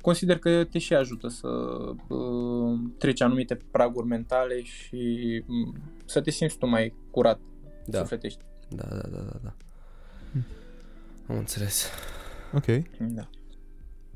consider 0.00 0.38
că 0.38 0.64
te 0.64 0.78
și 0.78 0.94
ajută 0.94 1.28
să 1.28 1.48
uh, 2.08 2.78
treci 2.98 3.20
anumite 3.20 3.58
praguri 3.70 4.06
mentale 4.06 4.62
și 4.62 5.42
uh, 5.46 5.74
să 6.04 6.20
te 6.20 6.30
simți 6.30 6.58
tu 6.58 6.66
mai 6.66 6.94
curat 7.10 7.40
da. 7.86 7.98
sufletești. 7.98 8.40
Da, 8.68 8.84
da, 8.88 9.08
da, 9.08 9.18
da, 9.18 9.38
da. 9.42 9.54
Hm. 10.32 10.44
Am 11.28 11.36
înțeles. 11.36 11.90
Ok. 12.52 12.64
Da. 12.98 13.28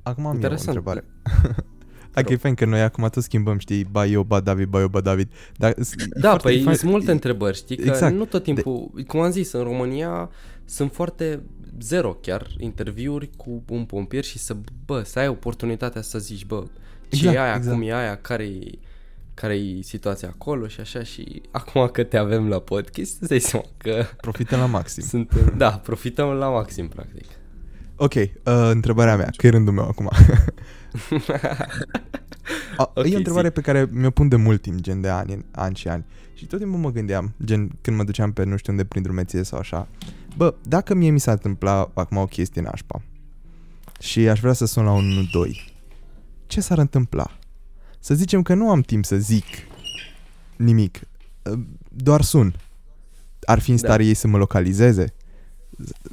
Acum 0.03 0.27
am 0.27 0.43
eu 0.43 0.51
o 0.51 0.55
întrebare. 0.55 1.05
Hai 2.13 2.25
că 2.25 2.33
e 2.33 2.37
fain 2.37 2.55
că 2.55 2.65
noi 2.65 2.81
acum 2.81 3.09
tot 3.09 3.23
schimbăm, 3.23 3.59
știi, 3.59 3.85
ba 3.91 4.07
eu, 4.07 4.23
ba 4.23 4.41
David, 4.41 4.69
ba 4.69 4.81
eu, 4.81 4.89
ba 4.89 5.01
David. 5.01 5.29
Dar, 5.57 5.75
da, 6.11 6.37
păi 6.37 6.63
fain... 6.63 6.77
sunt 6.77 6.91
multe 6.91 7.11
întrebări, 7.11 7.57
știi, 7.57 7.77
că 7.77 7.89
exact. 7.89 8.15
nu 8.15 8.25
tot 8.25 8.43
timpul, 8.43 8.91
de... 8.95 9.03
cum 9.03 9.21
am 9.21 9.31
zis, 9.31 9.53
în 9.53 9.63
România 9.63 10.31
sunt 10.65 10.93
foarte 10.93 11.43
zero 11.81 12.13
chiar 12.13 12.47
interviuri 12.59 13.31
cu 13.37 13.63
un 13.69 13.85
pompier 13.85 14.25
și 14.25 14.39
să, 14.39 14.57
bă, 14.87 15.03
să 15.05 15.19
ai 15.19 15.29
oportunitatea 15.29 16.03
să 16.03 16.19
zici, 16.19 16.47
bă, 16.47 16.65
ce 17.09 17.17
exact, 17.17 17.37
e 17.37 17.41
aia, 17.41 17.55
exact. 17.55 17.77
cum 17.77 17.89
e 17.89 17.95
aia, 17.95 18.17
care 18.17 18.45
e 18.45 18.79
care 19.41 19.55
e 19.55 19.83
situația 19.83 20.29
acolo 20.29 20.67
și 20.67 20.81
așa 20.81 21.03
și 21.03 21.43
acum 21.51 21.89
că 21.93 22.03
te 22.03 22.17
avem 22.17 22.49
la 22.49 22.59
podcast, 22.59 23.17
îți 23.21 23.29
dai 23.29 23.39
seama 23.39 23.65
că... 23.77 24.05
Profităm 24.21 24.59
la 24.59 24.67
maxim. 24.67 25.03
Suntem, 25.13 25.55
da, 25.57 25.71
profităm 25.71 26.29
la 26.29 26.49
maxim, 26.49 26.89
practic. 26.89 27.25
Ok, 27.97 28.15
uh, 28.15 28.31
întrebarea 28.45 29.17
mea, 29.17 29.31
că 29.37 29.47
e 29.47 29.51
rândul 29.51 29.73
meu 29.73 29.85
acum. 29.85 30.11
A, 32.77 32.93
okay, 32.95 33.11
e 33.11 33.15
o 33.15 33.19
întrebare 33.19 33.47
zi. 33.47 33.53
pe 33.53 33.61
care 33.61 33.89
mi-o 33.91 34.11
pun 34.11 34.29
de 34.29 34.37
mult 34.37 34.63
timp, 34.63 34.81
gen 34.81 35.01
de 35.01 35.09
ani, 35.09 35.45
ani 35.51 35.77
și 35.77 35.89
ani. 35.89 36.05
Și 36.35 36.47
tot 36.47 36.59
timpul 36.59 36.79
mă 36.79 36.91
gândeam, 36.91 37.35
gen 37.45 37.71
când 37.81 37.97
mă 37.97 38.05
duceam 38.05 38.33
pe 38.33 38.45
nu 38.45 38.57
știu 38.57 38.73
unde 38.73 38.85
prin 38.85 39.03
drumeție 39.03 39.43
sau 39.43 39.59
așa. 39.59 39.89
Bă, 40.37 40.55
dacă 40.63 40.95
mie 40.95 41.11
mi 41.11 41.21
s-a 41.21 41.31
întâmplat 41.31 41.91
acum 41.95 42.17
o 42.17 42.27
chestie 42.27 42.63
nașpa 42.63 43.03
și 44.01 44.29
aș 44.29 44.41
vrea 44.41 44.53
să 44.53 44.67
sun 44.67 44.85
la 44.85 44.93
un 44.93 45.29
2, 45.33 45.73
ce 46.47 46.61
s-ar 46.61 46.79
întâmpla? 46.79 47.39
Să 47.99 48.15
zicem 48.15 48.43
că 48.43 48.55
nu 48.55 48.71
am 48.71 48.81
timp 48.81 49.05
să 49.05 49.17
zic 49.17 49.45
nimic, 50.57 51.01
uh, 51.43 51.59
doar 51.89 52.23
sun. 52.23 52.55
Ar 53.41 53.59
fi 53.59 53.71
în 53.71 53.77
da. 53.77 53.83
stare 53.83 54.03
da. 54.03 54.09
ei 54.09 54.15
să 54.15 54.29
mă 54.29 54.37
localizeze? 54.37 55.15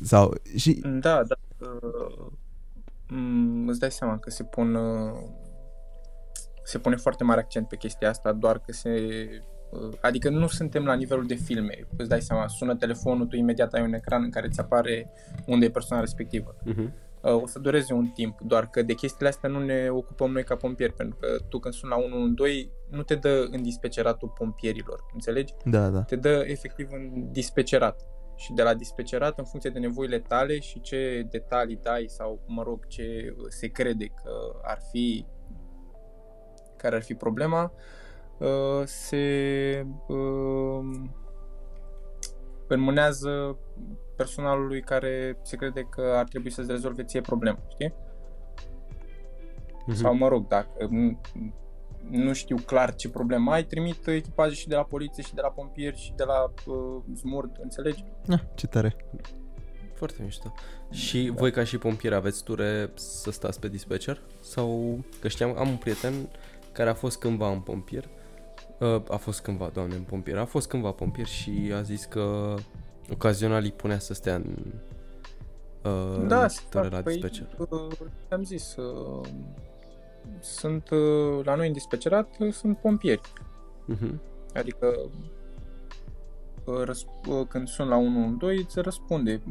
Sau, 0.04 0.36
și... 0.56 0.82
Da, 0.84 1.24
da. 1.24 1.36
Uh, 1.58 2.32
mm, 3.08 3.68
îți 3.68 3.80
dai 3.80 3.92
seama 3.92 4.20
că 4.20 4.30
se 4.30 4.44
pun 4.44 4.76
uh, 4.76 5.20
se 6.64 6.78
pune 6.78 6.96
foarte 6.96 7.24
mare 7.24 7.40
accent 7.40 7.68
pe 7.68 7.76
chestia 7.76 8.10
asta, 8.10 8.32
doar 8.32 8.60
că 8.60 8.72
se 8.72 8.90
uh, 9.72 9.98
Adică 10.02 10.30
nu 10.30 10.48
suntem 10.48 10.86
la 10.86 10.94
nivelul 10.94 11.26
de 11.26 11.36
filme. 11.36 11.88
Îți 11.98 12.10
dai 12.10 12.22
seama, 12.22 12.48
sună 12.48 12.76
telefonul, 12.76 13.26
tu 13.26 13.36
imediat 13.36 13.74
ai 13.74 13.82
un 13.82 13.94
ecran 13.94 14.24
în 14.24 14.30
care 14.30 14.48
ți 14.48 14.60
apare 14.60 15.12
unde 15.46 15.66
e 15.66 15.70
persoana 15.70 16.02
respectivă. 16.02 16.56
Uh-huh. 16.56 17.04
O 17.22 17.48
să 17.48 17.60
dureze 17.60 17.94
un 17.94 18.08
timp, 18.08 18.42
doar 18.42 18.70
că 18.70 18.82
de 18.82 18.94
chestiile 18.94 19.30
astea 19.30 19.50
nu 19.50 19.64
ne 19.64 19.88
ocupăm 19.90 20.32
noi 20.32 20.44
ca 20.44 20.56
pompieri, 20.56 20.94
pentru 20.94 21.18
că 21.20 21.28
tu 21.50 21.60
când 21.60 21.74
suni 21.74 21.92
la 21.92 21.98
112 21.98 22.70
nu 22.90 23.04
te 23.04 23.16
dă 23.16 23.48
în 23.52 23.62
dispeceratul 23.62 24.34
pompierilor, 24.38 25.06
înțelegi? 25.14 25.54
Da, 25.64 25.90
da. 25.90 26.02
Te 26.02 26.16
dă 26.16 26.44
efectiv 26.48 26.88
în 26.92 27.32
dispecerat 27.32 28.02
și 28.36 28.54
de 28.54 28.64
la 28.64 28.74
dispecerat 28.74 29.38
în 29.38 29.44
funcție 29.46 29.70
de 29.70 29.80
nevoile 29.80 30.20
tale 30.20 30.60
și 30.60 30.82
ce 30.82 31.28
detalii 31.30 31.80
dai 31.82 32.06
sau, 32.08 32.40
mă 32.48 32.64
rog, 32.64 32.88
ce 32.88 33.36
se 33.48 33.68
crede 33.68 34.06
că 34.06 34.60
ar 34.64 34.80
fi 34.92 35.26
care 36.78 36.96
ar 36.96 37.04
fi 37.04 37.14
problema, 37.14 37.72
uh, 38.38 38.84
se 38.86 39.86
uh, 40.08 41.08
înmânează 42.68 43.58
personalului 44.16 44.82
care 44.82 45.38
se 45.42 45.56
crede 45.56 45.82
că 45.82 46.14
ar 46.16 46.28
trebui 46.28 46.50
să-ți 46.50 46.72
rezolve 46.72 47.04
ție 47.04 47.22
problema, 47.22 47.60
știi? 47.68 47.94
Mm-hmm. 49.86 49.94
Sau, 49.94 50.14
mă 50.14 50.28
rog, 50.28 50.48
dacă 50.48 50.90
nu 52.10 52.34
știu 52.34 52.56
clar 52.56 52.96
ce 52.96 53.10
problemă 53.10 53.52
ai, 53.52 53.64
trimit 53.64 54.08
echipaje 54.08 54.56
și 54.56 54.68
de 54.68 54.76
la 54.76 54.84
poliție 54.84 55.24
și 55.24 55.34
de 55.34 55.42
la 55.42 55.50
pompieri 55.50 55.98
și 55.98 56.14
de 56.16 56.24
la 56.24 56.54
uh, 56.66 57.02
smurd, 57.16 57.58
înțelegi? 57.62 58.04
Ah, 58.28 58.40
ce 58.56 58.68
tare. 58.68 58.96
Foarte 59.94 60.24
mișto. 60.24 60.54
Și 60.92 61.26
da. 61.26 61.34
voi 61.34 61.52
ca 61.52 61.64
și 61.64 61.78
pompieri 61.78 62.16
aveți 62.16 62.44
ture 62.44 62.92
să 62.94 63.32
stați 63.32 63.60
pe 63.60 63.68
dispatcher? 63.68 64.22
Sau, 64.40 65.00
că 65.20 65.28
știam, 65.28 65.58
am 65.58 65.70
un 65.70 65.78
prieten 65.78 66.14
care 66.72 66.90
a 66.90 66.94
fost 66.94 67.20
cândva 67.20 67.50
un 67.50 67.60
pompier, 67.60 68.10
uh, 68.80 69.02
a 69.10 69.16
fost 69.16 69.42
cândva, 69.42 69.70
doamne, 69.74 69.96
în 69.96 70.04
pompier, 70.04 70.38
a 70.38 70.46
fost 70.46 70.68
cândva 70.68 70.92
pompier 70.92 71.26
și 71.26 71.72
a 71.76 71.82
zis 71.82 72.06
că 72.06 72.56
ocazional 73.12 73.64
îi 73.64 73.72
punea 73.72 74.00
să 74.00 74.14
stea 74.14 74.36
în 74.36 74.56
uh, 75.84 76.28
da, 76.28 76.46
da, 76.70 76.82
la 76.82 77.02
păi, 77.02 77.14
dispatcher. 77.14 77.48
Uh, 77.58 77.88
am 78.30 78.44
zis, 78.44 78.76
uh, 78.76 79.28
sunt 80.40 80.90
uh, 80.90 81.44
la 81.44 81.56
noi 81.56 81.68
în 81.68 81.74
dispecerat 81.74 82.36
uh, 82.40 82.54
sunt 82.54 82.78
pompieri. 82.78 83.22
Uh-huh. 83.94 84.20
Adică 84.54 85.10
uh, 86.66 86.84
răsp- 86.84 87.48
când 87.48 87.68
sunt 87.68 87.90
la 87.90 87.98
112 87.98 88.64
îți 88.64 88.80
răspunde 88.82 89.42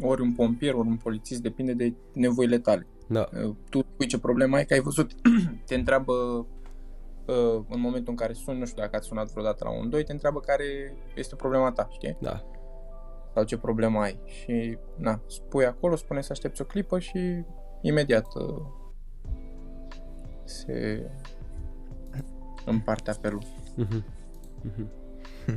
ori 0.00 0.20
un 0.20 0.32
pompier, 0.32 0.74
ori 0.74 0.88
un 0.88 0.96
polițist, 0.96 1.42
depinde 1.42 1.72
de 1.72 1.94
nevoile 2.12 2.58
tale. 2.58 2.86
Da. 3.08 3.28
Tu 3.70 3.78
spui 3.78 4.06
ce 4.06 4.18
problemă 4.18 4.56
ai, 4.56 4.64
că 4.64 4.74
ai 4.74 4.80
văzut, 4.80 5.12
te 5.66 5.74
întreabă 5.74 6.46
în 7.68 7.80
momentul 7.80 8.10
în 8.10 8.16
care 8.16 8.32
suni, 8.32 8.58
nu 8.58 8.66
știu 8.66 8.82
dacă 8.82 8.96
ați 8.96 9.06
sunat 9.06 9.30
vreodată 9.30 9.64
la 9.64 9.70
112, 9.70 10.06
te 10.06 10.12
întreabă 10.12 10.40
care 10.40 10.96
este 11.14 11.36
problema 11.36 11.72
ta, 11.72 11.88
știi? 11.90 12.16
Da. 12.20 12.44
Sau 13.34 13.44
ce 13.44 13.58
problemă 13.58 14.00
ai. 14.00 14.20
Și, 14.24 14.78
na, 14.96 15.20
spui 15.26 15.66
acolo, 15.66 15.96
spune 15.96 16.20
să 16.20 16.28
aștepți 16.32 16.62
o 16.62 16.64
clipă 16.64 16.98
și 16.98 17.44
imediat 17.80 18.26
se 20.52 21.10
împarte 22.64 23.10
apelul. 23.10 23.42
Mm-hmm. 23.78 24.02
Mm-hmm. 24.66 24.86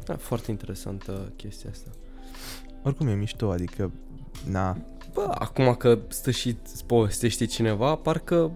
Da, 0.05 0.15
foarte 0.15 0.51
interesantă 0.51 1.31
chestia 1.36 1.69
asta. 1.69 1.89
Oricum 2.84 3.08
e 3.08 3.13
mișto, 3.13 3.51
adică, 3.51 3.91
na... 4.49 4.77
Bă, 5.13 5.36
acum 5.39 5.73
că 5.73 5.99
stă 6.08 6.31
și 6.31 6.58
îți 6.63 6.86
povestește 6.86 7.45
cineva, 7.45 7.95
parcă 7.95 8.51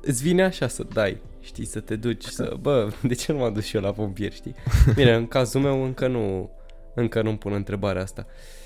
îți 0.00 0.22
vine 0.22 0.42
așa 0.42 0.68
să 0.68 0.82
dai, 0.82 1.20
știi, 1.40 1.64
să 1.64 1.80
te 1.80 1.96
duci, 1.96 2.24
să, 2.24 2.56
bă, 2.60 2.92
de 3.08 3.14
ce 3.14 3.32
nu 3.32 3.38
m-am 3.38 3.52
dus 3.52 3.64
și 3.64 3.76
eu 3.76 3.82
la 3.82 3.92
pompieri, 3.92 4.34
știi? 4.34 4.54
Bine, 4.94 5.14
în 5.14 5.26
cazul 5.26 5.60
meu 5.60 5.84
încă 5.84 6.06
nu, 6.08 6.50
încă 6.94 7.22
nu-mi 7.22 7.38
pun 7.38 7.52
întrebarea 7.52 8.02
asta. 8.02 8.26
Uh, 8.26 8.61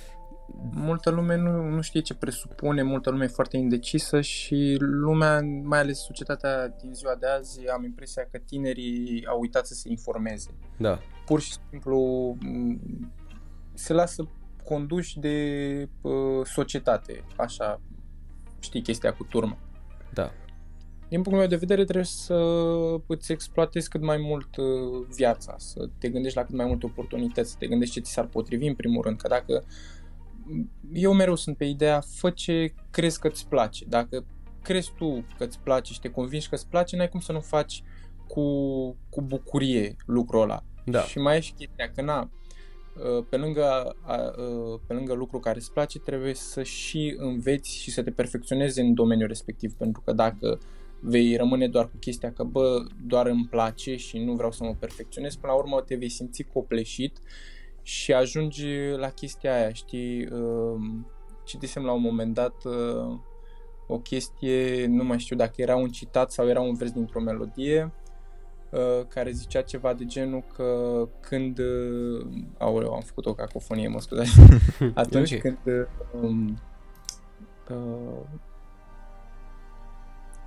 multă 0.73 1.11
lume 1.11 1.37
nu, 1.37 1.69
nu 1.69 1.81
știe 1.81 2.01
ce 2.01 2.15
presupune, 2.15 2.83
multă 2.83 3.11
lume 3.11 3.25
e 3.25 3.29
foarte 3.29 3.57
indecisă 3.57 4.21
și 4.21 4.77
lumea, 4.79 5.41
mai 5.63 5.79
ales 5.79 5.99
societatea 5.99 6.69
din 6.69 6.95
ziua 6.95 7.15
de 7.15 7.27
azi, 7.27 7.69
am 7.69 7.85
impresia 7.85 8.29
că 8.31 8.39
tinerii 8.39 9.27
au 9.27 9.41
uitat 9.41 9.67
să 9.67 9.75
se 9.75 9.89
informeze. 9.89 10.51
Da. 10.79 10.99
Pur 11.25 11.41
și 11.41 11.53
simplu 11.71 12.37
se 13.75 13.93
lasă 13.93 14.29
conduși 14.65 15.19
de 15.19 15.89
uh, 16.01 16.45
societate, 16.45 17.25
așa, 17.37 17.81
știi 18.59 18.83
chestia 18.83 19.13
cu 19.13 19.25
turmă. 19.25 19.59
Da. 20.15 20.31
Din 21.09 21.23
punctul 21.23 21.39
meu 21.39 21.47
de 21.47 21.57
vedere 21.57 21.85
trebuie 21.85 22.05
să 22.05 22.35
îți 23.07 23.33
exploatezi 23.33 23.89
cât 23.89 24.03
mai 24.03 24.17
mult 24.17 24.57
uh, 24.57 25.07
viața, 25.15 25.55
să 25.59 25.89
te 25.99 26.09
gândești 26.09 26.39
la 26.39 26.45
cât 26.45 26.55
mai 26.55 26.67
multe 26.67 26.87
oportunități, 26.87 27.51
să 27.51 27.57
te 27.59 27.67
gândești 27.67 27.95
ce 27.95 28.01
ți 28.01 28.13
s-ar 28.13 28.27
potrivi 28.27 28.67
în 28.67 28.75
primul 28.75 29.03
rând, 29.03 29.17
că 29.17 29.29
dacă 29.29 29.65
eu 30.93 31.13
mereu 31.13 31.35
sunt 31.35 31.57
pe 31.57 31.65
ideea, 31.65 32.01
fă 32.01 32.31
ce 32.31 32.75
crezi 32.91 33.21
că 33.21 33.27
îți 33.29 33.49
place. 33.49 33.85
Dacă 33.89 34.25
crezi 34.63 34.93
tu 34.99 35.25
că 35.39 35.45
îți 35.45 35.59
place 35.59 35.93
și 35.93 36.01
te 36.01 36.11
convingi 36.11 36.49
că 36.49 36.55
îți 36.55 36.69
place, 36.69 36.97
n-ai 36.97 37.09
cum 37.09 37.21
să 37.21 37.33
nu 37.33 37.41
faci 37.41 37.83
cu, 38.27 38.43
cu 39.09 39.23
bucurie 39.23 39.97
lucrul 40.07 40.43
ăla. 40.43 40.63
Da. 40.85 41.01
Și 41.01 41.19
mai 41.19 41.37
e 41.37 41.41
și 41.41 41.53
chestia 41.53 41.91
că, 41.95 42.03
na, 42.03 42.31
ă, 43.05 43.23
pe 43.23 43.37
lângă, 43.37 43.97
ă, 44.09 44.81
pe 44.87 44.95
lângă 44.95 45.13
lucru 45.13 45.39
care 45.39 45.59
îți 45.59 45.73
place, 45.73 45.99
trebuie 45.99 46.35
să 46.35 46.63
și 46.63 47.15
înveți 47.19 47.77
și 47.77 47.91
să 47.91 48.03
te 48.03 48.11
perfecționezi 48.11 48.81
în 48.81 48.95
domeniul 48.95 49.29
respectiv, 49.29 49.73
pentru 49.73 50.03
că 50.05 50.13
dacă 50.13 50.59
vei 51.01 51.37
rămâne 51.37 51.69
doar 51.69 51.85
cu 51.85 51.97
chestia 51.97 52.33
că, 52.33 52.43
bă, 52.43 52.87
doar 53.07 53.27
îmi 53.27 53.47
place 53.51 53.97
și 53.97 54.19
nu 54.19 54.35
vreau 54.35 54.53
să 54.53 54.65
mă 54.65 54.75
perfecționez, 54.79 55.35
până 55.35 55.53
la 55.53 55.59
urmă 55.59 55.81
te 55.81 55.95
vei 55.95 56.09
simți 56.09 56.43
copleșit 56.43 57.21
și 57.87 58.12
ajungi 58.12 58.66
la 58.96 59.09
chestia 59.09 59.55
aia, 59.55 59.72
știi? 59.72 60.29
Um, 60.33 61.07
citisem 61.44 61.85
la 61.85 61.92
un 61.92 62.01
moment 62.01 62.35
dat 62.35 62.64
uh, 62.64 63.18
o 63.87 63.99
chestie, 63.99 64.87
nu 64.87 65.05
mai 65.05 65.18
știu 65.18 65.37
dacă 65.37 65.53
era 65.57 65.77
un 65.77 65.88
citat 65.88 66.33
sau 66.33 66.49
era 66.49 66.61
un 66.61 66.75
vers 66.75 66.90
dintr-o 66.90 67.20
melodie, 67.20 67.92
uh, 68.70 69.07
care 69.09 69.31
zicea 69.31 69.62
ceva 69.62 69.92
de 69.94 70.05
genul 70.05 70.44
că 70.55 71.09
când... 71.20 71.59
Uh, 71.59 72.27
aoleu, 72.59 72.92
am 72.92 73.01
făcut 73.01 73.27
o 73.27 73.35
cacofonie, 73.35 73.88
mă 73.88 74.01
scuzați. 74.01 74.40
Atunci 74.94 75.33
okay. 75.33 75.38
când... 75.38 75.88
Um, 76.20 76.59
uh, 77.70 78.25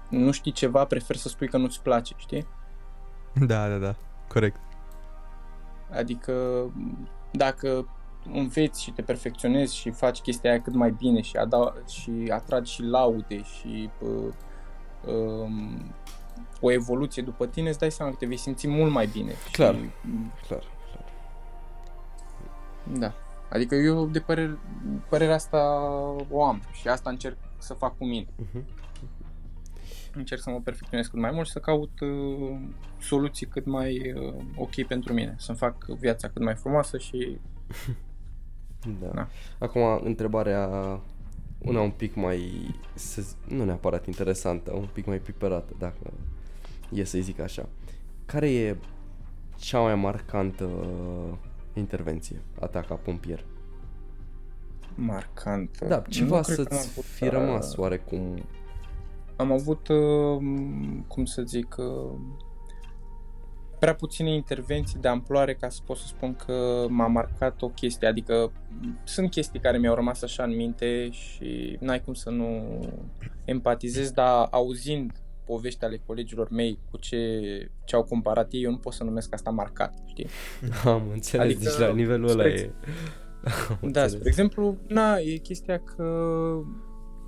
nu 0.10 0.32
știi 0.32 0.52
ceva, 0.52 0.86
prefer 0.86 1.16
să 1.16 1.30
spui 1.30 1.48
că 1.48 1.58
nu-ți 1.58 1.82
place, 1.82 2.14
știi? 2.18 2.48
Da, 3.34 3.70
da, 3.70 3.78
da, 3.78 3.96
corect. 4.28 4.60
Adică 5.92 6.34
dacă 7.32 7.88
înveți 8.34 8.82
și 8.82 8.92
te 8.92 9.02
perfecționezi 9.02 9.76
și 9.76 9.90
faci 9.90 10.20
chestia 10.20 10.50
aia 10.50 10.62
cât 10.62 10.74
mai 10.74 10.92
bine 10.92 11.22
și, 11.22 11.38
ada- 11.38 11.74
și 11.88 12.12
atragi 12.30 12.74
și 12.74 12.82
laude 12.82 13.44
și 13.44 13.90
uh, 14.02 14.34
um, 15.14 15.94
o 16.62 16.72
evoluție 16.72 17.22
după 17.22 17.46
tine, 17.46 17.70
îți 17.70 17.80
dai 17.80 17.92
seama 17.92 18.12
că 18.12 18.18
te 18.18 18.26
vei 18.26 18.38
simți 18.38 18.68
mult 18.68 18.92
mai 18.92 19.06
bine. 19.06 19.32
Clar, 19.52 19.76
și, 19.76 19.90
clar, 20.48 20.64
clar. 20.92 21.04
Da. 22.98 23.14
Adică 23.50 23.76
eu 23.76 24.08
de 24.08 24.20
părere, 24.20 24.58
părerea 25.10 25.36
asta 25.36 25.82
o 26.30 26.44
am 26.44 26.62
și 26.72 26.88
asta 26.88 27.10
încerc 27.10 27.38
să 27.58 27.74
fac 27.74 27.98
cu 27.98 28.06
mine. 28.06 28.26
Uh-huh. 28.26 28.64
Încerc 30.14 30.42
să 30.42 30.50
mă 30.50 30.62
perfecționez 30.62 31.08
cât 31.08 31.20
mai 31.20 31.32
mult 31.32 31.46
și 31.46 31.52
să 31.52 31.60
caut 31.60 32.00
uh, 32.00 32.60
soluții 33.00 33.48
cât 33.48 33.66
mai 33.66 34.14
uh, 34.14 34.34
ok 34.56 34.84
pentru 34.88 35.14
mine. 35.14 35.36
Să-mi 35.38 35.58
fac 35.58 35.86
viața 35.86 36.28
cât 36.28 36.44
mai 36.44 36.56
frumoasă 36.56 36.98
și 36.98 37.38
da. 39.02 39.08
da. 39.14 39.28
Acum, 39.58 40.02
întrebarea 40.04 40.70
una 41.60 41.82
un 41.82 41.92
pic 41.92 42.16
mai, 42.16 42.52
să, 42.94 43.24
nu 43.48 43.64
neapărat 43.64 44.06
interesantă, 44.06 44.74
un 44.74 44.88
pic 44.94 45.06
mai 45.06 45.18
piperată, 45.18 45.74
dacă 45.78 46.14
e 46.94 47.04
să 47.04 47.18
zic 47.18 47.40
așa. 47.40 47.70
Care 48.26 48.52
e 48.52 48.78
cea 49.58 49.80
mai 49.80 49.96
marcantă 49.96 50.70
intervenție 51.74 52.42
a 52.60 52.66
ta 52.66 52.82
ca 52.82 52.96
pompier? 52.96 53.46
Marcantă? 54.96 55.86
Da, 55.86 56.02
ceva 56.10 56.42
să-ți 56.42 57.02
fi 57.02 57.24
uh, 57.24 57.30
rămas 57.30 57.76
oarecum. 57.76 58.44
Am 59.40 59.52
avut, 59.52 59.88
uh, 59.88 60.38
cum 61.08 61.26
să 61.26 61.42
zic, 61.42 61.76
uh, 61.78 62.20
prea 63.80 63.96
puține 63.96 64.34
intervenții 64.34 65.00
de 65.00 65.08
amploare 65.08 65.54
ca 65.54 65.70
să 65.70 65.80
pot 65.86 65.98
să 65.98 66.08
spun 66.08 66.36
că 66.46 66.86
m-a 66.90 67.08
marcat 67.08 67.62
o 67.62 67.70
chestie, 67.70 68.08
adică 68.08 68.52
sunt 69.04 69.30
chestii 69.30 69.60
care 69.60 69.78
mi-au 69.78 69.96
rămas 69.96 70.22
așa 70.22 70.44
în 70.44 70.56
minte 70.56 71.10
și 71.12 71.78
n-ai 71.80 72.02
cum 72.02 72.14
să 72.14 72.30
nu 72.30 72.80
empatizez, 73.46 74.12
dar 74.12 74.48
auzind 74.52 75.12
povești 75.46 75.84
ale 75.84 76.02
colegilor 76.06 76.50
mei 76.50 76.80
cu 76.92 76.98
ce, 76.98 77.40
ce 77.86 77.96
au 77.96 78.04
comparat 78.04 78.54
ei, 78.54 78.64
eu 78.64 78.72
nu 78.72 78.78
pot 78.78 78.94
să 78.94 79.04
numesc 79.04 79.34
asta 79.34 79.50
marcat, 79.50 79.94
știi? 80.06 80.28
Am 80.86 81.10
înțeles, 81.14 81.46
adică, 81.46 81.60
deci 81.64 81.88
la 81.88 81.94
nivelul 81.94 82.30
ăla 82.30 82.48
e... 82.48 82.72
da, 83.82 84.08
spre 84.08 84.28
exemplu, 84.28 84.78
na, 84.88 85.18
e 85.18 85.36
chestia 85.36 85.80
că 85.80 86.06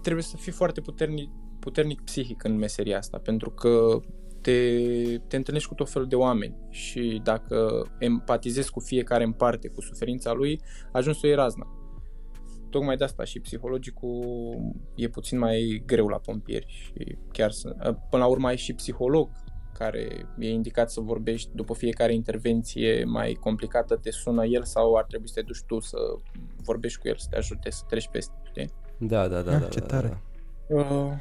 trebuie 0.02 0.24
să 0.24 0.38
fii 0.38 0.52
foarte 0.52 0.82
puternic, 0.82 1.30
puternic 1.62 2.02
psihic 2.02 2.44
în 2.44 2.58
meseria 2.58 2.98
asta, 2.98 3.18
pentru 3.18 3.50
că 3.50 4.00
te, 4.42 4.78
te 5.28 5.36
întâlnești 5.36 5.70
cu 5.70 5.76
tot 5.76 5.90
felul 5.90 6.08
de 6.08 6.16
oameni 6.16 6.56
și 6.70 7.22
dacă 7.24 7.88
empatizezi 8.00 8.72
cu 8.72 8.80
fiecare 8.80 9.24
în 9.24 9.32
parte, 9.32 9.68
cu 9.68 9.82
suferința 9.82 10.32
lui, 10.32 10.62
ajungi 10.92 11.20
să 11.20 11.26
o 11.26 11.30
iei 11.30 11.38
razna. 11.38 11.68
Tocmai 12.70 12.98
de 12.98 13.04
asta 13.04 13.24
și 13.24 13.40
psihologicul 13.40 14.58
e 14.96 15.08
puțin 15.08 15.38
mai 15.38 15.84
greu 15.86 16.08
la 16.08 16.18
pompieri 16.18 16.66
și 16.68 17.18
chiar 17.32 17.52
să, 17.52 17.70
până 18.10 18.24
la 18.24 18.26
urmă 18.26 18.48
ai 18.48 18.58
și 18.58 18.74
psiholog 18.74 19.30
care 19.74 20.26
e 20.40 20.50
indicat 20.50 20.92
să 20.92 21.02
vorbești 21.02 21.50
după 21.54 21.74
fiecare 21.74 22.14
intervenție 22.14 23.04
mai 23.04 23.38
complicată, 23.40 23.96
te 23.96 24.12
sună 24.12 24.46
el 24.46 24.64
sau 24.64 24.96
ar 24.96 25.04
trebui 25.04 25.28
să 25.28 25.34
te 25.34 25.42
duci 25.42 25.64
tu 25.68 25.80
să 25.80 25.98
vorbești 26.64 27.00
cu 27.00 27.08
el, 27.08 27.16
să 27.18 27.28
te 27.30 27.38
ajute 27.38 27.70
să 27.70 27.84
treci 27.88 28.08
peste, 28.08 28.34
știi? 28.44 28.70
Da, 28.98 29.28
da, 29.28 29.42
da. 29.42 29.54
Ah, 29.54 29.60
da 29.60 29.68
ce 29.68 29.80
da, 29.80 29.86
tare. 29.86 30.08
Da, 30.08 30.76
da. 30.76 30.96
Uh, 30.96 31.14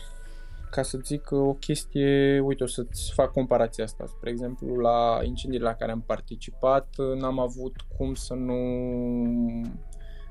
ca 0.71 0.83
să 0.83 0.99
zic 1.05 1.31
o 1.31 1.53
chestie, 1.53 2.41
uite, 2.41 2.63
o 2.63 2.67
să-ți 2.67 3.13
fac 3.13 3.33
comparația 3.33 3.85
asta. 3.85 4.05
Spre 4.07 4.31
exemplu, 4.31 4.77
la 4.77 5.21
incendiile 5.23 5.65
la 5.65 5.75
care 5.75 5.93
am 5.93 6.03
participat, 6.03 6.95
n-am 7.19 7.39
avut 7.39 7.77
cum 7.97 8.15
să 8.15 8.35
nu 8.35 8.55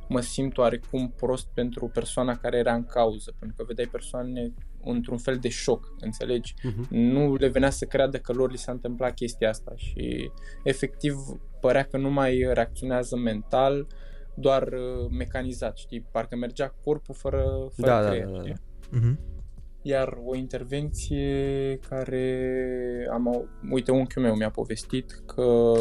mă 0.07 0.21
simt 0.21 0.57
oarecum 0.57 1.13
prost 1.15 1.47
pentru 1.53 1.87
persoana 1.87 2.37
care 2.37 2.57
era 2.57 2.73
în 2.73 2.85
cauză, 2.85 3.33
pentru 3.39 3.57
că 3.57 3.63
vedeai 3.67 3.87
persoane 3.91 4.53
într-un 4.83 5.17
fel 5.17 5.37
de 5.37 5.49
șoc, 5.49 5.93
înțelegi? 5.99 6.53
Uh-huh. 6.53 6.87
Nu 6.89 7.35
le 7.35 7.47
venea 7.47 7.69
să 7.69 7.85
creadă 7.85 8.17
că 8.17 8.33
lor 8.33 8.51
li 8.51 8.57
s-a 8.57 8.71
întâmplat 8.71 9.13
chestia 9.13 9.49
asta 9.49 9.71
și 9.75 10.31
efectiv 10.63 11.15
părea 11.59 11.83
că 11.83 11.97
nu 11.97 12.09
mai 12.09 12.49
reacționează 12.53 13.17
mental, 13.17 13.87
doar 14.35 14.63
uh, 14.63 15.09
mecanizat, 15.09 15.77
știi? 15.77 16.07
Parcă 16.11 16.35
mergea 16.35 16.75
corpul 16.83 17.15
fără, 17.15 17.67
fără 17.75 17.91
da, 17.91 18.07
creier, 18.07 18.25
da, 18.25 18.31
da, 18.31 18.41
da. 18.41 18.53
Uh-huh. 18.99 19.38
Iar 19.81 20.17
o 20.25 20.35
intervenție 20.35 21.79
care 21.89 23.07
am... 23.11 23.49
Uite, 23.71 23.91
unchiul 23.91 24.23
meu 24.23 24.35
mi-a 24.35 24.49
povestit 24.49 25.11
că 25.25 25.71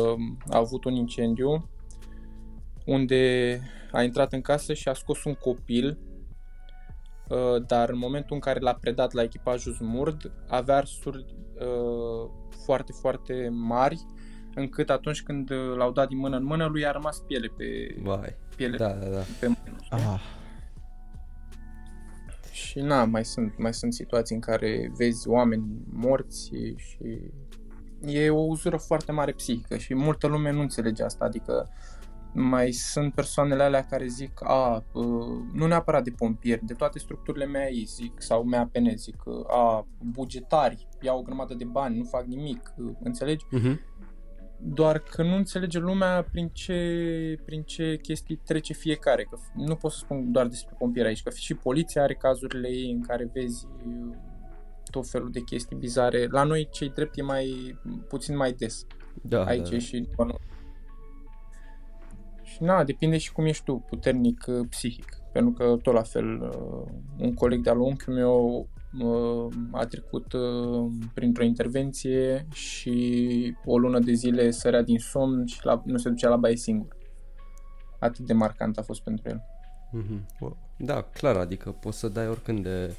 a 0.49 0.57
avut 0.57 0.85
un 0.85 0.95
incendiu 0.95 1.71
unde 2.85 3.61
a 3.93 4.03
intrat 4.03 4.33
în 4.33 4.41
casă 4.41 4.73
și 4.73 4.89
a 4.89 4.93
scos 4.93 5.25
un 5.25 5.35
copil 5.35 5.99
uh, 7.29 7.67
dar 7.67 7.91
în 7.91 7.99
momentul 7.99 8.35
în 8.35 8.41
care 8.41 8.61
l-a 8.61 8.75
predat 8.75 9.13
la 9.13 9.23
echipajul 9.23 9.73
Zmurd 9.73 10.33
avea 10.49 10.77
arsuri 10.77 11.25
uh, 11.55 12.31
foarte, 12.65 12.93
foarte 13.01 13.49
mari 13.53 14.07
încât 14.55 14.91
atunci 14.91 15.23
când 15.23 15.53
l-au 15.77 15.93
dat 15.93 16.09
din 16.09 16.19
mână 16.19 16.37
în 16.37 16.45
mână 16.45 16.67
lui 16.67 16.87
a 16.87 16.91
rămas 16.91 17.19
piele 17.19 17.53
pe 17.57 17.97
Vai. 18.03 18.37
piele 18.57 18.77
da, 18.77 18.89
da, 18.93 19.07
da. 19.07 19.23
pe 19.41 19.47
mână. 19.47 19.77
Ah. 19.91 20.38
Și 22.79 22.85
na, 22.85 23.05
mai 23.05 23.25
sunt, 23.25 23.59
mai 23.59 23.75
sunt 23.75 23.95
situații 23.95 24.35
în 24.35 24.41
care 24.41 24.93
vezi 24.97 25.29
oameni 25.29 25.65
morți 25.93 26.51
și 26.77 27.21
e 28.01 28.31
o 28.31 28.41
uzură 28.41 28.77
foarte 28.77 29.13
mare 29.13 29.33
psihică 29.33 29.77
și 29.77 29.95
multă 29.95 30.27
lume 30.27 30.51
nu 30.51 30.61
înțelege 30.61 31.03
asta, 31.03 31.25
adică 31.25 31.69
mai 32.35 32.73
sunt 32.73 33.15
persoanele 33.15 33.63
alea 33.63 33.85
care 33.85 34.07
zic, 34.07 34.41
a, 34.45 34.85
nu 35.53 35.67
neapărat 35.67 36.05
de 36.05 36.11
pompieri, 36.11 36.65
de 36.65 36.75
toate 36.75 36.99
structurile 36.99 37.47
mea 37.47 37.69
zic, 37.85 38.23
sau 38.23 38.45
mea 38.45 38.69
pene 38.73 38.95
zic, 38.95 39.23
a, 39.47 39.87
bugetari, 39.99 40.89
iau 41.01 41.19
o 41.19 41.23
grămadă 41.23 41.55
de 41.55 41.65
bani, 41.65 41.97
nu 41.97 42.05
fac 42.05 42.25
nimic, 42.25 42.75
înțelegi? 43.03 43.45
Uh-huh 43.45 43.88
doar 44.61 44.99
că 44.99 45.23
nu 45.23 45.35
înțelege 45.35 45.79
lumea 45.79 46.27
prin 46.31 46.49
ce, 46.49 47.39
prin 47.45 47.63
ce 47.63 47.99
chestii 48.03 48.41
trece 48.45 48.73
fiecare. 48.73 49.23
Că 49.23 49.39
nu 49.55 49.75
pot 49.75 49.91
să 49.93 49.99
spun 49.99 50.33
doar 50.33 50.47
despre 50.47 50.75
pompieri 50.79 51.09
aici, 51.09 51.23
că 51.23 51.31
și 51.31 51.55
poliția 51.55 52.03
are 52.03 52.15
cazurile 52.15 52.69
ei 52.69 52.91
în 52.91 53.01
care 53.01 53.31
vezi 53.33 53.67
uh, 53.87 54.17
tot 54.91 55.09
felul 55.09 55.31
de 55.31 55.41
chestii 55.41 55.77
bizare. 55.77 56.27
La 56.27 56.43
noi, 56.43 56.69
cei 56.71 56.89
drept, 56.89 57.19
e 57.19 57.23
mai 57.23 57.79
puțin 58.09 58.37
mai 58.37 58.53
des. 58.53 58.87
Da, 59.23 59.45
aici 59.45 59.71
da. 59.71 59.79
și 59.79 60.09
nu. 60.17 60.35
Și 62.43 62.63
na, 62.63 62.85
depinde 62.85 63.19
și 63.19 63.33
cum 63.33 63.45
ești 63.45 63.65
tu, 63.65 63.85
puternic 63.89 64.45
uh, 64.49 64.67
psihic. 64.69 65.17
Pentru 65.33 65.53
că 65.53 65.77
tot 65.83 65.95
la 65.95 66.03
fel, 66.03 66.41
uh, 66.41 66.93
un 67.19 67.35
coleg 67.35 67.63
de-al 67.63 67.81
unchiului 67.81 68.21
meu 68.21 68.69
a 69.73 69.87
trecut 69.87 70.33
uh, 70.33 70.91
printr-o 71.15 71.45
intervenție 71.45 72.47
și 72.53 73.57
o 73.65 73.79
lună 73.79 73.99
de 73.99 74.13
zile 74.13 74.51
sărea 74.51 74.83
din 74.83 74.99
somn 74.99 75.47
și 75.47 75.61
la, 75.63 75.83
nu 75.85 75.97
se 75.97 76.09
ducea 76.09 76.29
la 76.29 76.37
baie 76.37 76.57
singur. 76.57 76.97
Atât 77.99 78.27
de 78.27 78.33
marcant 78.33 78.79
a 78.79 78.83
fost 78.83 79.03
pentru 79.03 79.29
el. 79.29 79.43
Mm-hmm. 79.97 80.49
Da, 80.79 81.03
clar, 81.03 81.37
adică 81.37 81.71
poți 81.71 81.99
să 81.99 82.09
dai 82.09 82.29
oricând 82.29 82.63
de 82.63 82.95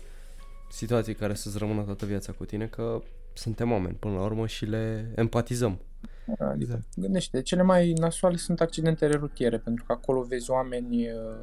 situații 0.70 1.14
care 1.14 1.34
să-ți 1.34 1.58
rămână 1.58 1.82
toată 1.82 2.06
viața 2.06 2.32
cu 2.32 2.46
tine, 2.46 2.66
că 2.66 3.02
suntem 3.34 3.72
oameni 3.72 3.96
până 3.96 4.14
la 4.14 4.24
urmă 4.24 4.48
și 4.48 4.66
le 4.66 5.12
empatizăm. 5.16 5.80
Adică, 6.28 6.56
exact. 6.60 6.84
gândește, 6.96 7.42
cele 7.42 7.62
mai 7.62 7.94
nasoale 7.94 8.36
sunt 8.36 8.62
accidentele 8.62 9.16
rutiere, 9.16 9.58
pentru 9.58 9.84
că 9.86 9.92
acolo 9.92 10.22
vezi 10.22 10.52
oameni 10.52 11.08
uh, 11.08 11.40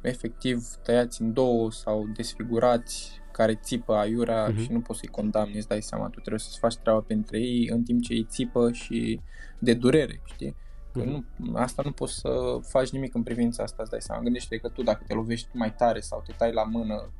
efectiv 0.00 0.66
tăiați 0.82 1.22
în 1.22 1.32
două 1.32 1.70
sau 1.70 2.06
desfigurați, 2.16 3.20
care 3.36 3.54
țipă 3.54 3.94
aiurea 3.94 4.52
uh-huh. 4.52 4.56
și 4.56 4.72
nu 4.72 4.80
poți 4.80 4.98
să-i 4.98 5.08
condamni, 5.08 5.56
îți 5.56 5.68
dai 5.68 5.82
seama, 5.82 6.04
tu 6.04 6.18
trebuie 6.20 6.38
să-ți 6.38 6.58
faci 6.58 6.76
treaba 6.76 7.00
pentru 7.00 7.36
ei 7.36 7.68
în 7.68 7.82
timp 7.82 8.02
ce 8.02 8.12
ei 8.12 8.26
țipă 8.30 8.72
și 8.72 9.20
de 9.58 9.74
durere, 9.74 10.20
știi? 10.24 10.56
Că 10.92 11.02
uh-huh. 11.02 11.06
nu, 11.06 11.24
asta 11.54 11.82
nu 11.84 11.92
poți 11.92 12.14
să 12.14 12.58
faci 12.68 12.90
nimic 12.90 13.14
în 13.14 13.22
privința 13.22 13.62
asta, 13.62 13.76
îți 13.82 13.90
dai 13.90 14.00
seama. 14.00 14.22
Gândește 14.22 14.56
că 14.56 14.68
tu 14.68 14.82
dacă 14.82 15.04
te 15.06 15.14
lovești 15.14 15.48
mai 15.52 15.74
tare 15.74 16.00
sau 16.00 16.22
te 16.26 16.32
tai 16.36 16.52
la 16.52 16.62
mână, 16.62 17.10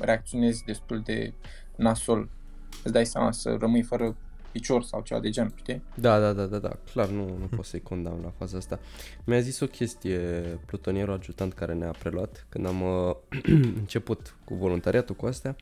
reacționezi 0.00 0.64
destul 0.64 1.00
de 1.00 1.32
nasol. 1.76 2.28
îți 2.84 2.92
dai 2.92 3.06
seama 3.06 3.32
să 3.32 3.56
rămâi 3.60 3.82
fără 3.82 4.16
picior 4.52 4.82
sau 4.82 5.00
ceva 5.00 5.20
de 5.20 5.30
genul, 5.30 5.52
știi? 5.54 5.82
Da, 5.94 6.20
da, 6.20 6.32
da, 6.32 6.44
da, 6.44 6.58
da, 6.58 6.76
clar, 6.92 7.08
nu, 7.08 7.24
nu 7.24 7.48
pot 7.56 7.64
să-i 7.64 7.80
condamn 7.80 8.22
la 8.22 8.32
faza 8.38 8.56
asta. 8.56 8.78
Mi-a 9.24 9.40
zis 9.40 9.60
o 9.60 9.66
chestie 9.66 10.18
plutonierul 10.66 11.14
ajutant 11.14 11.52
care 11.52 11.74
ne-a 11.74 11.94
preluat 11.98 12.46
când 12.48 12.66
am 12.66 12.82
uh, 12.82 13.14
început 13.80 14.36
cu 14.44 14.54
voluntariatul 14.54 15.14
cu 15.14 15.26
astea. 15.26 15.56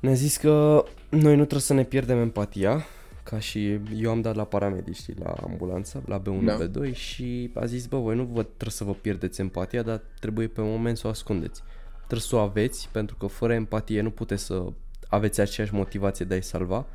Ne-a 0.00 0.14
zis 0.14 0.36
că 0.36 0.84
noi 1.08 1.32
nu 1.32 1.40
trebuie 1.40 1.60
să 1.60 1.74
ne 1.74 1.84
pierdem 1.84 2.18
empatia, 2.18 2.84
ca 3.22 3.38
și 3.38 3.80
eu 3.96 4.10
am 4.10 4.20
dat 4.20 4.34
la 4.34 4.44
paramedici, 4.44 4.96
știi, 4.96 5.14
la 5.18 5.30
ambulanță, 5.30 6.02
la 6.06 6.22
B1, 6.22 6.44
Da. 6.44 6.58
B2 6.58 6.94
și 6.94 7.50
a 7.54 7.64
zis, 7.64 7.86
bă, 7.86 7.98
voi 7.98 8.16
nu 8.16 8.24
vă 8.24 8.42
trebuie 8.42 8.70
să 8.70 8.84
vă 8.84 8.92
pierdeți 8.92 9.40
empatia, 9.40 9.82
dar 9.82 10.00
trebuie 10.20 10.46
pe 10.46 10.60
moment 10.60 10.96
să 10.96 11.06
o 11.06 11.10
ascundeți. 11.10 11.62
Trebuie 11.96 12.20
să 12.20 12.36
o 12.36 12.38
aveți, 12.38 12.88
pentru 12.92 13.16
că 13.16 13.26
fără 13.26 13.52
empatie 13.52 14.00
nu 14.00 14.10
puteți 14.10 14.44
să 14.44 14.64
aveți 15.08 15.40
aceeași 15.40 15.74
motivație 15.74 16.24
de 16.24 16.34
a-i 16.34 16.42
salva, 16.42 16.86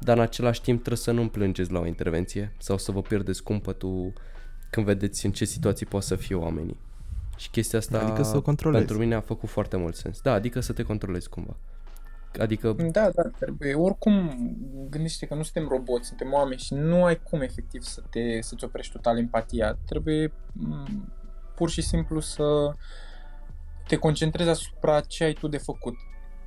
dar 0.00 0.16
în 0.16 0.22
același 0.22 0.62
timp 0.62 0.78
trebuie 0.78 1.02
să 1.02 1.10
nu 1.10 1.28
plângeți 1.28 1.70
la 1.72 1.78
o 1.78 1.86
intervenție 1.86 2.52
sau 2.58 2.78
să 2.78 2.92
vă 2.92 3.02
pierdeți 3.02 3.42
cumpătul 3.42 4.12
când 4.70 4.86
vedeți 4.86 5.26
în 5.26 5.32
ce 5.32 5.44
situații 5.44 5.86
pot 5.86 6.02
să 6.02 6.16
fie 6.16 6.34
oamenii. 6.36 6.76
Și 7.36 7.50
chestia 7.50 7.78
asta 7.78 8.00
Adică 8.00 8.22
să 8.22 8.36
o 8.36 8.42
controlezi. 8.42 8.84
pentru 8.84 9.02
mine 9.02 9.14
a 9.14 9.20
făcut 9.20 9.48
foarte 9.48 9.76
mult 9.76 9.94
sens. 9.94 10.20
Da, 10.20 10.32
adică 10.32 10.60
să 10.60 10.72
te 10.72 10.82
controlezi 10.82 11.28
cumva. 11.28 11.56
Adică, 12.38 12.72
Da, 12.72 13.10
da, 13.14 13.22
trebuie. 13.38 13.74
Oricum, 13.74 14.36
gândește 14.90 15.26
că 15.26 15.34
nu 15.34 15.42
suntem 15.42 15.68
roboți, 15.68 16.08
suntem 16.08 16.32
oameni 16.32 16.60
și 16.60 16.74
nu 16.74 17.04
ai 17.04 17.20
cum 17.22 17.40
efectiv 17.40 17.82
să 17.82 18.02
te, 18.10 18.40
să-ți 18.40 18.64
oprești 18.64 18.92
total 18.92 19.18
empatia. 19.18 19.78
Trebuie 19.86 20.32
m, 20.52 21.12
pur 21.54 21.70
și 21.70 21.82
simplu 21.82 22.20
să 22.20 22.74
te 23.86 23.96
concentrezi 23.96 24.48
asupra 24.50 25.00
ce 25.00 25.24
ai 25.24 25.32
tu 25.32 25.48
de 25.48 25.58
făcut. 25.58 25.94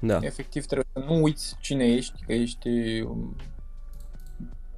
Da, 0.06 0.20
Efectiv 0.22 0.66
trebuie 0.66 0.88
să 0.94 1.14
nu 1.14 1.22
uiți 1.22 1.56
cine 1.60 1.86
ești, 1.86 2.24
că 2.26 2.34
ești 2.34 3.02
um, 3.02 3.36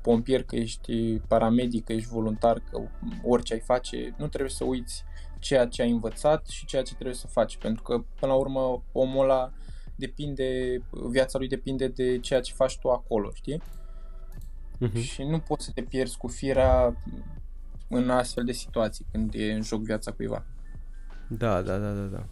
pompier, 0.01 0.43
că 0.43 0.55
ești 0.55 1.19
paramedic, 1.19 1.85
că 1.85 1.93
ești 1.93 2.09
voluntar, 2.09 2.63
că 2.71 2.81
orice 3.23 3.53
ai 3.53 3.59
face, 3.59 4.15
nu 4.17 4.27
trebuie 4.27 4.51
să 4.51 4.63
uiți 4.63 5.03
ceea 5.39 5.67
ce 5.67 5.81
ai 5.81 5.89
învățat 5.89 6.47
și 6.47 6.65
ceea 6.65 6.81
ce 6.81 6.93
trebuie 6.93 7.15
să 7.15 7.27
faci, 7.27 7.57
pentru 7.57 7.83
că 7.83 7.97
până 8.19 8.31
la 8.31 8.37
urmă 8.37 8.83
omul 8.91 9.23
ăla 9.23 9.51
depinde, 9.95 10.77
viața 11.09 11.37
lui 11.37 11.47
depinde 11.47 11.87
de 11.87 12.19
ceea 12.19 12.41
ce 12.41 12.53
faci 12.53 12.77
tu 12.79 12.89
acolo, 12.89 13.31
știi? 13.33 13.61
Mhm. 14.79 14.99
Și 14.99 15.23
nu 15.23 15.39
poți 15.39 15.65
să 15.65 15.71
te 15.73 15.81
pierzi 15.81 16.17
cu 16.17 16.27
firea 16.27 17.01
în 17.87 18.09
astfel 18.09 18.43
de 18.43 18.51
situații 18.51 19.05
când 19.11 19.33
e 19.33 19.53
în 19.53 19.61
joc 19.61 19.81
viața 19.81 20.11
cuiva. 20.11 20.45
da, 21.27 21.61
da, 21.61 21.77
da, 21.77 21.91
da, 21.91 22.03
da. 22.03 22.25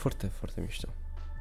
Foarte, 0.00 0.26
foarte 0.26 0.60
mișto. 0.60 0.88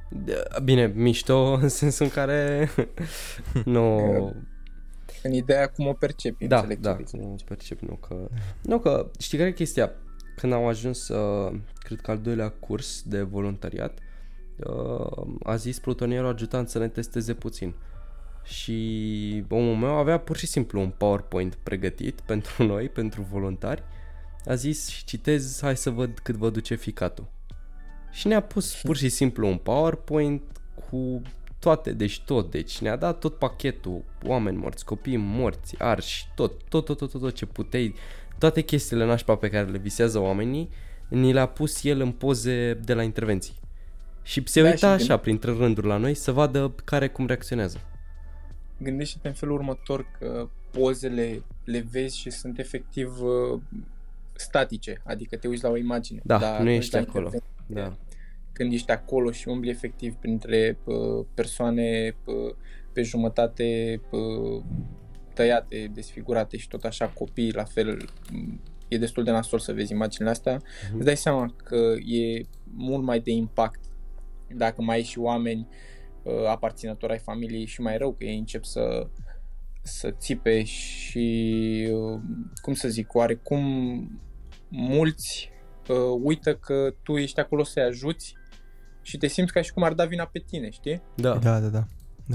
De- 0.10 0.44
Bine, 0.64 0.92
mișto 0.96 1.52
în 1.62 1.70
sensul 1.70 2.06
în 2.06 2.12
care 2.12 2.70
nu... 3.66 3.98
În 5.24 5.34
ideea 5.34 5.68
cum 5.68 5.88
o 5.88 5.94
percepi, 5.94 6.48
Da, 6.48 6.56
înțeleg 6.56 6.78
ce 6.78 6.84
da, 6.84 6.94
vrei 6.94 7.08
să 7.08 7.18
nu 7.18 7.36
percep, 7.46 7.80
nu 7.80 7.96
că... 7.96 8.30
Nu 8.62 8.80
că, 8.80 9.12
știi 9.20 9.38
care 9.38 9.50
e 9.50 9.54
chestia? 9.54 9.92
Când 10.36 10.54
am 10.54 10.66
ajuns, 10.66 11.08
uh, 11.08 11.60
cred 11.80 12.02
că 12.02 12.12
al 12.12 12.18
doilea 12.18 12.50
curs 12.50 13.02
de 13.06 13.22
voluntariat, 13.22 14.00
uh, 14.58 15.28
a 15.44 15.56
zis 15.56 15.80
plutonierul 15.80 16.34
ajutant 16.34 16.70
să 16.70 16.80
ne 16.80 16.88
testeze 16.88 17.34
puțin. 17.34 17.76
Și 18.44 19.46
omul 19.50 19.76
meu 19.76 19.94
avea 19.96 20.18
pur 20.20 20.38
și 20.38 20.48
simplu 20.48 20.82
un 20.82 20.90
PowerPoint 20.90 21.56
pregătit 21.56 22.22
pentru 22.32 22.64
noi, 22.64 22.90
pentru 22.90 23.22
voluntari. 23.22 23.84
A 24.46 24.56
zis 24.56 24.88
și 24.88 25.06
citez, 25.06 25.60
hai 25.62 25.78
să 25.78 25.90
văd 25.90 26.20
cât 26.20 26.36
vă 26.36 26.50
duce 26.50 26.76
ficatul. 26.76 27.28
Și 28.12 28.28
ne-a 28.28 28.42
pus 28.42 28.82
pur 28.82 28.98
și 28.98 29.10
simplu 29.10 29.48
un 29.48 29.58
PowerPoint 29.58 30.42
cu 30.90 31.22
toate, 31.60 31.92
deci 31.94 32.22
tot, 32.22 32.52
deci 32.52 32.78
ne-a 32.80 32.96
dat 32.96 33.20
tot 33.20 33.36
pachetul, 33.38 34.04
oameni 34.24 34.58
morți, 34.58 34.86
copii 34.86 35.18
morți, 35.18 35.76
arși, 35.82 36.28
tot, 36.36 36.64
tot, 36.70 36.86
tot, 36.86 36.98
tot, 36.98 37.12
tot, 37.12 37.22
tot 37.22 37.34
ce 37.34 37.46
puteai, 37.46 37.94
toate 38.38 38.62
chestiile 38.62 39.06
nașpa 39.06 39.36
pe 39.36 39.50
care 39.50 39.70
le 39.70 39.78
visează 39.78 40.20
oamenii, 40.20 40.70
ni 41.08 41.34
le-a 41.34 41.46
pus 41.48 41.84
el 41.84 42.00
în 42.02 42.12
poze 42.12 42.74
de 42.74 42.94
la 42.94 43.04
intervenții. 43.04 43.54
Și 44.22 44.44
se 44.46 44.62
Da, 44.62 44.68
uita 44.68 44.78
și 44.98 45.02
așa 45.04 45.14
gând- 45.16 45.22
printre 45.22 45.52
rânduri 45.52 45.88
la 45.88 45.98
noi 45.98 46.14
să 46.14 46.32
vadă 46.32 46.74
care 46.84 47.10
cum 47.10 47.26
reacționează. 47.26 47.82
gândește-te 48.78 49.28
în 49.28 49.34
felul 49.34 49.56
următor 49.56 50.06
că 50.20 50.50
pozele 50.72 51.42
le 51.64 51.86
vezi 51.92 52.18
și 52.18 52.30
sunt 52.30 52.60
efectiv 52.60 53.22
uh, 53.22 53.60
statice, 54.34 55.02
adică 55.06 55.36
te 55.38 55.48
uiți 55.48 55.64
la 55.64 55.70
o 55.70 55.78
imagine. 55.78 56.20
Da, 56.24 56.38
Dar 56.38 56.52
nu 56.52 56.56
când 56.66 56.68
ești 56.78 56.94
la 56.94 57.00
acolo. 57.00 57.26
intervenție, 57.26 57.50
Da. 57.70 57.98
Când 58.54 58.74
ești 58.74 58.92
acolo 58.92 59.32
și 59.32 59.48
umbli 59.48 59.70
efectiv 59.70 60.14
printre 60.16 60.78
uh, 60.84 61.26
persoane 61.34 62.16
uh, 62.26 62.54
pe 62.94 63.02
jumătate 63.02 64.02
uh, 64.12 64.64
tăiate, 65.34 65.92
desfigurate 65.94 66.58
și 66.58 66.68
tot 66.68 66.84
așa 66.84 67.08
copii, 67.08 67.52
la 67.52 67.64
fel, 67.64 68.10
m, 68.32 68.62
e 68.88 68.98
destul 68.98 69.24
de 69.24 69.32
nasol 69.32 69.60
să 69.60 69.74
vezi 69.74 69.92
imaginile 69.92 70.30
astea, 70.30 70.62
Mhm. 70.88 70.96
îți 70.96 71.06
dai 71.06 71.18
seama 71.18 71.56
că 71.64 71.94
e 72.06 72.42
mult 72.74 73.04
mai 73.04 73.20
de 73.20 73.32
impact 73.32 73.80
dacă 74.56 74.82
mai 74.82 74.96
ai 74.96 75.04
și 75.04 75.20
oameni 75.20 75.68
uh, 76.24 76.46
aparținători 76.48 77.12
ai 77.12 77.20
familiei 77.20 77.66
și 77.66 77.82
mai 77.82 77.98
rău 77.98 78.14
că 78.14 78.24
ei 78.26 78.38
încep 78.38 78.64
să 78.64 79.08
să 79.82 80.12
țipe 80.12 80.64
și 80.64 81.88
uh, 81.92 82.20
cum 82.62 82.74
să 82.74 82.88
zic, 82.88 83.14
oarecum 83.14 83.62
mulți 84.70 85.50
uh, 85.52 85.59
uită 85.94 86.56
că 86.56 86.94
tu 87.04 87.18
ești 87.18 87.40
acolo 87.40 87.64
să-i 87.64 87.84
ajuți 87.84 88.36
și 89.02 89.18
te 89.18 89.28
simți 89.28 89.54
ca 89.54 89.62
și 89.62 89.74
cum 89.74 89.84
ar 89.84 89.94
da 89.94 90.06
vina 90.06 90.26
pe 90.26 90.40
tine, 90.40 90.70
știi? 90.70 91.02
Da. 91.16 91.38
Da, 91.38 91.60
da, 91.60 91.68
da. 91.68 91.86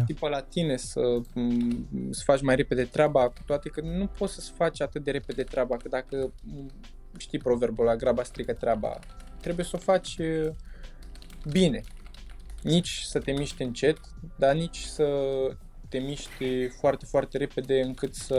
tipă 0.02 0.28
la 0.28 0.40
tine 0.40 0.76
să 0.76 1.00
m, 1.34 2.10
să 2.10 2.22
faci 2.24 2.42
mai 2.42 2.56
repede 2.56 2.84
treaba, 2.84 3.28
cu 3.28 3.42
toate 3.46 3.68
că 3.68 3.80
nu 3.80 4.06
poți 4.06 4.34
să-ți 4.34 4.50
faci 4.50 4.80
atât 4.80 5.04
de 5.04 5.10
repede 5.10 5.42
treaba, 5.42 5.76
că 5.76 5.88
dacă 5.88 6.32
m, 6.42 6.70
știi 7.18 7.38
proverbul 7.38 7.84
la 7.84 7.96
graba 7.96 8.22
strică 8.22 8.52
treaba, 8.52 8.98
trebuie 9.40 9.64
să 9.64 9.72
o 9.74 9.78
faci 9.78 10.16
e, 10.18 10.54
bine. 11.50 11.82
Nici 12.62 13.00
să 13.00 13.18
te 13.18 13.32
miști 13.32 13.62
încet, 13.62 13.98
dar 14.38 14.54
nici 14.54 14.78
să 14.78 15.06
te 15.88 15.98
miști 15.98 16.68
foarte, 16.68 17.04
foarte 17.04 17.38
repede 17.38 17.80
încât 17.80 18.14
să 18.14 18.34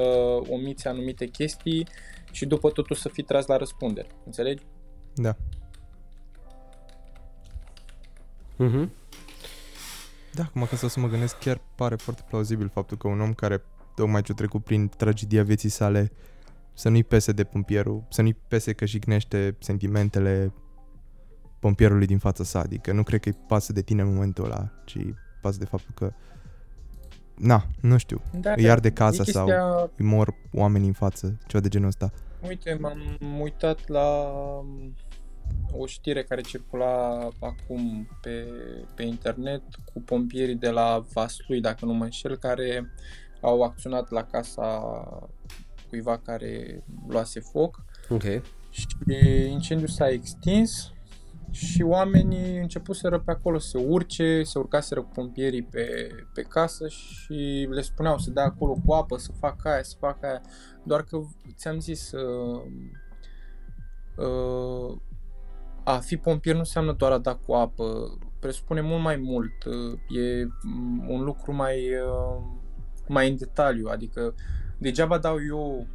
omiți 0.49 0.87
anumite 0.87 1.25
chestii 1.25 1.87
și 2.31 2.45
după 2.45 2.69
totul 2.69 2.95
să 2.95 3.09
fii 3.09 3.23
tras 3.23 3.45
la 3.45 3.57
răspundere. 3.57 4.07
Înțelegi? 4.25 4.63
Da. 5.15 5.35
Mhm. 8.55 8.91
Da, 10.33 10.43
acum 10.43 10.65
ca 10.69 10.75
să 10.87 10.99
mă 10.99 11.07
gândesc, 11.07 11.37
chiar 11.39 11.61
pare 11.75 11.95
foarte 11.95 12.23
plauzibil 12.29 12.69
faptul 12.69 12.97
că 12.97 13.07
un 13.07 13.21
om 13.21 13.33
care 13.33 13.61
tocmai 13.95 14.21
ce-a 14.21 14.35
trecut 14.35 14.63
prin 14.63 14.87
tragedia 14.97 15.43
vieții 15.43 15.69
sale 15.69 16.11
să 16.73 16.89
nu-i 16.89 17.03
pese 17.03 17.31
de 17.31 17.43
pompierul, 17.43 18.03
să 18.09 18.21
nu-i 18.21 18.33
pese 18.47 18.73
că 18.73 18.85
jignește 18.85 19.55
sentimentele 19.59 20.53
pompierului 21.59 22.05
din 22.05 22.17
fața 22.17 22.43
sa, 22.43 22.59
adică 22.59 22.91
nu 22.91 23.03
cred 23.03 23.19
că 23.19 23.29
îi 23.29 23.37
pasă 23.47 23.73
de 23.73 23.81
tine 23.81 24.01
în 24.01 24.13
momentul 24.13 24.43
ăla, 24.45 24.69
ci 24.85 24.97
pasă 25.41 25.57
de 25.57 25.65
faptul 25.65 25.91
că 25.93 26.13
na, 27.35 27.65
nu 27.81 27.97
știu, 27.97 28.21
Da, 28.39 28.53
îi 28.55 28.69
arde 28.69 28.91
casa 28.91 29.23
e 29.27 29.31
sau 29.31 29.45
chestia- 29.45 29.89
îi 29.97 30.05
mor 30.05 30.33
oamenii 30.53 30.87
în 30.87 30.93
față, 30.93 31.37
ceva 31.47 31.63
de 31.63 31.69
genul 31.69 31.87
ăsta. 31.87 32.11
Uite, 32.47 32.77
m-am 32.81 33.17
uitat 33.41 33.87
la 33.87 34.07
um, 34.59 34.93
o 35.71 35.85
știre 35.85 36.23
care 36.23 36.41
circula 36.41 37.27
acum 37.39 38.07
pe, 38.21 38.47
pe 38.95 39.03
internet 39.03 39.61
cu 39.93 40.01
pompierii 40.01 40.55
de 40.55 40.69
la 40.69 41.05
Vaslui, 41.13 41.61
dacă 41.61 41.85
nu 41.85 41.93
mă 41.93 42.03
înșel, 42.03 42.37
care 42.37 42.93
au 43.41 43.61
acționat 43.61 44.09
la 44.09 44.23
casa 44.23 44.81
cuiva 45.89 46.17
care 46.17 46.83
luase 47.07 47.39
foc 47.39 47.83
Ok. 48.09 48.23
și 48.69 48.87
incendiul 49.49 49.89
s-a 49.89 50.09
extins 50.09 50.93
și 51.51 51.81
oamenii 51.81 52.57
începuseră 52.57 53.19
pe 53.19 53.31
acolo 53.31 53.57
să 53.57 53.77
urce, 53.77 54.43
se 54.43 54.59
urcaseră 54.59 55.01
cu 55.01 55.09
pompierii 55.13 55.63
pe, 55.63 56.09
pe 56.33 56.41
casă 56.41 56.87
și 56.87 57.67
le 57.69 57.81
spuneau 57.81 58.17
să 58.17 58.31
dea 58.31 58.43
acolo 58.43 58.77
cu 58.85 58.93
apă, 58.93 59.17
să 59.17 59.31
facă 59.39 59.69
aia, 59.69 59.83
să 59.83 59.95
facă 59.99 60.25
aia. 60.25 60.41
Doar 60.83 61.03
că 61.03 61.21
ți-am 61.55 61.79
zis, 61.79 62.11
uh, 62.11 62.61
uh, 64.17 64.97
a 65.87 65.99
fi 65.99 66.17
pompier 66.17 66.53
nu 66.53 66.59
înseamnă 66.59 66.91
doar 66.91 67.11
a 67.11 67.17
da 67.17 67.35
cu 67.35 67.53
apă, 67.53 68.17
presupune 68.39 68.81
mult 68.81 69.01
mai 69.01 69.15
mult, 69.15 69.63
uh, 69.63 69.99
e 70.17 70.47
mm, 70.63 71.09
un 71.09 71.23
lucru 71.23 71.53
mai, 71.53 71.89
uh, 71.95 72.43
mai 73.07 73.29
în 73.29 73.37
detaliu, 73.37 73.87
adică 73.87 74.35
degeaba 74.77 75.17
dau 75.17 75.37
eu 75.47 75.87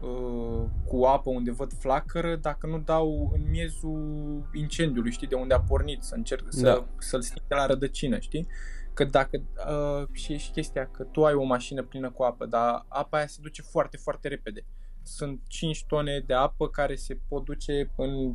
uh, 0.00 0.68
cu 0.84 1.04
apă 1.04 1.30
unde 1.30 1.50
văd 1.50 1.72
flacără 1.72 2.36
dacă 2.36 2.66
nu 2.66 2.78
dau 2.78 3.30
în 3.34 3.50
miezul 3.50 4.48
incendiului, 4.52 5.10
știi, 5.10 5.26
de 5.26 5.34
unde 5.34 5.54
a 5.54 5.60
pornit, 5.60 6.02
să 6.02 6.14
încerc 6.14 6.46
să, 6.48 6.62
Da. 6.62 6.86
să-l 6.98 7.22
sting 7.22 7.46
de 7.48 7.54
la 7.54 7.66
rădăcină, 7.66 8.18
știi? 8.18 8.46
Că 8.94 9.04
dacă, 9.04 9.42
uh, 9.68 10.08
și 10.12 10.32
e 10.32 10.36
și 10.36 10.50
chestia 10.50 10.86
că 10.86 11.02
tu 11.02 11.24
ai 11.24 11.34
o 11.34 11.44
mașină 11.44 11.82
plină 11.82 12.10
cu 12.10 12.22
apă, 12.22 12.46
dar 12.46 12.84
apa 12.88 13.16
aia 13.16 13.26
se 13.26 13.38
duce 13.42 13.62
foarte, 13.62 13.96
foarte 13.96 14.28
repede. 14.28 14.64
Sunt 15.02 15.40
5 15.48 15.84
tone 15.86 16.22
de 16.26 16.34
apă 16.34 16.68
care 16.68 16.94
se 16.94 17.18
pot 17.28 17.44
duce 17.44 17.92
în, 17.96 18.34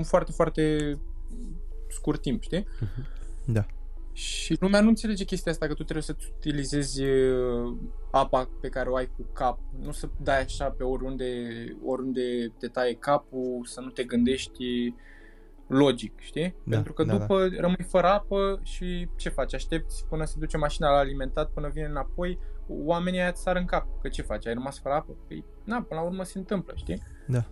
în 0.00 0.06
foarte, 0.06 0.32
foarte 0.32 0.94
scurt 1.88 2.20
timp, 2.20 2.42
știi? 2.42 2.66
Da. 3.44 3.66
Și 4.12 4.56
lumea 4.60 4.80
nu 4.80 4.88
înțelege 4.88 5.24
chestia 5.24 5.52
asta, 5.52 5.66
că 5.66 5.74
tu 5.74 5.82
trebuie 5.82 6.02
să-ți 6.02 6.32
utilizezi 6.36 7.02
uh, 7.04 7.76
apa 8.10 8.48
pe 8.60 8.68
care 8.68 8.88
o 8.88 8.96
ai 8.96 9.06
cu 9.06 9.26
cap, 9.32 9.58
nu 9.78 9.92
să 9.92 10.08
dai 10.22 10.40
așa 10.40 10.64
pe 10.64 10.82
oriunde, 10.82 11.26
oriunde 11.84 12.52
te 12.58 12.68
taie 12.68 12.94
capul, 12.94 13.60
să 13.64 13.80
nu 13.80 13.88
te 13.88 14.04
gândești 14.04 14.94
logic, 15.66 16.20
știi? 16.20 16.54
Da, 16.64 16.74
Pentru 16.74 16.92
că 16.92 17.04
da, 17.04 17.16
după 17.16 17.48
rămâi 17.56 17.86
fără 17.88 18.06
apă 18.06 18.60
și 18.62 19.08
ce 19.16 19.28
faci? 19.28 19.54
Aștepți 19.54 20.06
până 20.08 20.24
se 20.24 20.34
duce 20.38 20.56
mașina 20.56 20.90
la 20.90 20.98
alimentat, 20.98 21.50
până 21.50 21.68
vine 21.68 21.86
înapoi, 21.86 22.38
oamenii 22.68 23.20
aia 23.20 23.28
îți 23.28 23.42
sar 23.42 23.56
în 23.56 23.64
cap. 23.64 23.86
Că 24.02 24.08
ce 24.08 24.22
faci? 24.22 24.46
Ai 24.46 24.54
rămas 24.54 24.78
fără 24.78 24.94
apă? 24.94 25.16
Păi, 25.26 25.44
na, 25.64 25.82
până 25.82 26.00
la 26.00 26.06
urmă 26.06 26.22
se 26.22 26.38
întâmplă, 26.38 26.72
știi? 26.76 27.02
Da. 27.26 27.44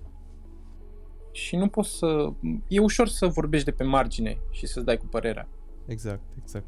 Și 1.39 1.57
nu 1.57 1.69
poți 1.69 1.91
să... 1.91 2.33
E 2.69 2.79
ușor 2.81 3.09
să 3.09 3.27
vorbești 3.27 3.65
de 3.65 3.71
pe 3.71 3.85
margine 3.85 4.39
și 4.51 4.67
să-ți 4.67 4.85
dai 4.87 4.97
cu 4.97 5.07
părerea. 5.07 5.49
Exact, 5.87 6.23
exact. 6.43 6.67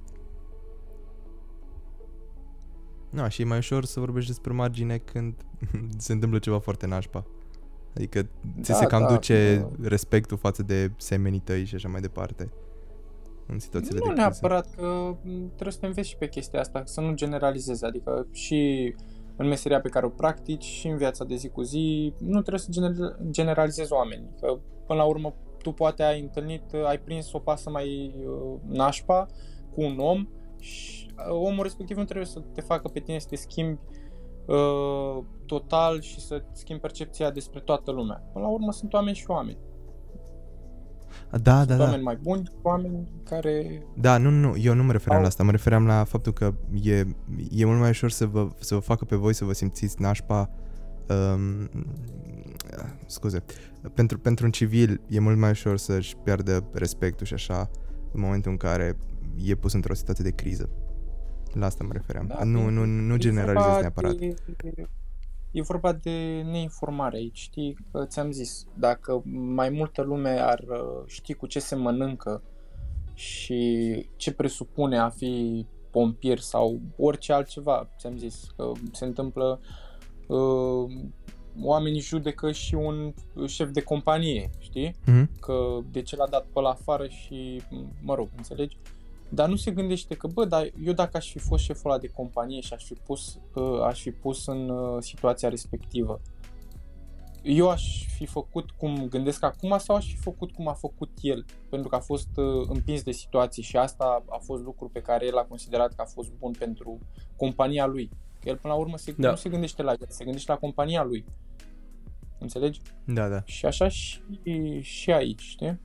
Nu, 3.11 3.29
și 3.29 3.43
e 3.43 3.45
mai 3.45 3.59
ușor 3.59 3.85
să 3.85 4.01
vorbești 4.01 4.29
despre 4.31 4.53
margine 4.53 4.97
când 4.99 5.35
se 5.97 6.12
întâmplă 6.12 6.39
ceva 6.39 6.59
foarte 6.59 6.87
nașpa. 6.87 7.27
Adică 7.95 8.23
ți 8.62 8.71
Da, 8.71 8.75
se 8.77 8.87
cam 8.87 9.03
da, 9.03 9.09
duce 9.14 9.57
da. 9.79 9.89
respectul 9.89 10.37
față 10.37 10.62
de 10.62 10.91
semenii 10.97 11.39
tăi 11.41 11.64
și 11.64 11.75
așa 11.75 11.89
mai 11.89 12.01
departe. 12.01 12.51
În 13.47 13.59
situațiile 13.59 13.99
Nu 13.99 14.05
de 14.05 14.11
criză. 14.12 14.21
neapărat 14.29 14.75
că 14.75 15.16
m, 15.23 15.47
trebuie 15.47 15.73
să 15.73 15.79
te 15.79 15.87
înveți 15.87 16.09
și 16.09 16.16
pe 16.16 16.29
chestia 16.29 16.61
asta, 16.61 16.83
să 16.85 17.01
nu 17.01 17.14
generalizezi, 17.14 17.85
adică 17.85 18.27
și 18.33 18.95
în 19.41 19.47
meseria 19.47 19.80
pe 19.80 19.88
care 19.88 20.07
o 20.07 20.09
practici 20.09 20.64
și 20.64 20.88
în 20.88 20.97
viața 20.97 21.24
de 21.24 21.34
zi 21.34 21.49
cu 21.49 21.62
zi, 21.62 22.12
nu 22.18 22.41
trebuie 22.41 22.59
să 22.59 22.70
gener- 22.70 23.30
generalizezi 23.30 23.93
oamenii, 23.93 24.30
că 24.41 24.59
până 24.86 24.99
la 24.99 25.05
urmă 25.05 25.34
tu 25.62 25.72
poate 25.72 26.03
ai 26.03 26.20
întâlnit, 26.20 26.62
ai 26.86 26.99
prins 26.99 27.32
o 27.32 27.38
pasă 27.38 27.70
mai 27.70 28.14
uh, 28.26 28.59
nașpa 28.66 29.26
cu 29.74 29.82
un 29.82 29.99
om 29.99 30.28
și 30.59 31.11
uh, 31.16 31.32
omul 31.32 31.62
respectiv 31.62 31.97
nu 31.97 32.05
trebuie 32.05 32.26
să 32.26 32.41
te 32.55 32.61
facă 32.61 32.88
pe 32.88 33.01
tine 33.01 33.18
să 33.18 33.26
te 33.28 33.36
schimbi 33.36 33.80
uh, 34.47 35.24
total 35.47 36.01
și 36.01 36.20
să 36.20 36.43
schimbi 36.53 36.82
percepția 36.82 37.30
despre 37.30 37.61
toată 37.61 37.91
lumea. 37.91 38.22
Până 38.32 38.45
la 38.45 38.51
urmă 38.51 38.72
sunt 38.72 38.93
oameni 38.93 39.16
și 39.16 39.30
oameni. 39.30 39.59
Da, 41.31 41.39
da, 41.39 41.59
Sunt 41.64 41.76
da. 41.78 41.83
oameni 41.85 42.03
mai 42.03 42.18
buni, 42.22 42.51
oameni 42.62 43.09
care 43.24 43.83
Da, 43.95 44.18
nu, 44.18 44.31
nu, 44.31 44.57
eu 44.57 44.74
nu 44.74 44.83
mă 44.83 44.93
refeream 44.93 45.16
Au- 45.16 45.22
la 45.22 45.28
asta, 45.28 45.43
mă 45.43 45.51
refeream 45.51 45.87
la 45.87 46.05
faptul 46.05 46.33
că 46.33 46.55
e, 46.83 47.07
e 47.51 47.64
mult 47.64 47.78
mai 47.81 47.89
ușor 47.89 48.11
să 48.11 48.26
vă, 48.26 48.49
să 48.59 48.74
vă 48.74 48.81
facă 48.81 49.05
pe 49.05 49.16
voi 49.16 49.35
să 49.35 49.45
vă 49.45 49.53
simțiți 49.53 50.01
nașpa 50.01 50.51
um, 51.09 51.70
scuze, 53.07 53.43
pentru, 53.95 54.18
pentru 54.18 54.45
un 54.45 54.51
civil 54.51 55.01
e 55.09 55.18
mult 55.20 55.39
mai 55.39 55.51
ușor 55.51 55.76
să-și 55.76 56.16
piardă 56.16 56.64
respectul 56.72 57.26
și 57.26 57.35
așa 57.35 57.70
în 58.12 58.20
momentul 58.20 58.51
în 58.51 58.57
care 58.57 58.97
e 59.45 59.55
pus 59.55 59.72
într-o 59.72 59.95
situație 59.95 60.24
de 60.24 60.31
criză. 60.31 60.68
La 61.53 61.66
asta 61.66 61.85
mă 61.85 61.93
refeream. 61.93 62.26
Da, 62.26 62.45
nu, 62.45 62.59
e- 62.59 62.70
nu, 62.70 62.85
nu 62.85 63.14
E 63.14 63.18
generalizez 63.18 63.64
vorba 63.64 63.81
neapărat. 63.81 64.14
De, 64.14 64.35
e 65.51 65.62
vorba 65.62 65.92
de 65.92 66.42
neinformare 66.51 67.16
aici, 67.16 67.38
știi? 67.38 67.76
Că 67.92 68.05
ți-am 68.05 68.30
zis, 68.30 68.66
dacă 68.74 69.22
mai 69.55 69.68
multă 69.68 70.03
lume 70.03 70.38
ar 70.38 70.59
uh, 70.68 71.03
ști 71.07 71.34
cu 71.34 71.46
ce 71.46 71.59
se 71.59 71.74
mănâncă 71.74 72.42
și 73.14 74.07
ce 74.16 74.32
presupune 74.32 74.98
a 74.98 75.09
fi 75.09 75.66
pompier 75.90 76.38
sau 76.38 76.80
orice 76.96 77.32
altceva, 77.32 77.88
ți-am 77.98 78.16
zis, 78.16 78.46
că 78.57 78.72
se 78.92 79.05
întâmplă 79.05 79.61
uh, 80.26 80.90
oamenii 81.62 82.01
judecă 82.01 82.53
și 82.53 82.74
un 82.74 83.14
șef 83.46 83.70
de 83.70 83.80
companie, 83.80 84.51
știi? 84.59 84.94
Mhm. 85.07 85.30
că 85.40 85.78
de 85.90 86.03
ce 86.03 86.16
l-a 86.16 86.26
dat 86.26 86.46
pe 86.53 86.61
la 86.61 86.68
afară 86.68 87.07
și, 87.07 87.62
mă 88.03 88.14
rog, 88.14 88.28
înțelegi? 88.36 88.76
Dar 89.31 89.49
nu 89.49 89.57
se 89.57 89.70
gândește 89.70 90.14
că, 90.14 90.26
bă, 90.26 90.45
dar 90.45 90.70
eu 90.85 90.93
dacă 90.93 91.16
aș 91.16 91.31
fi 91.31 91.39
fost 91.39 91.64
șeful 91.64 91.91
ăla 91.91 92.01
de 92.01 92.09
companie 92.09 92.61
și 92.61 92.72
aș 92.72 92.85
fi 92.85 92.95
pus, 92.95 93.41
uh, 93.55 93.81
aș 93.83 94.03
fi 94.03 94.11
pus 94.11 94.47
în 94.47 94.68
uh, 94.68 95.03
situația 95.03 95.49
respectivă, 95.49 96.20
eu 97.43 97.68
aș 97.68 98.07
fi 98.16 98.26
făcut 98.26 98.70
cum 98.70 99.07
gândesc 99.09 99.43
acum 99.43 99.78
sau 99.78 99.97
aș 99.97 100.07
fi 100.07 100.16
făcut 100.16 100.53
cum 100.53 100.68
a 100.68 100.72
făcut 100.72 101.11
el? 101.20 101.45
Pentru 101.68 101.89
că 101.89 101.95
a 101.95 102.01
fost 102.01 102.28
uh, 102.37 102.66
împins 102.68 103.03
de 103.03 103.12
situații 103.12 103.62
și 103.62 103.76
asta 103.76 104.24
a 104.28 104.39
fost 104.39 104.62
lucru 104.62 104.89
pe 104.89 105.01
care 105.01 105.26
el 105.26 105.39
a 105.39 105.45
considerat 105.45 105.95
că 105.95 106.03
a 106.03 106.05
fost 106.05 106.31
bun 106.39 106.53
pentru 106.59 106.99
compania 107.37 107.87
lui. 107.87 108.11
Că 108.41 108.49
el 108.49 108.57
până 108.57 108.72
la 108.72 108.78
urmă 108.78 108.97
se, 108.97 109.14
Da. 109.16 109.31
nu 109.31 109.37
se 109.37 109.49
gândește 109.49 109.83
la 109.83 109.91
el, 109.91 110.07
se 110.09 110.24
gândește 110.24 110.53
la 110.53 110.59
compania 110.59 111.05
lui. 111.05 111.24
Înțelegi? 112.39 112.81
Da, 113.05 113.28
da. 113.28 113.43
Și 113.45 113.66
așa 113.66 113.89
și, 113.89 114.20
și 114.81 115.12
aici, 115.12 115.43
știi? 115.43 115.81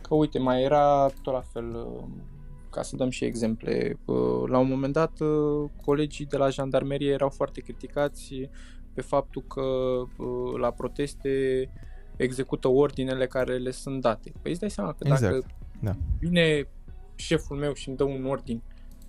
Că 0.00 0.14
uite, 0.14 0.38
mai 0.38 0.62
era 0.62 1.08
tot 1.22 1.32
la 1.32 1.40
fel, 1.40 1.74
uh, 1.74 2.04
ca 2.78 2.84
să 2.84 2.96
dăm 2.96 3.10
și 3.10 3.24
exemple, 3.24 3.98
uh, 4.04 4.48
la 4.48 4.58
un 4.58 4.68
moment 4.68 4.92
dat 4.92 5.20
uh, 5.20 5.70
colegii 5.84 6.26
de 6.26 6.36
la 6.36 6.48
jandarmerie 6.48 7.10
erau 7.10 7.28
foarte 7.28 7.60
criticați 7.60 8.48
pe 8.94 9.00
faptul 9.00 9.42
că 9.42 9.60
uh, 9.62 10.58
la 10.60 10.70
proteste 10.70 11.30
execută 12.16 12.68
ordinele 12.68 13.26
care 13.26 13.56
le 13.56 13.70
sunt 13.70 14.00
date. 14.00 14.32
Păi 14.42 14.50
îți 14.50 14.60
dai 14.60 14.70
seama 14.70 14.92
că 14.92 15.08
dacă 15.08 15.24
Exact, 15.24 15.46
da. 15.80 15.92
vine 16.18 16.68
șeful 17.14 17.56
meu 17.56 17.72
și 17.72 17.88
îmi 17.88 17.96
dă 17.96 18.04
un 18.04 18.26
ordin, 18.26 18.62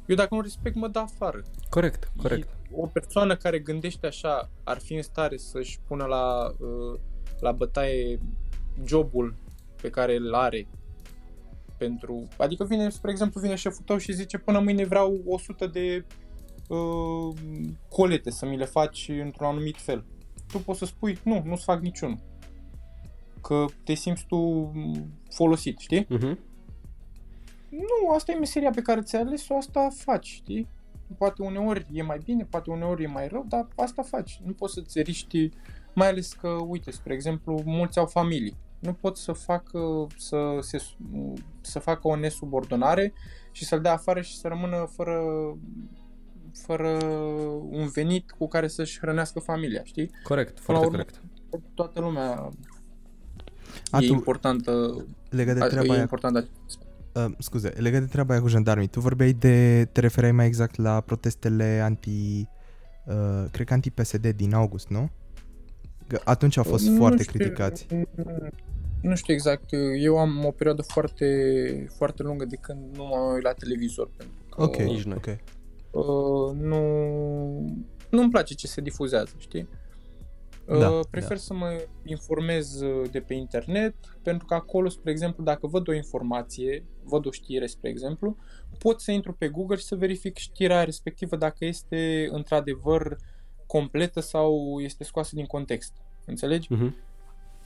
eu 0.05 0.15
dacă 0.15 0.35
nu 0.35 0.41
respect 0.41 0.75
mă 0.75 0.87
dă 0.87 0.99
afară. 0.99 1.41
Corect, 1.69 2.11
corect. 2.21 2.49
O 2.71 2.87
persoană 2.87 3.35
care 3.35 3.59
gândește 3.59 4.07
așa 4.07 4.49
ar 4.63 4.79
fi 4.79 4.93
în 4.93 5.01
stare 5.01 5.37
să-și 5.37 5.79
pună 5.87 6.05
la, 6.05 6.53
uh, 6.59 6.99
la 7.39 7.51
bătaie 7.51 8.19
jobul 8.85 9.35
pe 9.81 9.89
care 9.89 10.15
îl 10.15 10.33
are 10.33 10.67
pentru... 11.79 12.27
Adică 12.37 12.63
vine, 12.63 12.89
spre 12.89 13.11
exemplu, 13.11 13.41
vine 13.41 13.55
șeful 13.55 13.83
tău 13.85 13.97
și 13.97 14.13
zice 14.13 14.37
până 14.37 14.59
mâine 14.59 14.85
vreau 14.85 15.21
100 15.25 15.67
de 15.67 16.05
uh, 16.67 17.35
colete 17.89 18.31
să 18.31 18.45
mi 18.45 18.57
le 18.57 18.65
faci 18.65 19.11
într-un 19.23 19.47
anumit 19.47 19.77
fel. 19.77 20.05
Tu 20.51 20.57
poți 20.57 20.79
să 20.79 20.85
spui, 20.85 21.17
nu, 21.23 21.41
nu-ți 21.45 21.63
fac 21.63 21.81
niciunul. 21.81 22.19
Că 23.41 23.65
te 23.83 23.93
simți 23.93 24.25
tu 24.25 24.71
folosit, 25.29 25.77
știi? 25.79 26.05
Mhm. 26.09 26.39
Nu, 27.69 28.11
asta 28.13 28.31
e 28.31 28.35
meseria 28.35 28.69
pe 28.69 28.81
care 28.81 29.01
ți-ai 29.01 29.21
ales-o, 29.21 29.57
asta 29.57 29.89
faci, 29.95 30.27
știi? 30.27 30.67
Poate 31.17 31.41
uneori 31.41 31.87
e 31.91 32.01
mai 32.01 32.19
bine, 32.25 32.47
poate 32.49 32.69
uneori 32.69 33.03
e 33.03 33.07
mai 33.07 33.27
rău, 33.27 33.45
dar 33.47 33.67
asta 33.75 34.01
faci. 34.01 34.39
Nu 34.45 34.51
poți 34.51 34.73
să-ți 34.73 35.01
riști, 35.01 35.49
mai 35.93 36.07
ales 36.07 36.33
că, 36.33 36.47
uite, 36.67 36.91
spre 36.91 37.13
exemplu, 37.13 37.61
mulți 37.65 37.99
au 37.99 38.05
familii. 38.05 38.57
Nu 38.79 38.93
pot 38.93 39.17
să 39.17 39.31
facă, 39.31 40.07
să, 40.17 40.57
se, 40.61 40.81
să 41.61 41.79
facă 41.79 42.07
o 42.07 42.15
nesubordonare 42.15 43.13
și 43.51 43.65
să-l 43.65 43.81
dea 43.81 43.93
afară 43.93 44.21
și 44.21 44.37
să 44.37 44.47
rămână 44.47 44.89
fără, 44.95 45.21
fără 46.53 46.89
un 47.69 47.87
venit 47.87 48.31
cu 48.31 48.47
care 48.47 48.67
să-și 48.67 48.99
hrănească 48.99 49.39
familia, 49.39 49.81
știi? 49.83 50.11
Corect, 50.23 50.55
la 50.55 50.63
foarte 50.63 50.85
urmă- 50.85 50.97
corect. 50.97 51.21
Toată 51.73 51.99
lumea 52.01 52.49
A, 53.91 53.97
e 54.03 54.07
tu, 54.07 54.13
importantă, 54.13 55.05
legat 55.29 55.55
de 55.55 55.65
e 55.65 55.67
treaba 55.67 55.93
aia 55.93 56.01
importantă 56.01 56.47
Uh, 57.13 57.25
scuze, 57.37 57.69
legat 57.77 57.99
de 58.01 58.07
treaba 58.07 58.33
aia 58.33 58.41
cu 58.41 58.47
jandarmii, 58.47 58.87
tu 58.87 58.99
vorbeai 58.99 59.33
de, 59.33 59.85
te 59.91 59.99
referai 59.99 60.31
mai 60.31 60.45
exact 60.45 60.75
la 60.75 61.01
protestele 61.01 61.79
anti, 61.83 62.47
uh, 63.05 63.45
cred 63.51 63.67
că 63.67 63.73
anti-PSD 63.73 64.27
din 64.27 64.53
august, 64.53 64.87
nu? 64.87 65.09
Că 66.09 66.21
atunci 66.23 66.57
au 66.57 66.63
fost 66.63 66.85
Nu 66.87 66.97
foarte 66.97 67.23
știu, 67.23 67.39
criticați. 67.39 67.87
Nu 69.01 69.15
știu 69.15 69.33
exact. 69.33 69.69
Eu 69.99 70.17
am 70.17 70.45
o 70.45 70.51
perioadă 70.51 70.81
foarte, 70.81 71.87
foarte 71.97 72.23
lungă 72.23 72.45
de 72.45 72.55
când 72.55 72.79
nu 72.95 73.05
mă 73.05 73.15
uit 73.33 73.43
la 73.43 73.53
televizor. 73.53 74.09
Pentru 74.17 74.35
că 74.49 74.63
Ok, 74.63 74.75
Nici 74.75 75.03
noi. 75.03 75.17
ok. 75.17 75.27
uh, 75.91 76.55
nu, 76.61 76.81
nu-mi 78.09 78.29
place 78.29 78.53
ce 78.53 78.67
se 78.67 78.81
difuzează, 78.81 79.31
știi? 79.37 79.67
Da, 80.79 80.89
Uh, 80.89 80.99
prefer 81.09 81.29
da. 81.37 81.43
să 81.43 81.53
mă 81.53 81.81
informez 82.03 82.81
uh, 82.81 83.09
de 83.11 83.19
pe 83.19 83.33
internet, 83.33 83.95
pentru 84.23 84.45
că 84.45 84.53
acolo, 84.53 84.89
spre 84.89 85.11
exemplu, 85.11 85.43
dacă 85.43 85.67
văd 85.67 85.87
o 85.87 85.93
informație, 85.93 86.85
văd 87.03 87.25
o 87.25 87.31
știre, 87.31 87.65
spre 87.65 87.89
exemplu, 87.89 88.37
pot 88.77 89.01
să 89.01 89.11
intru 89.11 89.33
pe 89.33 89.47
Google 89.47 89.75
și 89.75 89.83
să 89.85 89.95
verific 89.95 90.37
știrea 90.37 90.83
respectivă 90.83 91.35
dacă 91.35 91.65
este 91.65 92.27
într-adevăr 92.31 93.17
completă 93.71 94.19
sau 94.19 94.79
este 94.79 95.03
scoasă 95.03 95.31
din 95.35 95.45
context. 95.45 95.93
Înțelegi? 96.25 96.73
Mhm. 96.73 96.95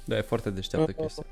Da, 0.06 0.18
e 0.18 0.22
foarte 0.22 0.50
deșteaptă 0.50 0.92
Uh, 0.98 1.02
chestia. 1.02 1.26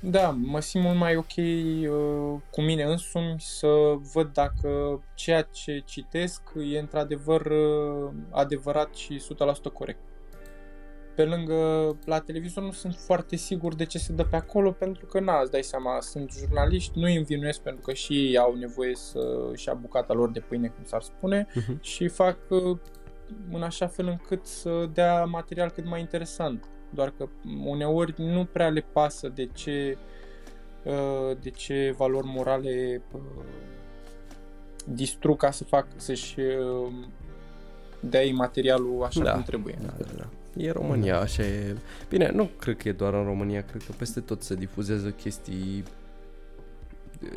Da, 0.00 0.30
mă 0.30 0.60
simt 0.60 0.84
mult 0.84 0.96
mai 0.96 1.16
ok 1.16 1.36
uh, 1.36 2.40
cu 2.50 2.60
mine 2.60 2.82
însumi 2.82 3.34
să 3.38 3.68
văd 4.12 4.32
dacă 4.32 5.02
ceea 5.14 5.42
ce 5.42 5.82
citesc 5.84 6.42
e 6.70 6.78
într-adevăr 6.78 7.46
uh, 7.46 8.10
adevărat 8.30 8.94
și 8.94 9.22
100% 9.68 9.72
corect. 9.72 9.98
Pe 11.14 11.24
lângă, 11.24 11.54
la 12.04 12.20
televizor 12.20 12.62
nu 12.62 12.72
sunt 12.72 12.94
foarte 12.94 13.36
sigur 13.36 13.74
de 13.74 13.84
ce 13.84 13.98
se 13.98 14.12
dă 14.12 14.24
pe 14.24 14.36
acolo, 14.36 14.72
pentru 14.72 15.06
că, 15.06 15.20
na, 15.20 15.40
îți 15.40 15.50
dai 15.50 15.62
seama, 15.62 16.00
sunt 16.00 16.32
jurnaliști, 16.38 16.98
nu 16.98 17.04
îi 17.04 17.16
învinuiesc 17.16 17.60
pentru 17.60 17.82
că 17.82 17.92
și 17.92 18.12
ei 18.26 18.38
au 18.38 18.54
nevoie 18.54 18.94
să-și 18.94 19.68
ia 19.68 19.74
bucata 19.74 20.12
lor 20.14 20.30
de 20.30 20.40
pâine, 20.40 20.68
cum 20.68 20.84
s-ar 20.84 21.02
spune, 21.02 21.46
Mhm. 21.54 21.78
și 21.82 22.08
fac 22.08 22.38
uh, 22.48 22.78
în 23.52 23.62
așa 23.62 23.86
fel 23.86 24.06
încât 24.06 24.46
să 24.46 24.88
dea 24.92 25.24
material 25.24 25.70
cât 25.70 25.86
mai 25.86 26.00
interesant. 26.00 26.64
Doar 26.90 27.12
că 27.16 27.28
uneori 27.64 28.14
nu 28.16 28.44
prea 28.44 28.68
le 28.68 28.84
pasă 28.92 29.28
de 29.28 29.48
ce 29.52 29.96
uh, 30.84 31.36
de 31.40 31.50
ce 31.50 31.94
valori 31.96 32.26
morale 32.26 33.02
uh, 33.12 33.20
distrug 34.84 35.36
ca 35.38 35.50
să 35.50 35.64
fac, 35.64 35.86
să-și 35.96 36.40
uh, 36.40 36.92
dea 38.00 38.24
ei 38.24 38.32
materialul 38.32 39.02
așa 39.04 39.22
Da. 39.22 39.32
cum 39.32 39.42
trebuie. 39.42 39.78
Da, 39.82 39.92
da, 39.98 40.06
da. 40.16 40.28
E 40.56 40.70
România, 40.70 41.20
așa 41.20 41.42
e. 41.42 41.76
Bine, 42.08 42.30
nu 42.34 42.50
cred 42.58 42.76
că 42.76 42.88
e 42.88 42.92
doar 42.92 43.14
în 43.14 43.24
România, 43.24 43.62
cred 43.62 43.82
că 43.86 43.92
peste 43.98 44.20
tot 44.20 44.42
se 44.42 44.54
difuzează 44.54 45.10
chestii 45.10 45.84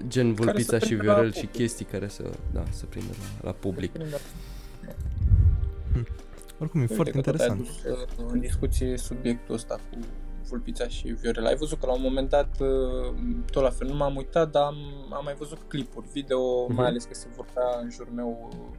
gen 0.07 0.35
să 0.35 0.41
Vulpița 0.43 0.79
și 0.79 0.85
prindă 0.85 1.03
la 1.03 1.13
Viorel 1.13 1.31
și 1.31 1.39
public. 1.39 1.55
chestii 1.55 1.85
care 1.85 2.07
să, 2.07 2.23
da, 2.53 2.63
să 2.71 2.85
prindă 2.85 3.11
la, 3.19 3.47
la 3.47 3.51
public. 3.59 3.91
Oricum, 6.59 6.79
e 6.79 6.83
Uite 6.83 6.93
foarte 6.93 7.11
că 7.11 7.21
tot 7.21 7.39
ai 7.39 7.47
interesant. 7.47 7.85
adus, 7.85 8.23
uh, 8.25 8.31
în 8.31 8.39
discuție 8.39 8.97
subiectul 8.97 9.55
ăsta 9.55 9.75
cu 9.75 9.97
Vulpița 10.49 10.87
și 10.87 11.07
Viorel. 11.07 11.45
Ai 11.45 11.55
văzut 11.55 11.79
că 11.79 11.85
la 11.85 11.93
un 11.93 12.01
moment 12.01 12.29
dat, 12.29 12.49
uh, 12.59 13.13
tot 13.51 13.63
la 13.63 13.69
fel, 13.69 13.87
nu 13.87 13.95
m-am 13.95 14.15
uitat, 14.15 14.51
dar 14.51 14.63
am, 14.63 14.75
am 15.13 15.21
mai 15.23 15.33
văzut 15.37 15.57
clipuri 15.67 16.07
video, 16.11 16.65
Mhm. 16.67 16.75
mai 16.75 16.85
ales 16.85 17.03
că 17.03 17.13
se 17.13 17.27
vorbea 17.35 17.79
în 17.81 17.89
jurul 17.89 18.13
meu 18.13 18.49
uh, 18.51 18.77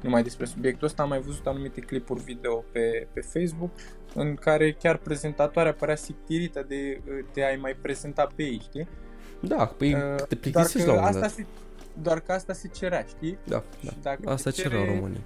numai 0.00 0.22
despre 0.22 0.44
subiectul 0.44 0.86
ăsta, 0.86 1.02
am 1.02 1.08
mai 1.08 1.20
văzut 1.20 1.46
anumite 1.46 1.80
clipuri 1.80 2.22
video 2.22 2.64
pe, 2.72 3.08
pe 3.12 3.20
Facebook 3.20 3.70
în 4.14 4.34
care 4.34 4.72
chiar 4.72 4.96
prezentatoarea 4.96 5.72
părea 5.74 5.96
sictirită 5.96 6.64
de, 6.68 7.00
uh, 7.08 7.24
de 7.32 7.44
a-i 7.44 7.56
mai 7.56 7.76
prezenta 7.82 8.26
pe 8.36 8.42
ei, 8.42 8.60
știi? 8.62 8.88
Da, 9.40 9.66
păi 9.66 9.94
Uh, 9.94 10.00
te 10.00 10.06
Doar 10.16 10.26
plictisiți 10.40 10.84
că, 10.84 10.90
la 10.90 10.92
un 10.92 10.98
moment 10.98 11.14
asta 11.16 11.20
dat. 11.20 11.30
se, 11.30 11.46
doar 12.02 12.20
că 12.20 12.32
asta 12.32 12.52
se 12.52 12.68
cerea, 12.68 13.04
știi? 13.08 13.38
Da, 13.46 13.62
da. 13.84 13.90
Și 13.90 13.96
dacă 14.02 14.30
Asta 14.30 14.50
se 14.50 14.62
cereau 14.62 14.84
românii. 14.84 15.24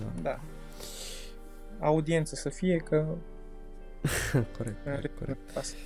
Da, 0.00 0.22
Da. 0.22 0.40
Audiență 1.86 2.34
să 2.34 2.48
fie 2.48 2.76
că 2.76 3.06
corect, 4.56 4.84
corect, 4.84 5.18
corect. 5.18 5.56
Asta. 5.56 5.76